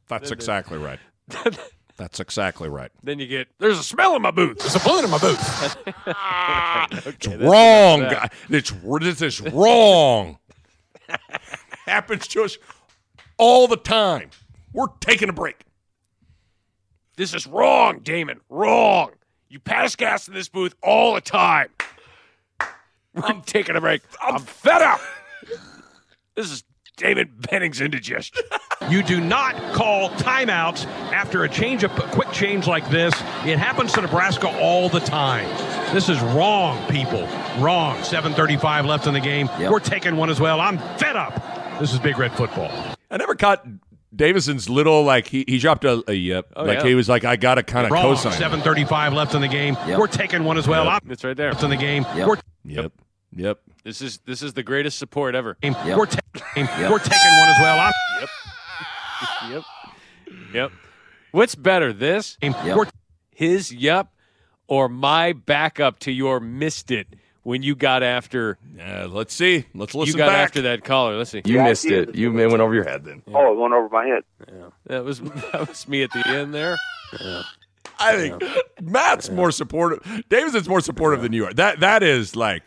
That's 0.07 0.31
exactly 0.31 0.79
right. 0.79 1.01
That's 1.99 2.21
exactly 2.21 2.69
right. 2.69 2.93
Then 3.03 3.19
you 3.19 3.27
get 3.27 3.49
there's 3.59 3.79
a 3.79 3.83
smell 3.83 4.15
in 4.15 4.23
my 4.23 4.31
boots. 4.31 4.63
There's 4.63 4.77
a 4.77 4.89
bullet 4.89 5.05
in 5.05 5.11
my 5.11 5.19
boots. 5.19 5.77
Ah. 6.07 6.87
It's 6.91 7.27
wrong, 7.27 8.01
guy. 8.01 8.29
It's 8.49 8.71
this 8.71 9.21
is 9.21 9.41
wrong. 9.41 10.39
Happens 11.87 12.27
to 12.29 12.45
us 12.45 12.57
all 13.37 13.67
the 13.67 13.77
time. 13.77 14.31
We're 14.73 14.87
taking 15.01 15.29
a 15.29 15.33
break. 15.33 15.65
This 17.17 17.35
is 17.35 17.47
wrong, 17.47 17.99
Damon. 18.01 18.41
Wrong. 18.49 19.11
You 19.49 19.59
pass 19.59 19.97
gas 19.97 20.29
in 20.29 20.35
this 20.35 20.49
booth 20.49 20.75
all 20.83 21.15
the 21.15 21.21
time. 21.21 21.69
I'm 23.17 23.43
taking 23.43 23.75
a 23.77 23.81
break. 23.81 24.03
I'm 24.23 24.41
fed 24.41 24.83
up. 24.83 25.01
This 26.37 26.51
is 26.51 26.63
Damon 26.99 27.33
Benning's 27.51 27.81
indigestion. 27.81 28.43
You 28.89 29.03
do 29.03 29.21
not 29.21 29.55
call 29.75 30.09
timeouts 30.11 30.87
after 31.13 31.45
a 31.45 31.49
change, 31.49 31.85
a 31.85 31.89
quick 31.91 32.31
change 32.31 32.67
like 32.67 32.89
this. 32.89 33.13
It 33.45 33.59
happens 33.59 33.93
to 33.95 34.01
Nebraska 34.01 34.49
all 34.61 34.89
the 34.89 35.01
time. 35.01 35.45
This 35.93 36.09
is 36.09 36.19
wrong, 36.21 36.79
people. 36.89 37.23
Wrong. 37.59 37.99
7:35 37.99 38.87
left 38.87 39.07
in 39.07 39.13
the 39.13 39.21
game. 39.21 39.49
We're 39.59 39.81
taking 39.81 40.17
one 40.17 40.31
as 40.31 40.41
well. 40.41 40.59
I'm 40.61 40.79
fed 40.97 41.17
up. 41.17 41.35
This 41.81 41.93
is 41.93 41.99
Big 41.99 42.19
Red 42.19 42.33
football. 42.33 42.71
I 43.11 43.19
never 43.19 43.35
caught 43.35 43.67
Davison's 44.15 44.71
little 44.71 45.03
like 45.03 45.27
he, 45.27 45.45
he 45.47 45.59
dropped 45.59 45.85
a, 45.85 46.03
a 46.09 46.15
yep. 46.15 46.47
Oh, 46.57 46.65
like 46.65 46.79
yeah. 46.79 46.87
he 46.87 46.95
was 46.95 47.11
like, 47.11 47.25
I 47.25 47.37
gotta 47.37 47.63
kind 47.65 47.85
of 47.85 47.93
Wrong. 47.93 48.15
cosign. 48.15 48.33
7:35 48.63 49.13
left 49.13 49.35
in 49.35 49.43
the 49.43 49.49
game. 49.49 49.77
Yep. 49.87 49.99
We're 49.99 50.07
taking 50.07 50.45
one 50.45 50.57
as 50.57 50.67
well. 50.67 50.85
Yep. 50.87 51.03
I'm 51.05 51.11
It's 51.11 51.25
right 51.25 51.37
there. 51.37 51.51
left 51.51 51.63
in 51.65 51.69
the 51.71 51.77
game. 51.77 52.07
Yep. 52.17 52.27
We're 52.29 52.37
Yep. 52.65 52.93
Yep. 53.35 53.61
This 53.85 54.03
is 54.03 54.19
this 54.27 54.43
is 54.43 54.55
the 54.55 54.63
greatest 54.63 54.99
support 54.99 55.35
ever. 55.35 55.57
we're, 55.63 55.71
ta- 55.73 56.19
we're 56.57 56.99
taking 56.99 57.39
one 57.39 57.49
as 57.49 57.61
well. 57.61 57.79
I'm 57.79 57.93
Yep. 58.21 58.29
yep. 59.51 59.63
Yep. 60.55 60.73
What's 61.33 61.55
better, 61.55 61.93
this? 61.93 62.37
We're- 62.43 62.87
His 63.31 63.73
yep 63.73 64.09
or 64.67 64.89
my 64.89 65.33
backup 65.33 65.99
to 66.01 66.13
your 66.13 66.41
missed 66.41 66.91
it 66.91 67.07
when 67.43 67.63
you 67.63 67.75
got 67.75 68.03
after 68.03 68.59
Yeah, 68.77 69.07
let's 69.09 69.33
see. 69.35 69.65
Let's 69.75 69.95
listen. 69.95 70.13
you 70.15 70.19
got 70.19 70.29
back. 70.29 70.45
after 70.49 70.63
that 70.63 70.85
caller. 70.85 71.17
Let's 71.17 71.31
see. 71.31 71.43
You 71.45 71.63
missed 71.63 71.87
it. 71.87 72.15
You 72.15 72.37
it 72.39 72.47
went 72.51 72.61
over 72.61 72.75
your 72.75 72.85
head 72.85 73.05
then. 73.05 73.23
Oh, 73.29 73.53
it 73.53 73.59
went 73.59 73.73
over 73.75 73.89
my 73.89 74.07
head. 74.07 74.23
Yeah. 74.53 74.69
That 74.87 75.05
was 75.05 75.21
that 75.53 75.69
was 75.69 75.87
me 75.89 76.03
at 76.03 76.11
the 76.13 76.27
end 76.29 76.53
there. 76.55 76.77
I 78.01 78.17
think 78.17 78.43
Matt's 78.83 79.31
more 79.31 79.51
supportive. 79.51 80.25
Davison's 80.29 80.69
more 80.69 80.81
supportive 80.81 81.23
than 81.23 81.33
you 81.33 81.47
are. 81.47 81.53
That 81.55 81.81
that 81.81 82.03
is 82.03 82.37
like 82.37 82.63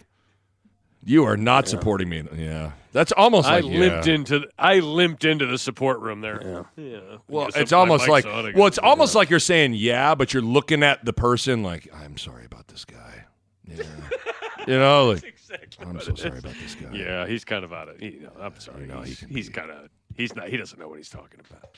you 1.04 1.24
are 1.26 1.38
not 1.38 1.68
supporting 1.68 2.10
me. 2.10 2.24
Yeah, 2.36 2.72
that's 2.92 3.12
almost 3.12 3.48
I 3.48 3.60
like 3.60 3.66
limped 3.66 4.08
yeah. 4.08 4.14
into 4.14 4.48
I 4.58 4.80
limped 4.80 5.26
into 5.26 5.46
the 5.46 5.58
support 5.58 6.00
room 6.00 6.22
there. 6.22 6.66
Yeah. 6.76 7.00
Well, 7.28 7.50
it's 7.56 7.72
almost 7.72 8.08
like 8.08 8.26
on 8.26 8.54
well, 8.54 8.68
it's 8.68 8.78
almost 8.78 9.16
like 9.16 9.30
you're 9.30 9.40
saying 9.40 9.74
yeah, 9.74 10.16
but 10.16 10.34
you're 10.34 10.44
looking 10.44 10.84
at 10.84 11.04
the 11.06 11.14
person 11.14 11.64
like 11.64 11.88
I'm 11.94 12.18
sorry 12.18 12.46
about 12.46 12.68
this 12.68 12.86
guy. 12.86 13.26
Yeah, 13.66 13.84
you 14.68 14.78
know, 14.78 15.12
like 15.12 15.34
I'm 15.80 16.00
so 16.00 16.16
sorry 16.16 16.40
about 16.40 16.56
this 16.62 16.76
guy. 16.76 16.90
Yeah, 16.94 17.28
he's 17.28 17.44
kind 17.46 17.64
of 17.64 17.74
out 17.74 17.90
of. 17.90 18.00
He, 18.00 18.20
no, 18.22 18.32
I'm 18.40 18.60
sorry. 18.60 18.86
know, 18.86 19.02
he's 19.02 19.20
can 19.20 19.30
he's 19.30 19.50
kind 19.50 19.72
of. 19.72 19.90
He's 20.16 20.36
not. 20.36 20.50
He 20.50 20.58
doesn't 20.58 20.80
know 20.80 20.88
what 20.88 20.98
he's 20.98 21.10
talking 21.10 21.40
about. 21.50 21.78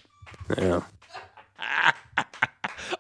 Yeah. 0.58 0.82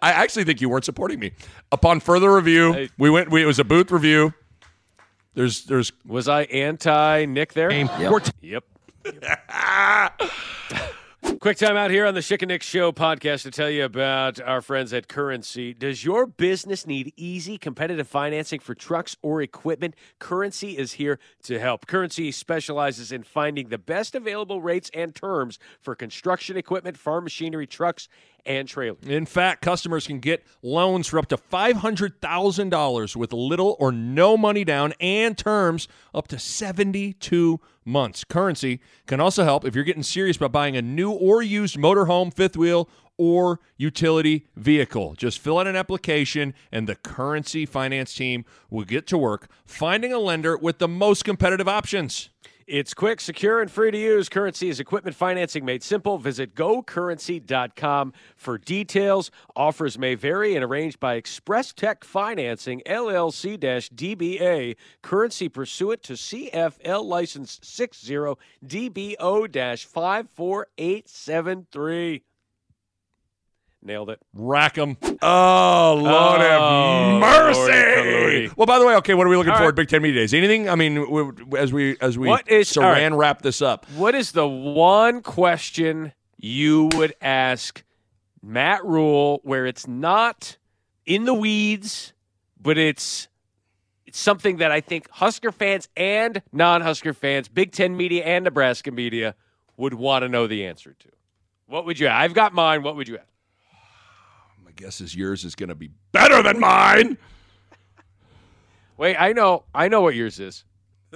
I 0.01 0.11
actually 0.11 0.43
think 0.43 0.61
you 0.61 0.69
weren't 0.69 0.86
supporting 0.86 1.19
me. 1.19 1.32
Upon 1.71 1.99
further 1.99 2.34
review, 2.34 2.74
Hey. 2.74 2.89
we 2.97 3.09
went. 3.09 3.32
We, 3.32 3.43
it 3.43 3.45
was 3.45 3.59
a 3.59 3.63
booth 3.63 3.91
review. 3.91 4.34
There's 5.36 5.65
there's 5.65 5.91
Was 6.05 6.27
I 6.27 6.43
anti 6.43 7.25
Nick 7.25 7.53
there? 7.53 7.69
We're 7.69 8.21
Yep. 8.41 8.63
Quick 11.39 11.57
time 11.57 11.75
out 11.75 11.91
here 11.91 12.05
on 12.05 12.13
the 12.13 12.19
Schick 12.19 12.41
and 12.41 12.49
Nick 12.49 12.63
Show 12.63 12.91
podcast 12.91 13.43
to 13.43 13.51
tell 13.51 13.69
you 13.69 13.84
about 13.84 14.39
our 14.39 14.61
friends 14.61 14.93
at 14.93 15.07
Currency. 15.07 15.73
Does 15.73 16.05
your 16.05 16.25
business 16.25 16.86
need 16.86 17.11
easy, 17.17 17.57
competitive 17.57 18.07
financing 18.07 18.59
for 18.59 18.75
trucks 18.75 19.17
or 19.21 19.41
equipment? 19.41 19.95
Currency 20.19 20.77
is 20.77 20.93
here 20.93 21.19
to 21.43 21.59
help. 21.59 21.88
Currency 21.88 22.31
specializes 22.31 23.11
in 23.11 23.23
finding 23.23 23.69
the 23.69 23.77
best 23.77 24.15
available 24.15 24.61
rates 24.61 24.89
and 24.93 25.15
terms 25.15 25.59
for 25.81 25.95
construction 25.95 26.55
equipment, 26.55 26.97
farm 26.97 27.25
machinery, 27.25 27.67
trucks, 27.67 28.07
and 28.46 28.68
trailers. 28.68 29.06
In 29.06 29.26
fact, 29.26 29.62
customers 29.62 30.08
can 30.08 30.20
get 30.20 30.44
loans 30.62 31.08
for 31.08 31.20
up 31.20 31.28
to 31.28 31.38
$500,000 31.38 33.16
with 33.16 33.34
little 33.34 33.76
or 33.80 33.91
no 33.91 34.38
money 34.38 34.64
down 34.64 34.94
and 35.00 35.38
terms 35.38 35.88
up 36.14 36.28
to 36.30 36.39
72 36.39 37.60
months. 37.86 38.24
Currency 38.24 38.80
can 39.08 39.20
also 39.20 39.44
help 39.44 39.66
if 39.66 39.76
you're 39.76 39.84
getting 39.84 40.04
serious 40.04 40.38
about 40.38 40.52
buying 40.52 40.76
a 40.76 40.82
new 40.82 41.12
or 41.12 41.41
used 41.41 41.78
motorhome, 41.78 42.34
fifth 42.34 42.58
wheel, 42.58 42.89
or 43.18 43.60
utility 43.78 44.48
vehicle. 44.56 45.14
Just 45.16 45.39
fill 45.39 45.60
out 45.60 45.68
an 45.68 45.76
application 45.76 46.54
and 46.72 46.88
the 46.88 46.96
Currency 46.96 47.66
Finance 47.66 48.14
team 48.16 48.44
will 48.70 48.86
get 48.86 49.06
to 49.08 49.18
work 49.18 49.50
finding 49.66 50.12
a 50.12 50.20
lender 50.20 50.58
with 50.58 50.80
the 50.80 50.88
most 50.88 51.24
competitive 51.24 51.68
options. 51.68 52.30
It's 52.68 52.93
quick, 52.93 53.20
secure, 53.20 53.59
and 53.61 53.70
free 53.70 53.91
to 53.91 53.97
use. 53.97 54.30
Currency 54.30 54.70
is 54.70 54.80
equipment 54.80 55.18
financing 55.18 55.66
made 55.66 55.84
simple. 55.84 56.18
Visit 56.18 56.55
gocurrency.com 56.55 58.14
for 58.38 58.57
details. 58.57 59.30
Offers 59.55 59.99
may 59.99 60.16
vary 60.16 60.55
and 60.55 60.64
arranged 60.64 60.97
by 60.99 61.16
Express 61.16 61.74
Tech 61.74 62.05
Financing, 62.05 62.82
LLC 62.86 63.59
DBA. 63.89 64.78
Currency 65.01 65.49
pursuant 65.49 66.03
to 66.03 66.14
CFL 66.14 67.03
license 67.03 67.59
60 67.61 68.36
DBO 68.66 69.51
54873. 69.84 72.24
Nailed 73.86 74.09
it. 74.11 74.19
Rack 74.34 74.77
'em. 74.77 74.95
Oh, 75.21 75.99
Lord 76.01 76.39
Oh, 76.41 77.19
have 77.19 77.19
mercy. 77.19 77.59
Lordy, 77.59 78.11
Lordy. 78.13 78.51
Well, 78.55 78.65
by 78.65 78.79
the 78.79 78.86
way, 78.88 78.95
okay, 78.97 79.13
what 79.13 79.27
are 79.27 79.29
we 79.29 79.36
looking 79.36 79.51
All 79.51 79.57
for 79.57 79.65
right. 79.65 79.75
Big 79.75 79.89
Ten 79.89 80.01
Media 80.01 80.21
Days? 80.21 80.34
Anything? 80.34 80.69
I 80.69 80.75
mean, 80.75 81.09
we, 81.11 81.57
as 81.59 81.73
we 81.73 81.97
as 81.99 82.17
we 82.17 82.29
What 82.29 82.49
is- 82.49 82.75
all 82.77 82.84
right. 82.86 83.01
saran 83.01 83.17
wrap 83.17 83.41
this 83.41 83.61
up. 83.61 83.86
What 83.95 84.15
is 84.15 84.31
the 84.31 84.47
one 84.47 85.21
question 85.21 86.13
you 86.38 86.89
would 86.95 87.13
ask 87.21 87.84
Matt 88.41 88.86
Rhule 88.86 89.41
where 89.43 89.65
it's 89.65 89.86
not 89.88 90.57
in 91.05 91.25
the 91.25 91.34
weeds, 91.34 92.13
but 92.61 92.77
it's 92.77 93.27
it's 94.05 94.19
something 94.19 94.57
that 94.57 94.71
I 94.71 94.79
think 94.79 95.09
Husker 95.09 95.51
fans 95.51 95.89
and 95.97 96.41
non-Husker 96.53 97.13
fans, 97.13 97.49
Big 97.49 97.73
Ten 97.73 97.97
media 97.97 98.23
and 98.23 98.45
Nebraska 98.45 98.91
media 98.91 99.36
would 99.75 99.93
want 99.93 100.23
to 100.23 100.29
know 100.29 100.47
the 100.47 100.65
answer 100.65 100.95
to? 100.99 101.09
What 101.65 101.86
would 101.86 101.99
you? 101.99 102.07
I've 102.07 102.34
got 102.34 102.53
mine. 102.53 102.84
What 102.84 102.95
would 102.95 103.07
you 103.09 103.17
ask? 103.17 103.27
My 104.74 104.86
guess 104.86 105.01
is 105.01 105.15
yours 105.15 105.45
is 105.45 105.53
going 105.55 105.69
to 105.69 105.76
be 105.76 105.91
better 106.11 106.41
than 106.41 106.59
mine. 106.59 107.17
Wait, 108.97 109.15
I 109.17 109.34
know, 109.34 109.65
I 109.74 109.88
know 109.88 110.01
what 110.01 110.15
yours 110.15 110.39
is. 110.39 110.63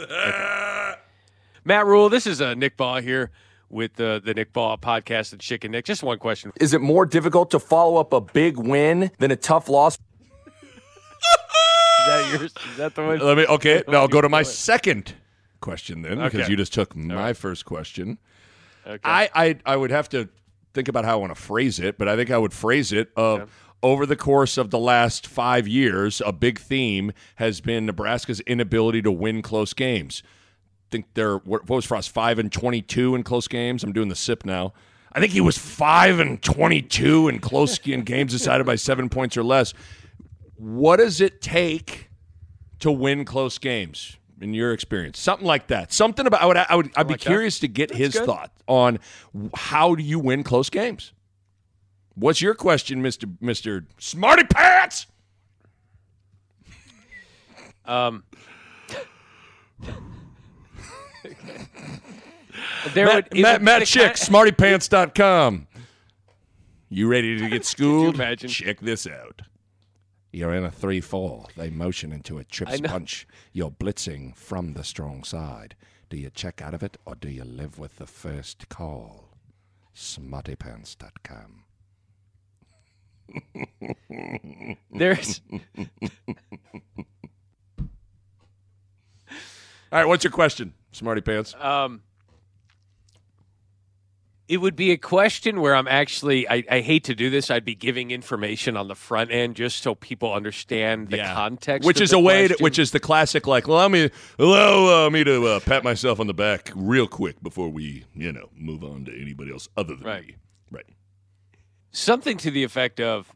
Matt 1.66 1.86
Rhule, 1.86 2.10
this 2.10 2.28
is 2.28 2.40
uh, 2.40 2.54
Nick 2.54 2.78
Baugh 2.78 3.02
here 3.02 3.32
with 3.70 3.96
the 3.96 4.22
the 4.24 4.34
Nick 4.36 4.54
Baugh 4.54 4.78
podcast 4.78 5.32
and 5.32 5.42
Schick 5.42 5.64
and 5.64 5.72
Nick. 5.72 5.86
Just 5.86 6.04
one 6.04 6.20
question. 6.20 6.52
Is 6.60 6.74
it 6.74 6.82
more 6.82 7.06
difficult 7.06 7.50
to 7.52 7.60
follow 7.60 7.98
up 7.98 8.14
a 8.14 8.22
big 8.22 8.58
win 8.58 9.10
than 9.18 9.32
a 9.32 9.36
tough 9.36 9.70
loss? 9.70 9.96
Is 9.96 10.00
that 12.08 12.32
yours? 12.32 12.54
Is 12.72 12.78
that 12.78 12.94
the 12.94 13.04
one? 13.04 13.20
Let 13.20 13.38
me. 13.38 13.46
Okay, 13.48 13.82
now 13.88 14.02
I'll 14.02 14.08
go 14.08 14.22
to 14.22 14.30
my 14.30 14.44
put? 14.44 14.52
second 14.52 15.16
question 15.62 16.04
then, 16.04 16.20
because 16.20 16.48
you 16.48 16.56
just 16.56 16.74
took 16.74 16.96
my 16.96 17.34
first 17.34 17.66
question. 17.66 18.20
Okay. 18.86 19.00
I, 19.04 19.30
I 19.34 19.58
I 19.66 19.76
would 19.76 19.90
have 19.90 20.10
to 20.10 20.30
think 20.78 20.88
about 20.88 21.06
how 21.06 21.14
I 21.14 21.16
want 21.16 21.36
to 21.36 21.42
phrase 21.42 21.80
it, 21.80 21.98
but 21.98 22.08
I 22.08 22.16
think 22.16 22.30
I 22.30 22.38
would 22.38 22.54
phrase 22.54 22.94
it 22.94 23.12
of 23.18 23.50
over 23.84 24.06
the 24.06 24.16
course 24.16 24.58
of 24.58 24.70
the 24.70 24.80
last 24.80 25.26
five 25.28 25.68
years, 25.68 26.22
a 26.26 26.32
big 26.32 26.60
theme 26.60 27.12
has 27.36 27.62
been 27.62 27.86
Nebraska's 27.86 28.40
inability 28.42 29.02
to 29.02 29.12
win 29.12 29.42
close 29.42 29.74
games. 29.74 30.24
I 30.26 30.88
think 30.92 31.06
they're 31.16 31.38
what 31.38 31.68
what 31.68 31.78
was 31.78 31.86
Frost 31.86 32.12
five 32.12 32.40
and 32.40 32.52
twenty 32.52 32.82
two 32.82 33.16
in 33.16 33.24
close 33.24 33.48
games. 33.48 33.84
I'm 33.84 33.92
doing 33.92 34.10
the 34.10 34.16
sip 34.16 34.46
now. 34.46 34.74
I 35.14 35.20
think 35.20 35.32
he 35.32 35.42
was 35.42 35.58
five 35.58 36.20
and 36.20 36.42
twenty 36.42 36.82
two 36.82 37.28
in 37.28 37.40
close 37.40 37.80
in 37.86 38.04
games 38.04 38.32
decided 38.32 38.66
by 38.66 38.76
seven 38.76 39.10
points 39.10 39.36
or 39.36 39.44
less. 39.44 39.74
What 40.56 40.98
does 40.98 41.22
it 41.22 41.42
take 41.42 42.10
to 42.80 42.92
win 42.92 43.26
close 43.26 43.58
games? 43.58 44.17
In 44.40 44.54
your 44.54 44.72
experience, 44.72 45.18
something 45.20 45.48
like 45.48 45.66
that, 45.68 45.92
something 45.92 46.28
about 46.28 46.42
I 46.44 46.46
would, 46.46 46.58
I 46.58 46.76
would, 46.76 46.92
I'd 46.96 47.08
be 47.08 47.14
like 47.14 47.22
that. 47.22 47.28
curious 47.30 47.58
to 47.60 47.68
get 47.68 47.92
his 47.92 48.14
good. 48.14 48.26
thought 48.28 48.52
on 48.68 49.00
how 49.56 49.96
do 49.96 50.04
you 50.04 50.20
win 50.20 50.44
close 50.44 50.70
games. 50.70 51.12
What's 52.14 52.40
your 52.40 52.54
question, 52.54 53.02
Mister 53.02 53.26
Mister 53.42 53.86
Smarty 54.00 54.44
Pants? 54.44 55.08
Um, 57.86 58.24
there 62.94 63.06
Matt, 63.06 63.30
would, 63.32 63.42
Matt, 63.42 63.62
Matt 63.62 63.82
Schick, 63.84 64.02
kind- 64.30 64.58
smartypants.com. 64.58 65.68
You 66.90 67.08
ready 67.08 67.38
to 67.40 67.50
get 67.50 67.66
schooled? 67.66 68.16
imagine? 68.16 68.50
Check 68.50 68.80
this 68.82 69.08
out. 69.08 69.42
You're 70.38 70.54
in 70.54 70.64
a 70.66 70.70
3 70.70 71.02
4. 71.02 71.48
They 71.58 71.72
motion 71.72 72.14
into 72.14 72.38
a 72.38 72.44
trips 72.44 72.80
punch. 72.80 73.28
You're 73.54 73.72
blitzing 73.72 74.36
from 74.36 74.74
the 74.74 74.84
strong 74.84 75.24
side. 75.24 75.76
Do 76.10 76.18
you 76.18 76.30
check 76.30 76.62
out 76.62 76.76
of 76.76 76.84
it 76.84 76.96
or 77.06 77.16
do 77.16 77.28
you 77.28 77.44
live 77.44 77.80
with 77.80 77.96
the 77.96 78.06
first 78.06 78.70
call? 78.70 79.36
Smartypants.com. 79.96 81.64
There's 84.92 85.42
All 89.92 90.00
right, 90.00 90.06
what's 90.06 90.24
your 90.24 90.32
question, 90.32 90.76
Smarty 90.92 91.22
Pants? 91.22 91.56
um 91.60 92.04
it 94.50 94.58
would 94.58 94.76
be 94.76 94.92
a 94.92 94.98
question 94.98 95.60
where 95.60 95.76
I'm 95.76 95.88
actually 95.88 96.48
I, 96.48 96.64
I 96.72 96.80
hate 96.82 97.04
to 97.06 97.16
do 97.16 97.30
this. 97.30 97.52
I'd 97.52 97.66
be 97.66 97.76
giving 97.76 98.12
information 98.12 98.78
on 98.78 98.88
the 98.88 98.96
front 98.96 99.32
end 99.32 99.56
just 99.56 99.84
so 99.84 99.94
people 99.96 100.34
understand 100.34 101.10
the 101.10 101.18
context. 101.18 101.86
which 101.86 102.00
is 102.00 102.14
a 102.14 102.20
way, 102.20 102.48
to, 102.48 102.56
which 102.60 102.80
is 102.80 102.92
the 102.92 103.00
classic, 103.00 103.46
like, 103.46 103.68
allow 103.68 103.88
me, 103.90 104.10
allow 104.40 105.08
uh, 105.08 105.10
me 105.10 105.24
to 105.26 105.46
uh, 105.48 105.60
pat 105.60 105.84
myself 105.84 106.20
on 106.20 106.28
the 106.28 106.34
back 106.34 106.72
real 106.76 107.08
quick 107.08 107.42
before 107.44 107.70
we, 107.70 108.06
you 108.16 108.32
know, 108.32 108.50
move 108.56 108.84
on 108.84 109.04
to 109.06 109.22
anybody 109.22 109.52
else 109.52 109.68
other 109.76 109.96
than 109.96 110.06
Right. 110.08 110.28
me. 110.28 110.36
Right. 110.72 110.86
something 111.92 112.38
to 112.38 112.52
the 112.52 112.64
effect 112.64 113.00
of 113.00 113.34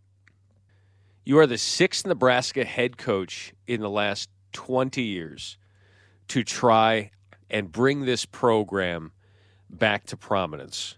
you 1.26 1.38
are 1.40 1.48
the 1.48 1.58
sixth 1.58 2.06
Nebraska 2.06 2.64
head 2.66 2.98
coach 2.98 3.54
in 3.68 3.82
the 3.82 3.90
last 3.90 4.30
20 4.54 5.02
years 5.02 5.58
to 6.30 6.44
try 6.44 7.12
and 7.50 7.72
bring 7.72 8.06
this 8.06 8.26
program 8.26 9.12
back 9.70 10.06
to 10.06 10.18
prominence. 10.18 10.98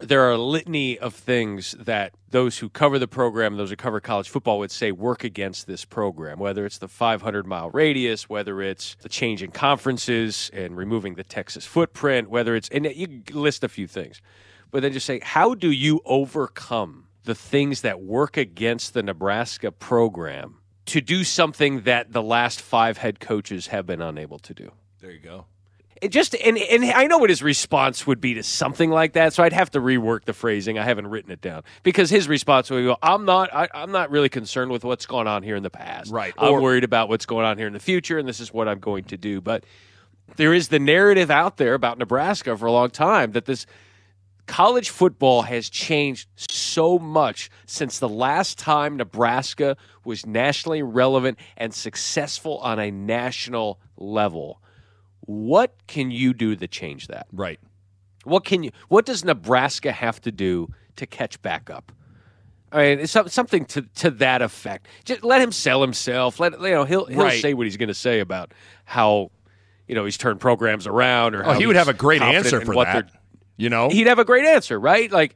There 0.00 0.22
are 0.22 0.32
a 0.32 0.38
litany 0.38 0.98
of 0.98 1.14
things 1.14 1.76
that 1.78 2.14
those 2.30 2.58
who 2.58 2.70
cover 2.70 2.98
the 2.98 3.06
program, 3.06 3.58
those 3.58 3.68
who 3.68 3.76
cover 3.76 4.00
college 4.00 4.30
football 4.30 4.58
would 4.58 4.70
say 4.70 4.92
work 4.92 5.24
against 5.24 5.66
this 5.66 5.84
program, 5.84 6.38
whether 6.38 6.64
it's 6.64 6.78
the 6.78 6.88
500 6.88 7.46
mile 7.46 7.70
radius, 7.70 8.26
whether 8.26 8.62
it's 8.62 8.96
the 9.02 9.10
change 9.10 9.42
in 9.42 9.50
conferences 9.50 10.50
and 10.54 10.74
removing 10.74 11.16
the 11.16 11.24
Texas 11.24 11.66
footprint, 11.66 12.30
whether 12.30 12.56
it's, 12.56 12.70
and 12.70 12.86
you 12.86 13.22
list 13.32 13.62
a 13.62 13.68
few 13.68 13.86
things. 13.86 14.22
But 14.70 14.80
then 14.80 14.92
just 14.92 15.04
say, 15.04 15.20
how 15.22 15.54
do 15.54 15.70
you 15.70 16.00
overcome 16.06 17.08
the 17.24 17.34
things 17.34 17.82
that 17.82 18.00
work 18.00 18.38
against 18.38 18.94
the 18.94 19.02
Nebraska 19.02 19.70
program 19.70 20.56
to 20.86 21.02
do 21.02 21.24
something 21.24 21.82
that 21.82 22.12
the 22.12 22.22
last 22.22 22.62
five 22.62 22.96
head 22.96 23.20
coaches 23.20 23.66
have 23.66 23.84
been 23.84 24.00
unable 24.00 24.38
to 24.38 24.54
do? 24.54 24.72
There 25.00 25.10
you 25.10 25.20
go. 25.20 25.44
It 26.00 26.12
just 26.12 26.34
and 26.34 26.56
and 26.56 26.84
I 26.84 27.06
know 27.06 27.18
what 27.18 27.28
his 27.28 27.42
response 27.42 28.06
would 28.06 28.20
be 28.20 28.34
to 28.34 28.42
something 28.42 28.90
like 28.90 29.12
that, 29.12 29.34
so 29.34 29.42
I'd 29.42 29.52
have 29.52 29.70
to 29.72 29.80
rework 29.80 30.24
the 30.24 30.32
phrasing. 30.32 30.78
I 30.78 30.84
haven't 30.84 31.08
written 31.08 31.30
it 31.30 31.42
down 31.42 31.62
because 31.82 32.08
his 32.08 32.26
response 32.26 32.70
would 32.70 32.84
go, 32.84 32.96
"I'm 33.02 33.26
not, 33.26 33.52
I, 33.52 33.68
I'm 33.74 33.92
not 33.92 34.10
really 34.10 34.30
concerned 34.30 34.70
with 34.70 34.82
what's 34.82 35.04
gone 35.04 35.26
on 35.28 35.42
here 35.42 35.56
in 35.56 35.62
the 35.62 35.70
past. 35.70 36.10
Right. 36.10 36.32
I'm 36.38 36.54
Or- 36.54 36.62
worried 36.62 36.84
about 36.84 37.10
what's 37.10 37.26
going 37.26 37.44
on 37.44 37.58
here 37.58 37.66
in 37.66 37.74
the 37.74 37.80
future, 37.80 38.18
and 38.18 38.26
this 38.26 38.40
is 38.40 38.52
what 38.52 38.66
I'm 38.66 38.78
going 38.78 39.04
to 39.04 39.18
do." 39.18 39.42
But 39.42 39.64
there 40.36 40.54
is 40.54 40.68
the 40.68 40.78
narrative 40.78 41.30
out 41.30 41.58
there 41.58 41.74
about 41.74 41.98
Nebraska 41.98 42.56
for 42.56 42.64
a 42.66 42.72
long 42.72 42.88
time 42.90 43.32
that 43.32 43.44
this 43.44 43.66
college 44.46 44.88
football 44.90 45.42
has 45.42 45.68
changed 45.68 46.28
so 46.36 46.98
much 46.98 47.50
since 47.66 47.98
the 47.98 48.08
last 48.08 48.58
time 48.58 48.96
Nebraska 48.96 49.76
was 50.04 50.24
nationally 50.26 50.82
relevant 50.82 51.38
and 51.56 51.72
successful 51.74 52.58
on 52.58 52.78
a 52.78 52.90
national 52.90 53.78
level. 53.96 54.60
What 55.20 55.74
can 55.86 56.10
you 56.10 56.32
do 56.34 56.56
to 56.56 56.66
change 56.68 57.08
that? 57.08 57.26
Right. 57.32 57.60
What 58.24 58.44
can 58.44 58.62
you 58.62 58.70
what 58.88 59.06
does 59.06 59.24
Nebraska 59.24 59.92
have 59.92 60.20
to 60.22 60.32
do 60.32 60.68
to 60.96 61.06
catch 61.06 61.40
back 61.42 61.70
up? 61.70 61.92
I 62.72 62.78
mean, 62.94 63.00
it's 63.00 63.12
something 63.32 63.64
to 63.66 63.82
to 63.96 64.10
that 64.12 64.42
effect. 64.42 64.86
Just 65.04 65.24
let 65.24 65.40
him 65.40 65.52
sell 65.52 65.80
himself. 65.80 66.38
Let 66.38 66.60
you 66.60 66.70
know 66.70 66.84
he'll 66.84 67.06
he'll 67.06 67.24
Right. 67.24 67.40
say 67.40 67.54
what 67.54 67.66
he's 67.66 67.76
going 67.76 67.88
to 67.88 67.94
say 67.94 68.20
about 68.20 68.52
how 68.84 69.30
you 69.88 69.94
know 69.94 70.04
he's 70.04 70.16
turned 70.18 70.40
programs 70.40 70.86
around 70.86 71.34
or 71.34 71.44
Oh, 71.46 71.52
he 71.52 71.66
would 71.66 71.76
have 71.76 71.88
a 71.88 71.94
great 71.94 72.22
answer 72.22 72.60
for 72.60 72.74
what 72.74 72.84
that. 72.86 73.10
You 73.56 73.68
know? 73.68 73.88
he'd 73.90 74.06
have 74.06 74.18
a 74.18 74.24
great 74.24 74.46
answer, 74.46 74.78
right? 74.80 75.10
Like, 75.12 75.34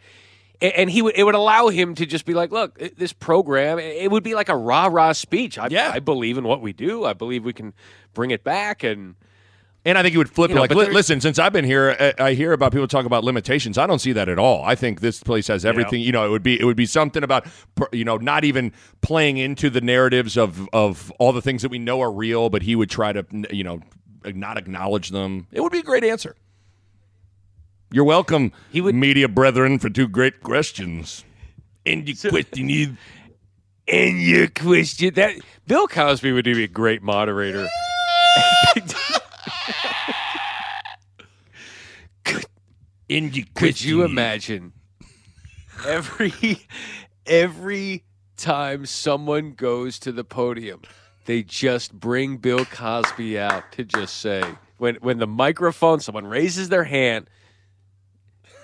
and 0.62 0.88
he 0.88 1.02
would 1.02 1.14
it 1.16 1.24
would 1.24 1.34
allow 1.34 1.68
him 1.68 1.94
to 1.96 2.06
just 2.06 2.24
be 2.24 2.32
like, 2.34 2.52
look, 2.52 2.78
this 2.96 3.12
program, 3.12 3.78
it 3.78 4.10
would 4.10 4.22
be 4.22 4.34
like 4.34 4.48
a 4.48 4.56
rah 4.56 4.86
rah 4.86 5.12
speech. 5.12 5.58
I, 5.58 5.66
Yeah. 5.70 5.90
I 5.92 5.98
believe 5.98 6.38
in 6.38 6.44
what 6.44 6.60
we 6.60 6.72
do. 6.72 7.04
I 7.04 7.14
believe 7.14 7.44
we 7.44 7.52
can 7.52 7.74
bring 8.14 8.30
it 8.30 8.44
back, 8.44 8.82
and 8.84 9.16
And 9.86 9.98
I 9.98 10.02
think 10.02 10.12
he 10.12 10.18
would 10.18 10.30
flip 10.30 10.48
You 10.48 10.54
it 10.54 10.56
know, 10.56 10.60
like, 10.62 10.70
but 10.70 10.78
"Li- 10.78 10.84
there- 10.86 10.94
listen, 10.94 11.20
since 11.20 11.38
I've 11.38 11.52
been 11.52 11.64
here, 11.66 11.94
I, 12.18 12.28
I 12.28 12.34
hear 12.34 12.52
about 12.52 12.72
people 12.72 12.88
talk 12.88 13.04
about 13.04 13.22
limitations. 13.22 13.76
I 13.76 13.86
don't 13.86 13.98
see 13.98 14.12
that 14.12 14.30
at 14.30 14.38
all. 14.38 14.64
I 14.64 14.74
think 14.74 15.00
this 15.00 15.22
place 15.22 15.48
has 15.48 15.64
everything. 15.66 16.00
You 16.00 16.10
know, 16.12 16.24
it 16.24 16.30
would 16.30 16.42
be 16.42 16.58
it 16.58 16.64
would 16.64 16.76
be 16.76 16.86
something 16.86 17.22
about 17.22 17.46
you 17.92 18.04
know 18.04 18.16
not 18.16 18.44
even 18.44 18.72
playing 19.02 19.36
into 19.36 19.68
the 19.68 19.82
narratives 19.82 20.38
of 20.38 20.68
of 20.72 21.10
all 21.18 21.32
the 21.32 21.42
things 21.42 21.60
that 21.62 21.70
we 21.70 21.78
know 21.78 22.00
are 22.00 22.10
real, 22.10 22.48
but 22.48 22.62
he 22.62 22.74
would 22.74 22.88
try 22.88 23.12
to 23.12 23.26
you 23.50 23.62
know 23.62 23.80
not 24.24 24.56
acknowledge 24.56 25.10
them. 25.10 25.48
It 25.52 25.60
would 25.60 25.72
be 25.72 25.80
a 25.80 25.82
great 25.82 26.04
answer. 26.04 26.34
You're 27.92 28.04
welcome, 28.04 28.52
he 28.72 28.80
would, 28.80 28.94
media 28.94 29.28
brethren, 29.28 29.78
for 29.78 29.88
two 29.90 30.08
great 30.08 30.42
questions. 30.42 31.24
And 31.86 32.08
you 32.08 32.16
question 32.16 32.68
you. 32.68 32.96
and 33.86 34.20
your 34.20 34.48
question 34.48 35.14
that 35.14 35.34
Bill 35.66 35.86
Cosby 35.86 36.32
would 36.32 36.44
be 36.46 36.64
a 36.64 36.68
great 36.68 37.02
moderator. 37.02 37.68
And 43.10 43.36
you 43.36 43.44
Could 43.54 43.82
you 43.82 44.02
imagine 44.04 44.72
every 45.86 46.32
every 47.26 48.04
time 48.36 48.86
someone 48.86 49.52
goes 49.52 49.98
to 50.00 50.12
the 50.12 50.24
podium, 50.24 50.82
they 51.26 51.42
just 51.42 51.92
bring 51.92 52.38
Bill 52.38 52.64
Cosby 52.64 53.38
out 53.38 53.70
to 53.72 53.84
just 53.84 54.18
say 54.18 54.42
when 54.78 54.96
when 54.96 55.18
the 55.18 55.26
microphone 55.26 56.00
someone 56.00 56.26
raises 56.26 56.68
their 56.68 56.84
hand, 56.84 57.28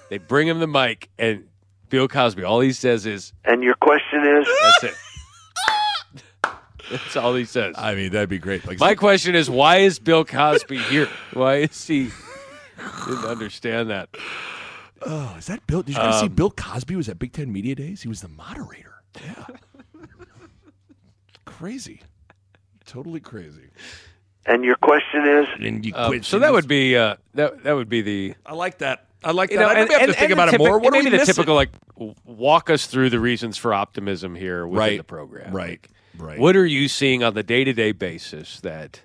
they 0.09 0.19
bring 0.19 0.49
him 0.49 0.59
the 0.59 0.67
mic 0.67 1.11
and 1.19 1.45
Bill 1.89 2.09
Cosby 2.09 2.43
all 2.45 2.61
he 2.61 2.73
says 2.73 3.05
is 3.07 3.33
And 3.45 3.63
your 3.63 3.75
question 3.75 4.27
is? 4.27 4.49
that's 4.63 4.85
it. 4.85 4.95
That's 6.91 7.15
all 7.17 7.37
he 7.37 7.45
says. 7.45 7.77
I 7.79 7.95
mean, 7.95 8.11
that'd 8.11 8.29
be 8.29 8.39
great. 8.41 8.67
Like, 8.67 8.81
My 8.81 8.97
question 8.97 9.37
is, 9.37 9.49
why 9.49 9.77
is 9.77 10.01
Bill 10.01 10.25
Cosby 10.25 10.79
here? 10.79 11.09
Why 11.33 11.59
is 11.59 11.87
he? 11.87 12.11
Didn't 13.11 13.25
understand 13.31 13.91
that. 13.91 14.09
Oh, 15.07 15.35
is 15.39 15.47
that 15.47 15.67
Bill? 15.67 15.83
Did 15.83 15.95
you 15.97 16.01
guys 16.01 16.21
see 16.21 16.27
Um, 16.27 16.35
Bill 16.35 16.51
Cosby 16.51 16.95
was 16.97 17.09
at 17.09 17.19
Big 17.19 17.33
Ten 17.33 17.53
Media 17.53 17.75
Days? 17.75 18.03
He 18.03 18.09
was 18.09 18.21
the 18.21 18.29
moderator. 18.29 19.03
Yeah. 19.25 19.47
crazy. 21.45 22.03
Totally 22.87 23.21
crazy. 23.21 23.71
And 24.47 24.65
your 24.65 24.77
question 24.77 25.27
is? 25.27 25.47
And 25.61 25.85
you 25.85 25.93
Um, 25.95 26.23
so 26.23 26.39
that 26.39 26.53
would 26.53 26.67
be 26.69 26.97
uh, 26.97 27.17
that 27.35 27.63
that 27.65 27.73
would 27.73 27.89
be 27.89 28.03
the. 28.03 28.35
I 28.45 28.55
like 28.55 28.79
that. 28.79 29.07
I 29.23 29.33
like 29.33 29.51
You 29.51 29.59
that. 29.59 29.63
know, 29.65 29.69
I 29.69 29.75
and, 29.81 29.91
have 29.91 30.01
and- 30.03 30.13
to 30.13 30.19
think 30.19 30.31
and 30.31 30.39
the 30.39 30.45
about 30.45 30.55
it 30.55 30.59
more. 30.59 30.79
What 30.79 30.93
maybe 30.93 31.03
are 31.03 31.05
we 31.05 31.11
the 31.11 31.17
missing? 31.19 31.35
typical 31.35 31.55
like 31.55 31.71
walk 32.25 32.71
us 32.71 32.87
through 32.87 33.11
the 33.11 33.21
reasons 33.21 33.59
for 33.59 33.75
optimism 33.75 34.35
here 34.35 34.67
within 34.67 34.79
Right, 34.79 34.97
the 34.99 35.05
program. 35.05 35.53
right, 35.55 35.81
Like, 35.83 35.89
right. 36.17 36.39
What 36.39 36.57
are 36.57 36.65
you 36.65 36.89
seeing 36.89 37.23
on 37.23 37.35
the 37.35 37.43
day 37.43 37.65
to 37.65 37.73
day 37.75 37.93
basis 37.93 38.61
that? 38.61 39.03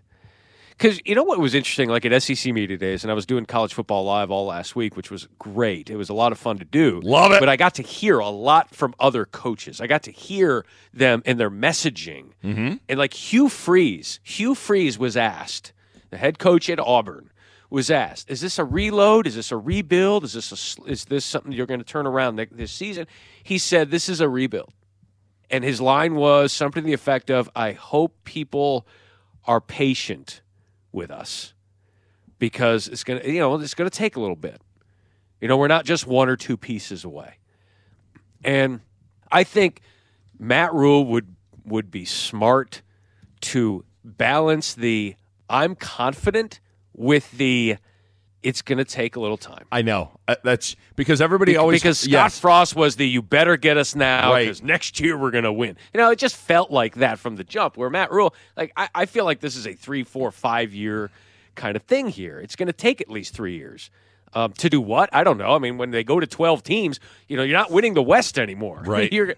Because 0.77 0.99
you 1.05 1.15
know 1.15 1.23
what 1.23 1.39
was 1.39 1.53
interesting, 1.53 1.87
like 1.87 2.05
at 2.05 2.21
SEC 2.21 2.53
media 2.53 2.77
days, 2.77 3.03
and 3.03 3.11
I 3.11 3.13
was 3.13 3.25
doing 3.25 3.45
college 3.45 3.73
football 3.73 4.03
live 4.03 4.29
all 4.29 4.45
last 4.45 4.75
week, 4.75 4.97
which 4.97 5.09
was 5.09 5.27
great. 5.39 5.89
It 5.89 5.95
was 5.95 6.09
a 6.09 6.13
lot 6.13 6.33
of 6.33 6.37
fun 6.37 6.57
to 6.57 6.65
do. 6.65 6.99
Love 7.01 7.31
it. 7.31 7.39
But 7.39 7.47
I 7.47 7.55
got 7.55 7.75
to 7.75 7.81
hear 7.81 8.19
a 8.19 8.27
lot 8.27 8.75
from 8.75 8.93
other 8.99 9.25
coaches. 9.25 9.79
I 9.79 9.87
got 9.87 10.03
to 10.03 10.11
hear 10.11 10.65
them 10.93 11.23
and 11.25 11.39
their 11.39 11.49
messaging. 11.49 12.31
Mm-hmm. 12.43 12.75
And 12.89 12.99
like 12.99 13.13
Hugh 13.13 13.47
Freeze, 13.47 14.19
Hugh 14.21 14.53
Freeze 14.53 14.99
was 14.99 15.15
asked, 15.15 15.71
the 16.09 16.17
head 16.17 16.39
coach 16.39 16.69
at 16.69 16.79
Auburn 16.79 17.31
was 17.69 17.89
asked, 17.89 18.29
"Is 18.29 18.41
this 18.41 18.59
a 18.59 18.65
reload? 18.65 19.27
Is 19.27 19.35
this 19.35 19.51
a 19.53 19.57
rebuild? 19.57 20.25
Is 20.25 20.33
this 20.33 20.77
a, 20.77 20.89
is 20.89 21.05
this 21.05 21.23
something 21.23 21.53
you're 21.53 21.65
going 21.65 21.79
to 21.79 21.85
turn 21.85 22.05
around 22.05 22.35
this 22.35 22.71
season?" 22.71 23.07
He 23.41 23.57
said, 23.57 23.91
"This 23.91 24.09
is 24.09 24.19
a 24.19 24.27
rebuild." 24.27 24.73
And 25.49 25.63
his 25.63 25.79
line 25.79 26.15
was 26.15 26.51
something 26.51 26.83
to 26.83 26.87
the 26.87 26.93
effect 26.93 27.31
of, 27.31 27.49
"I 27.55 27.71
hope 27.71 28.25
people 28.25 28.85
are 29.45 29.61
patient 29.61 30.41
with 30.95 31.11
us 31.11 31.53
because 32.39 32.87
it's 32.87 33.03
going 33.03 33.21
to, 33.21 33.31
you 33.31 33.39
know, 33.39 33.55
it's 33.55 33.75
going 33.75 33.89
to 33.89 33.95
take 33.95 34.15
a 34.15 34.19
little 34.19 34.35
bit. 34.35 34.61
You 35.39 35.47
know, 35.47 35.57
we're 35.57 35.67
not 35.67 35.85
just 35.85 36.07
one 36.07 36.29
or 36.29 36.35
two 36.35 36.57
pieces 36.57 37.03
away." 37.03 37.37
And 38.43 38.79
I 39.31 39.43
think 39.43 39.81
Matt 40.39 40.73
Rhule 40.73 41.05
would 41.05 41.35
would 41.65 41.91
be 41.91 42.05
smart 42.05 42.81
to 43.41 43.85
balance 44.03 44.73
the 44.73 45.15
I'm 45.49 45.75
confident 45.75 46.59
with 46.93 47.31
the 47.31 47.77
it's 48.45 48.61
going 48.61 48.77
to 48.77 48.85
take 48.85 49.15
a 49.15 49.19
little 49.19 49.37
time. 49.37 49.65
I 49.71 49.81
know. 49.81 50.11
Uh, 50.27 50.35
that's 50.43 50.75
because 50.95 51.19
everybody 51.19 51.53
Be- 51.53 51.57
always 51.57 51.81
because 51.81 51.99
Scott 51.99 52.09
yes. 52.11 52.39
Frost 52.39 52.75
was 52.75 52.95
the 52.95 53.07
you 53.07 53.21
better 53.21 53.57
get 53.57 53.75
us 53.75 53.95
now 53.95 54.31
Right. 54.31 54.43
because 54.43 54.61
next 54.63 54.99
year 54.99 55.17
we're 55.17 55.31
going 55.31 55.43
to 55.43 55.51
win. 55.51 55.75
You 55.93 55.97
know, 55.99 56.11
it 56.11 56.19
just 56.19 56.35
felt 56.35 56.69
like 56.71 56.95
that 56.95 57.19
from 57.19 57.35
the 57.35 57.43
jump. 57.43 57.75
Where 57.75 57.89
Matt 57.89 58.11
Rhule, 58.11 58.33
like 58.55 58.71
I, 58.77 58.87
I 58.95 59.05
feel 59.07 59.25
like 59.25 59.39
this 59.39 59.55
is 59.55 59.65
a 59.65 59.73
three, 59.73 60.03
four, 60.03 60.31
five 60.31 60.73
year 60.73 61.09
kind 61.55 61.75
of 61.75 61.83
thing 61.83 62.07
here. 62.07 62.39
It's 62.39 62.55
going 62.55 62.67
to 62.67 62.73
take 62.73 63.01
at 63.01 63.09
least 63.09 63.33
three 63.33 63.55
years. 63.57 63.89
Um, 64.33 64.51
to 64.53 64.69
do 64.69 64.79
what? 64.81 65.09
I 65.13 65.23
don't 65.23 65.37
know. 65.37 65.55
I 65.55 65.59
mean, 65.59 65.77
when 65.77 65.91
they 65.91 66.03
go 66.03 66.19
to 66.19 66.27
twelve 66.27 66.61
teams, 66.61 66.99
you 67.27 67.37
know, 67.37 67.43
you're 67.43 67.57
not 67.57 67.71
winning 67.71 67.93
the 67.93 68.03
West 68.03 68.37
anymore. 68.37 68.83
Right. 68.85 69.11
you're 69.11 69.35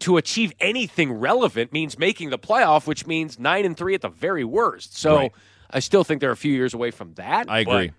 to 0.00 0.16
achieve 0.16 0.52
anything 0.58 1.12
relevant 1.12 1.72
means 1.72 1.98
making 1.98 2.30
the 2.30 2.38
playoff, 2.38 2.86
which 2.86 3.06
means 3.06 3.38
nine 3.38 3.64
and 3.64 3.76
three 3.76 3.94
at 3.94 4.00
the 4.00 4.08
very 4.08 4.42
worst. 4.44 4.96
So 4.98 5.16
Right. 5.16 5.32
I 5.70 5.78
still 5.78 6.02
think 6.02 6.20
they're 6.20 6.32
a 6.32 6.36
few 6.36 6.52
years 6.52 6.74
away 6.74 6.90
from 6.90 7.14
that. 7.14 7.48
I 7.48 7.60
agree. 7.60 7.88
but 7.88 7.94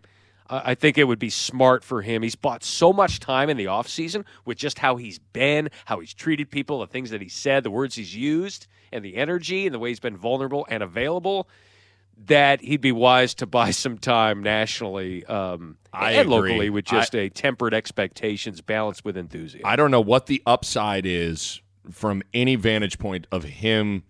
I 0.49 0.75
think 0.75 0.97
it 0.97 1.05
would 1.05 1.19
be 1.19 1.29
smart 1.29 1.83
for 1.83 2.01
him. 2.01 2.21
He's 2.21 2.35
bought 2.35 2.63
so 2.63 2.91
much 2.93 3.19
time 3.19 3.49
in 3.49 3.57
the 3.57 3.65
offseason 3.65 4.25
with 4.45 4.57
just 4.57 4.79
how 4.79 4.97
he's 4.97 5.17
been, 5.17 5.69
how 5.85 5.99
he's 5.99 6.13
treated 6.13 6.51
people, 6.51 6.79
the 6.79 6.87
things 6.87 7.09
that 7.11 7.21
he 7.21 7.29
said, 7.29 7.63
the 7.63 7.71
words 7.71 7.95
he's 7.95 8.15
used, 8.15 8.67
and 8.91 9.03
the 9.03 9.15
energy 9.15 9.65
and 9.65 9.73
the 9.73 9.79
way 9.79 9.89
he's 9.89 9.99
been 9.99 10.17
vulnerable 10.17 10.65
and 10.69 10.83
available. 10.83 11.47
That 12.27 12.61
he'd 12.61 12.81
be 12.81 12.91
wise 12.91 13.33
to 13.35 13.45
buy 13.47 13.71
some 13.83 13.97
time 13.97 14.43
nationally 14.43 15.25
um, 15.25 15.77
I 15.91 16.11
and 16.11 16.21
agree. 16.31 16.51
locally 16.51 16.69
with 16.69 16.85
just 16.85 17.15
I- 17.15 17.19
a 17.19 17.29
tempered 17.29 17.73
expectations 17.73 18.61
balanced 18.61 19.03
with 19.03 19.17
enthusiasm. 19.17 19.65
I 19.65 19.75
don't 19.75 19.91
know 19.91 20.01
what 20.01 20.27
the 20.27 20.43
upside 20.45 21.05
is 21.05 21.61
from 21.89 22.21
any 22.33 22.55
vantage 22.55 22.99
point 22.99 23.27
of 23.31 23.43
him 23.43 24.03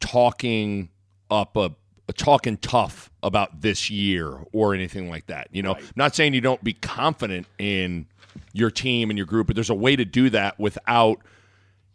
talking 0.00 0.90
up 1.30 1.56
a, 1.56 1.72
talking 2.12 2.56
tough 2.56 3.10
about 3.22 3.60
this 3.60 3.90
year 3.90 4.38
or 4.52 4.74
anything 4.74 5.08
like 5.10 5.26
that. 5.26 5.48
You 5.52 5.62
know, 5.62 5.76
not 5.96 6.14
saying 6.14 6.34
you 6.34 6.40
don't 6.40 6.62
be 6.64 6.72
confident 6.72 7.46
in 7.58 8.06
your 8.52 8.70
team 8.70 9.10
and 9.10 9.18
your 9.18 9.26
group, 9.26 9.46
but 9.46 9.56
there's 9.56 9.70
a 9.70 9.74
way 9.74 9.96
to 9.96 10.04
do 10.04 10.30
that 10.30 10.58
without, 10.58 11.20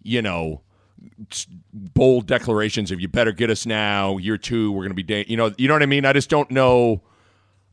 you 0.03 0.21
know, 0.21 0.61
bold 1.73 2.27
declarations 2.27 2.91
of 2.91 2.99
you 2.99 3.07
better 3.07 3.31
get 3.31 3.49
us 3.49 3.65
now. 3.65 4.17
Year 4.17 4.37
two, 4.37 4.71
we're 4.71 4.83
going 4.83 4.89
to 4.89 4.95
be, 4.95 5.03
da-, 5.03 5.25
you 5.27 5.37
know, 5.37 5.53
you 5.57 5.67
know 5.67 5.73
what 5.73 5.83
I 5.83 5.87
mean. 5.87 6.05
I 6.05 6.13
just 6.13 6.29
don't 6.29 6.49
know. 6.51 7.01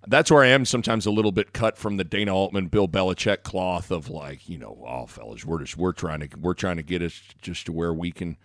That's 0.07 0.31
where 0.31 0.43
I 0.43 0.49
am 0.49 0.65
sometimes 0.65 1.07
a 1.07 1.13
little 1.13 1.31
bit 1.31 1.53
cut 1.53 1.79
from 1.79 1.97
the 1.97 2.05
Dana 2.05 2.35
Altman, 2.35 2.67
Bill 2.67 2.89
Belichick 2.89 3.45
cloth 3.45 3.91
of 3.93 4.11
like, 4.11 4.49
you 4.49 4.59
know, 4.59 4.85
oh 4.87 5.07
fellas, 5.07 5.45
we're 5.45 5.61
just 5.61 5.77
we're 5.77 5.93
trying 5.93 6.21
to 6.21 6.29
we're 6.41 6.55
trying 6.55 6.77
to 6.77 6.83
get 6.83 7.03
us 7.03 7.21
just 7.41 7.67
to 7.67 7.73
where 7.73 7.95
we 7.95 8.11
can, 8.11 8.37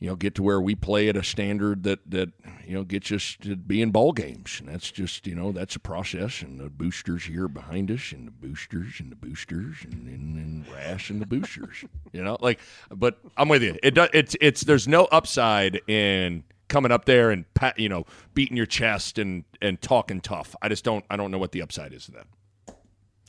you 0.00 0.08
know, 0.08 0.14
get 0.14 0.34
to 0.36 0.42
where 0.42 0.60
we 0.60 0.74
play 0.74 1.08
at 1.08 1.16
a 1.16 1.24
standard 1.24 1.82
that 1.82 1.98
that 2.10 2.30
you 2.64 2.74
know 2.74 2.84
gets 2.84 3.10
us 3.10 3.36
to 3.40 3.56
be 3.56 3.82
in 3.82 3.90
ball 3.90 4.12
games, 4.12 4.58
and 4.60 4.68
that's 4.68 4.90
just 4.90 5.26
you 5.26 5.34
know 5.34 5.50
that's 5.50 5.74
a 5.74 5.80
process, 5.80 6.42
and 6.42 6.60
the 6.60 6.70
boosters 6.70 7.24
here 7.24 7.48
behind 7.48 7.90
us, 7.90 8.12
and 8.12 8.26
the 8.26 8.30
boosters 8.30 9.00
and 9.00 9.10
the 9.10 9.16
boosters, 9.16 9.78
and 9.82 10.06
and, 10.08 10.36
and 10.36 10.68
Rash 10.72 11.10
and 11.10 11.20
the 11.20 11.26
boosters, 11.26 11.84
you 12.12 12.22
know, 12.22 12.36
like, 12.40 12.60
but 12.90 13.18
I'm 13.36 13.48
with 13.48 13.62
you. 13.62 13.76
It 13.82 13.94
does. 13.94 14.10
It's 14.12 14.36
it's 14.40 14.60
there's 14.62 14.86
no 14.86 15.06
upside 15.06 15.80
in 15.88 16.44
coming 16.68 16.92
up 16.92 17.06
there 17.06 17.30
and 17.30 17.52
pat, 17.54 17.78
you 17.78 17.88
know 17.88 18.04
beating 18.34 18.56
your 18.56 18.66
chest 18.66 19.18
and 19.18 19.44
and 19.60 19.80
talking 19.80 20.20
tough. 20.20 20.54
I 20.62 20.68
just 20.68 20.84
don't 20.84 21.04
I 21.10 21.16
don't 21.16 21.30
know 21.32 21.38
what 21.38 21.52
the 21.52 21.62
upside 21.62 21.92
is 21.92 22.06
to 22.06 22.12
that. 22.12 22.26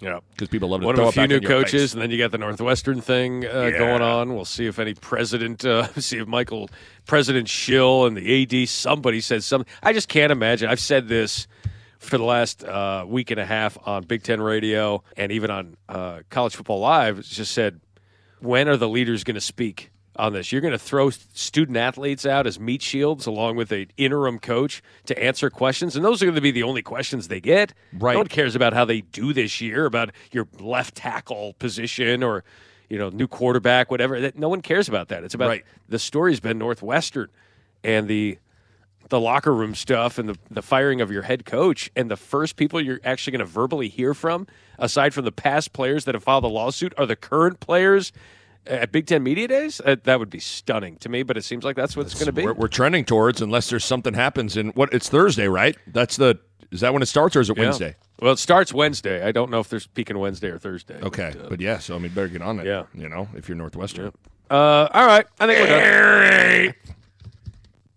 Yeah, 0.02 0.20
because 0.32 0.48
people 0.48 0.70
love 0.70 0.80
to 0.82 0.86
One 0.88 0.96
throw 0.96 1.10
of 1.10 1.10
a 1.10 1.12
few 1.12 1.28
new 1.28 1.42
coaches, 1.42 1.82
face. 1.82 1.94
and 1.94 2.02
then 2.02 2.10
you 2.10 2.18
got 2.18 2.32
the 2.32 2.38
Northwestern 2.38 3.02
thing 3.02 3.46
uh, 3.46 3.70
going 3.72 4.02
on. 4.02 4.34
We'll 4.34 4.46
see 4.46 4.66
if 4.66 4.80
any 4.80 4.94
president, 4.94 5.66
uh, 5.66 5.88
see 6.00 6.20
if 6.20 6.28
Michael, 6.28 6.70
President 7.06 7.50
Schill, 7.50 8.06
and 8.06 8.16
the 8.16 8.62
AD, 8.64 8.70
somebody 8.70 9.20
says 9.20 9.46
something. 9.46 9.72
I 9.84 9.92
just 9.92 10.08
can't 10.08 10.32
imagine. 10.32 10.70
I've 10.70 10.80
said 10.80 11.10
this 11.10 11.48
for 11.98 12.18
the 12.18 12.24
last 12.24 12.64
uh, 12.64 13.04
week 13.08 13.30
and 13.30 13.42
a 13.42 13.46
half 13.46 13.78
on 13.86 14.04
Big 14.04 14.24
Ten 14.24 14.42
Radio 14.42 15.04
and 15.18 15.34
even 15.34 15.52
on 15.52 15.76
uh, 15.90 16.20
College 16.30 16.56
Football 16.56 16.80
Live. 16.80 17.20
It's 17.20 17.28
just 17.30 17.52
said, 17.52 17.82
when 18.40 18.70
are 18.70 18.78
the 18.78 18.88
leaders 18.88 19.26
going 19.26 19.36
to 19.36 19.42
speak? 19.42 19.92
On 20.20 20.34
this, 20.34 20.52
you're 20.52 20.60
going 20.60 20.74
to 20.74 20.78
throw 20.78 21.10
student 21.12 21.78
athletes 21.78 22.26
out 22.26 22.46
as 22.46 22.60
meat 22.60 22.82
shields 22.82 23.26
along 23.26 23.56
with 23.56 23.72
an 23.72 23.88
interim 23.96 24.38
coach 24.38 24.84
to 25.06 25.18
answer 25.18 25.50
questions, 25.50 25.96
and 25.96 26.04
those 26.04 26.22
are 26.22 26.26
going 26.26 26.36
to 26.36 26.42
be 26.42 26.52
the 26.52 26.64
only 26.64 26.82
questions 26.82 27.30
they 27.30 27.40
get. 27.40 27.74
Right. 27.94 28.14
No 28.14 28.20
one 28.20 28.28
cares 28.28 28.54
about 28.54 28.74
how 28.74 28.84
they 28.84 29.00
do 29.02 29.32
this 29.32 29.62
year, 29.62 29.86
about 29.86 30.12
your 30.34 30.46
left 30.60 30.96
tackle 30.96 31.54
position 31.54 32.22
or 32.22 32.44
you 32.90 32.98
know 32.98 33.08
new 33.08 33.28
quarterback, 33.28 33.90
whatever. 33.90 34.20
That 34.20 34.38
no 34.38 34.50
one 34.50 34.62
cares 34.62 34.90
about 34.90 35.08
that. 35.08 35.24
It's 35.24 35.34
about 35.36 35.48
Right. 35.48 35.66
the 35.88 36.00
story's 36.00 36.42
been 36.42 36.58
Northwestern 36.58 37.30
and 37.82 38.10
the 38.10 38.38
the 39.08 39.20
locker 39.22 39.54
room 39.56 39.74
stuff 39.74 40.18
and 40.20 40.28
the, 40.30 40.38
the 40.52 40.62
firing 40.62 41.00
of 41.02 41.10
your 41.12 41.24
head 41.24 41.46
coach 41.46 41.90
and 41.96 42.12
the 42.12 42.18
first 42.18 42.58
people 42.58 42.80
you're 42.82 43.00
actually 43.04 43.32
going 43.32 43.40
to 43.40 43.46
verbally 43.46 43.88
hear 43.88 44.14
from 44.14 44.46
aside 44.78 45.14
from 45.16 45.26
the 45.26 45.32
past 45.32 45.74
players 45.74 46.06
that 46.06 46.14
have 46.14 46.24
filed 46.24 46.44
a 46.44 46.48
lawsuit 46.48 46.94
are 46.98 47.08
the 47.08 47.16
current 47.16 47.60
players 47.60 48.12
at 48.70 48.92
Big 48.92 49.08
Ten 49.08 49.24
Media 49.24 49.48
Days. 49.48 49.82
Uh, 49.84 49.96
that 50.04 50.20
would 50.20 50.30
be 50.30 50.40
stunning 50.40 50.98
to 50.98 51.10
me, 51.10 51.24
but 51.24 51.36
it 51.38 51.44
seems 51.44 51.64
like 51.64 51.76
that's 51.76 51.98
what 51.98 52.06
it's 52.06 52.16
going 52.16 52.28
to 52.28 52.32
be. 52.32 52.44
We're, 52.44 52.54
we're 52.54 52.68
trending 52.68 53.04
towards 53.06 53.42
unless 53.42 53.70
there's 53.70 53.86
something 53.86 54.14
happens 54.14 54.56
in 54.58 54.70
what 54.70 54.94
it's 54.94 55.10
Thursday, 55.10 55.48
right? 55.48 55.76
That's 55.88 56.16
the 56.18 56.40
is 56.72 56.82
that 56.82 56.94
when 56.94 57.02
it 57.02 57.08
starts 57.08 57.36
or 57.36 57.42
is 57.42 57.50
it 57.50 57.58
Yeah. 57.58 57.64
Wednesday? 57.64 57.96
Well, 58.22 58.34
it 58.34 58.38
starts 58.40 58.72
Wednesday. 58.74 59.24
I 59.26 59.32
don't 59.32 59.50
know 59.50 59.60
if 59.60 59.70
there's 59.70 59.88
peaking 59.88 60.20
Wednesday 60.20 60.50
or 60.50 60.60
Thursday. 60.60 61.00
Okay, 61.02 61.34
but, 61.50 61.60
yeah, 61.60 61.80
so 61.80 61.96
I 61.96 62.00
mean, 62.00 62.12
better 62.12 62.28
get 62.28 62.42
on 62.44 62.60
it. 62.60 62.66
Yeah. 62.68 62.84
you 62.94 63.10
know, 63.10 63.28
if 63.34 63.50
you're 63.50 63.58
Northwestern. 63.58 64.12
Uh, 64.52 64.88
all 64.94 65.06
right, 65.08 65.26
I 65.40 65.48
think 65.48 65.60
we're 65.60 66.74
done. 66.74 66.94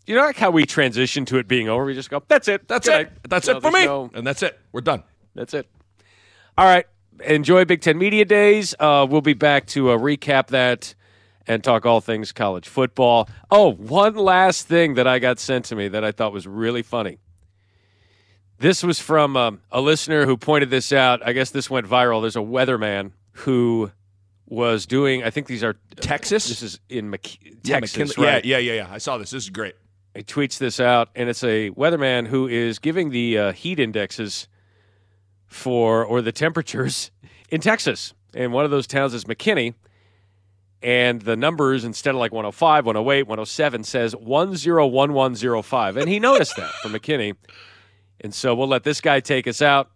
You 0.07 0.17
know, 0.17 0.23
like 0.23 0.37
how 0.37 0.51
we 0.51 0.67
transition 0.67 1.25
to 1.27 1.39
it 1.39 1.47
being 1.49 1.69
over. 1.69 1.85
We 1.85 1.95
just 1.95 2.11
go, 2.11 2.23
"That's 2.29 2.49
it. 2.49 2.67
That's 2.67 2.89
Good 2.89 3.01
it. 3.01 3.05
night." 3.05 3.13
That's 3.29 3.49
it 3.49 3.63
for 3.63 3.71
me, 3.71 3.85
no- 3.87 4.11
and 4.15 4.27
that's 4.27 4.43
it. 4.43 4.59
We're 4.73 4.81
done. 4.81 5.03
That's 5.35 5.55
it. 5.55 5.69
All 6.59 6.67
right. 6.67 6.85
Enjoy 7.25 7.65
Big 7.65 7.81
Ten 7.81 7.99
Media 7.99 8.25
Days. 8.25 8.75
Uh, 8.79 9.07
we'll 9.09 9.21
be 9.21 9.35
back 9.35 9.67
to 9.69 9.91
uh, 9.91 9.99
recap 9.99 10.49
that 10.49 10.95
and 11.47 11.63
talk 11.63 11.85
all 11.87 12.01
things 12.01 12.33
college 12.33 12.69
football. 12.69 13.29
Oh, 13.51 13.73
one 13.73 14.15
last 14.15 14.67
thing 14.69 14.95
that 14.95 15.07
I 15.07 15.19
got 15.19 15.39
sent 15.39 15.65
to 15.67 15.77
me 15.77 15.89
that 15.89 16.05
I 16.05 16.13
thought 16.13 16.33
was 16.33 16.47
really 16.47 16.83
funny. 16.83 17.19
This 18.59 18.83
was 18.83 19.01
from 19.01 19.37
um, 19.37 19.61
a 19.73 19.81
listener 19.81 20.25
who 20.25 20.37
pointed 20.37 20.71
this 20.71 20.93
out. 20.93 21.25
I 21.27 21.33
guess 21.33 21.51
this 21.51 21.69
went 21.69 21.87
viral. 21.87 22.21
There's 22.23 22.37
a 22.37 22.41
weatherman 22.41 23.11
who 23.33 23.91
was 24.47 24.87
doing, 24.87 25.25
I 25.25 25.31
think 25.31 25.47
these 25.49 25.65
are 25.65 25.77
Texas? 25.97 26.49
This 26.49 26.63
is 26.63 26.81
in 26.89 27.11
Mc- 27.11 27.39
Yeah, 27.65 27.81
Texas, 27.81 28.11
McKinley- 28.11 28.27
right? 28.33 28.45
Yeah, 28.45 28.59
yeah, 28.59 28.73
yeah, 28.75 28.87
yeah. 28.87 28.95
I 28.95 28.99
saw 28.99 29.19
this. 29.19 29.31
This 29.31 29.45
is 29.45 29.51
great. 29.51 29.75
He 30.15 30.23
tweets 30.23 30.59
this 30.59 30.79
out, 30.79 31.09
and 31.17 31.29
it's 31.29 31.43
a 31.43 31.71
weatherman 31.71 32.27
who 32.27 32.47
is 32.47 32.79
giving 32.79 33.11
the 33.11 33.39
uh, 33.39 33.53
heat 33.53 33.81
indexes 33.81 34.47
for 35.53 36.05
or 36.05 36.23
the 36.23 36.33
temperatures 36.33 37.11
in 37.51 37.61
Texas. 37.61 38.15
And 38.35 38.53
one 38.53 38.65
of 38.65 38.71
those 38.71 38.87
towns 38.87 39.15
is 39.15 39.25
McKinney. 39.25 39.75
And 40.83 41.23
the 41.23 41.37
numbers, 41.37 41.85
instead 41.85 42.15
of 42.15 42.17
like 42.17 42.33
105, 42.33 42.87
108, 42.87 43.23
107, 43.29 43.85
says 43.85 44.17
101105. 44.17 45.97
And 45.97 46.09
he 46.09 46.19
noticed 46.19 46.57
that 46.57 46.73
from 46.83 46.93
McKinney. 46.93 47.37
And 48.21 48.35
so 48.35 48.55
we'll 48.55 48.69
let 48.69 48.83
this 48.83 49.01
guy 49.01 49.21
take 49.21 49.47
us 49.47 49.63
out. 49.63 49.91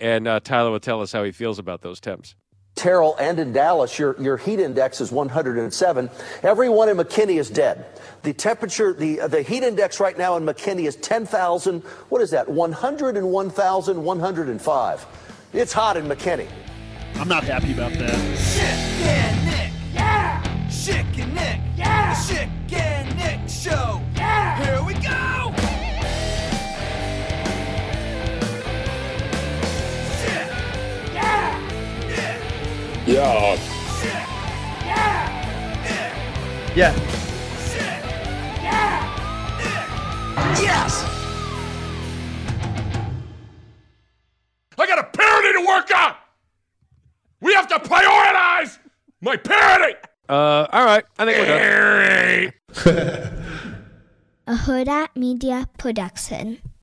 And 0.00 0.26
uh, 0.26 0.40
Tyler 0.40 0.70
will 0.70 0.80
tell 0.80 1.00
us 1.00 1.12
how 1.12 1.22
he 1.22 1.30
feels 1.30 1.60
about 1.60 1.82
those 1.82 2.00
temps. 2.00 2.34
Terrell 2.82 3.16
and 3.20 3.38
in 3.38 3.52
Dallas, 3.52 3.96
your, 3.96 4.20
your 4.20 4.36
heat 4.36 4.58
index 4.58 5.00
is 5.00 5.12
107. 5.12 6.10
Everyone 6.42 6.88
in 6.88 6.96
McKinney 6.96 7.38
is 7.38 7.48
dead. 7.48 7.86
The 8.24 8.32
temperature, 8.32 8.92
the, 8.92 9.18
the 9.28 9.42
heat 9.42 9.62
index 9.62 10.00
right 10.00 10.18
now 10.18 10.36
in 10.36 10.44
McKinney 10.44 10.88
is 10.88 10.96
10,000. 10.96 11.82
What 12.08 12.22
is 12.22 12.32
that? 12.32 12.48
101,105. 12.48 15.06
It's 15.52 15.72
hot 15.72 15.96
in 15.96 16.06
McKinney. 16.06 16.48
I'm 17.14 17.28
not 17.28 17.44
happy 17.44 17.72
about 17.72 17.92
that. 17.92 18.16
Schick 18.36 19.06
and 19.06 19.46
Nick, 19.46 19.70
yeah! 19.94 20.42
Schick 20.66 21.22
and 21.22 21.32
Nick, 21.36 21.60
yeah! 21.76 22.14
The 22.14 22.20
Schick 22.34 22.50
Nick 23.16 23.48
Show, 23.48 24.02
yeah! 24.16 24.60
Here 24.60 24.82
we 24.84 24.94
go! 24.94 25.54
Yeah. 33.06 33.56
Yeah! 34.84 35.22
Yeah. 36.74 36.94
Schick, 37.58 38.04
yeah! 38.62 39.00
Nick. 39.58 40.62
Yes! 40.62 41.04
I 44.78 44.86
got 44.86 44.98
a 45.00 45.04
parody 45.04 45.52
to 45.52 45.66
work 45.66 45.90
on. 45.96 46.14
We 47.40 47.54
have 47.54 47.66
to 47.68 47.80
prioritize 47.80 48.78
my 49.20 49.36
parody. 49.36 49.94
Uh, 50.28 50.66
all 50.72 50.84
right. 50.84 51.04
I 51.18 51.24
think 51.24 51.38
we're 51.38 52.52
done. 52.84 53.32
A 54.46 54.54
Hurrdat 54.54 55.08
Media 55.16 55.68
Production. 55.76 56.58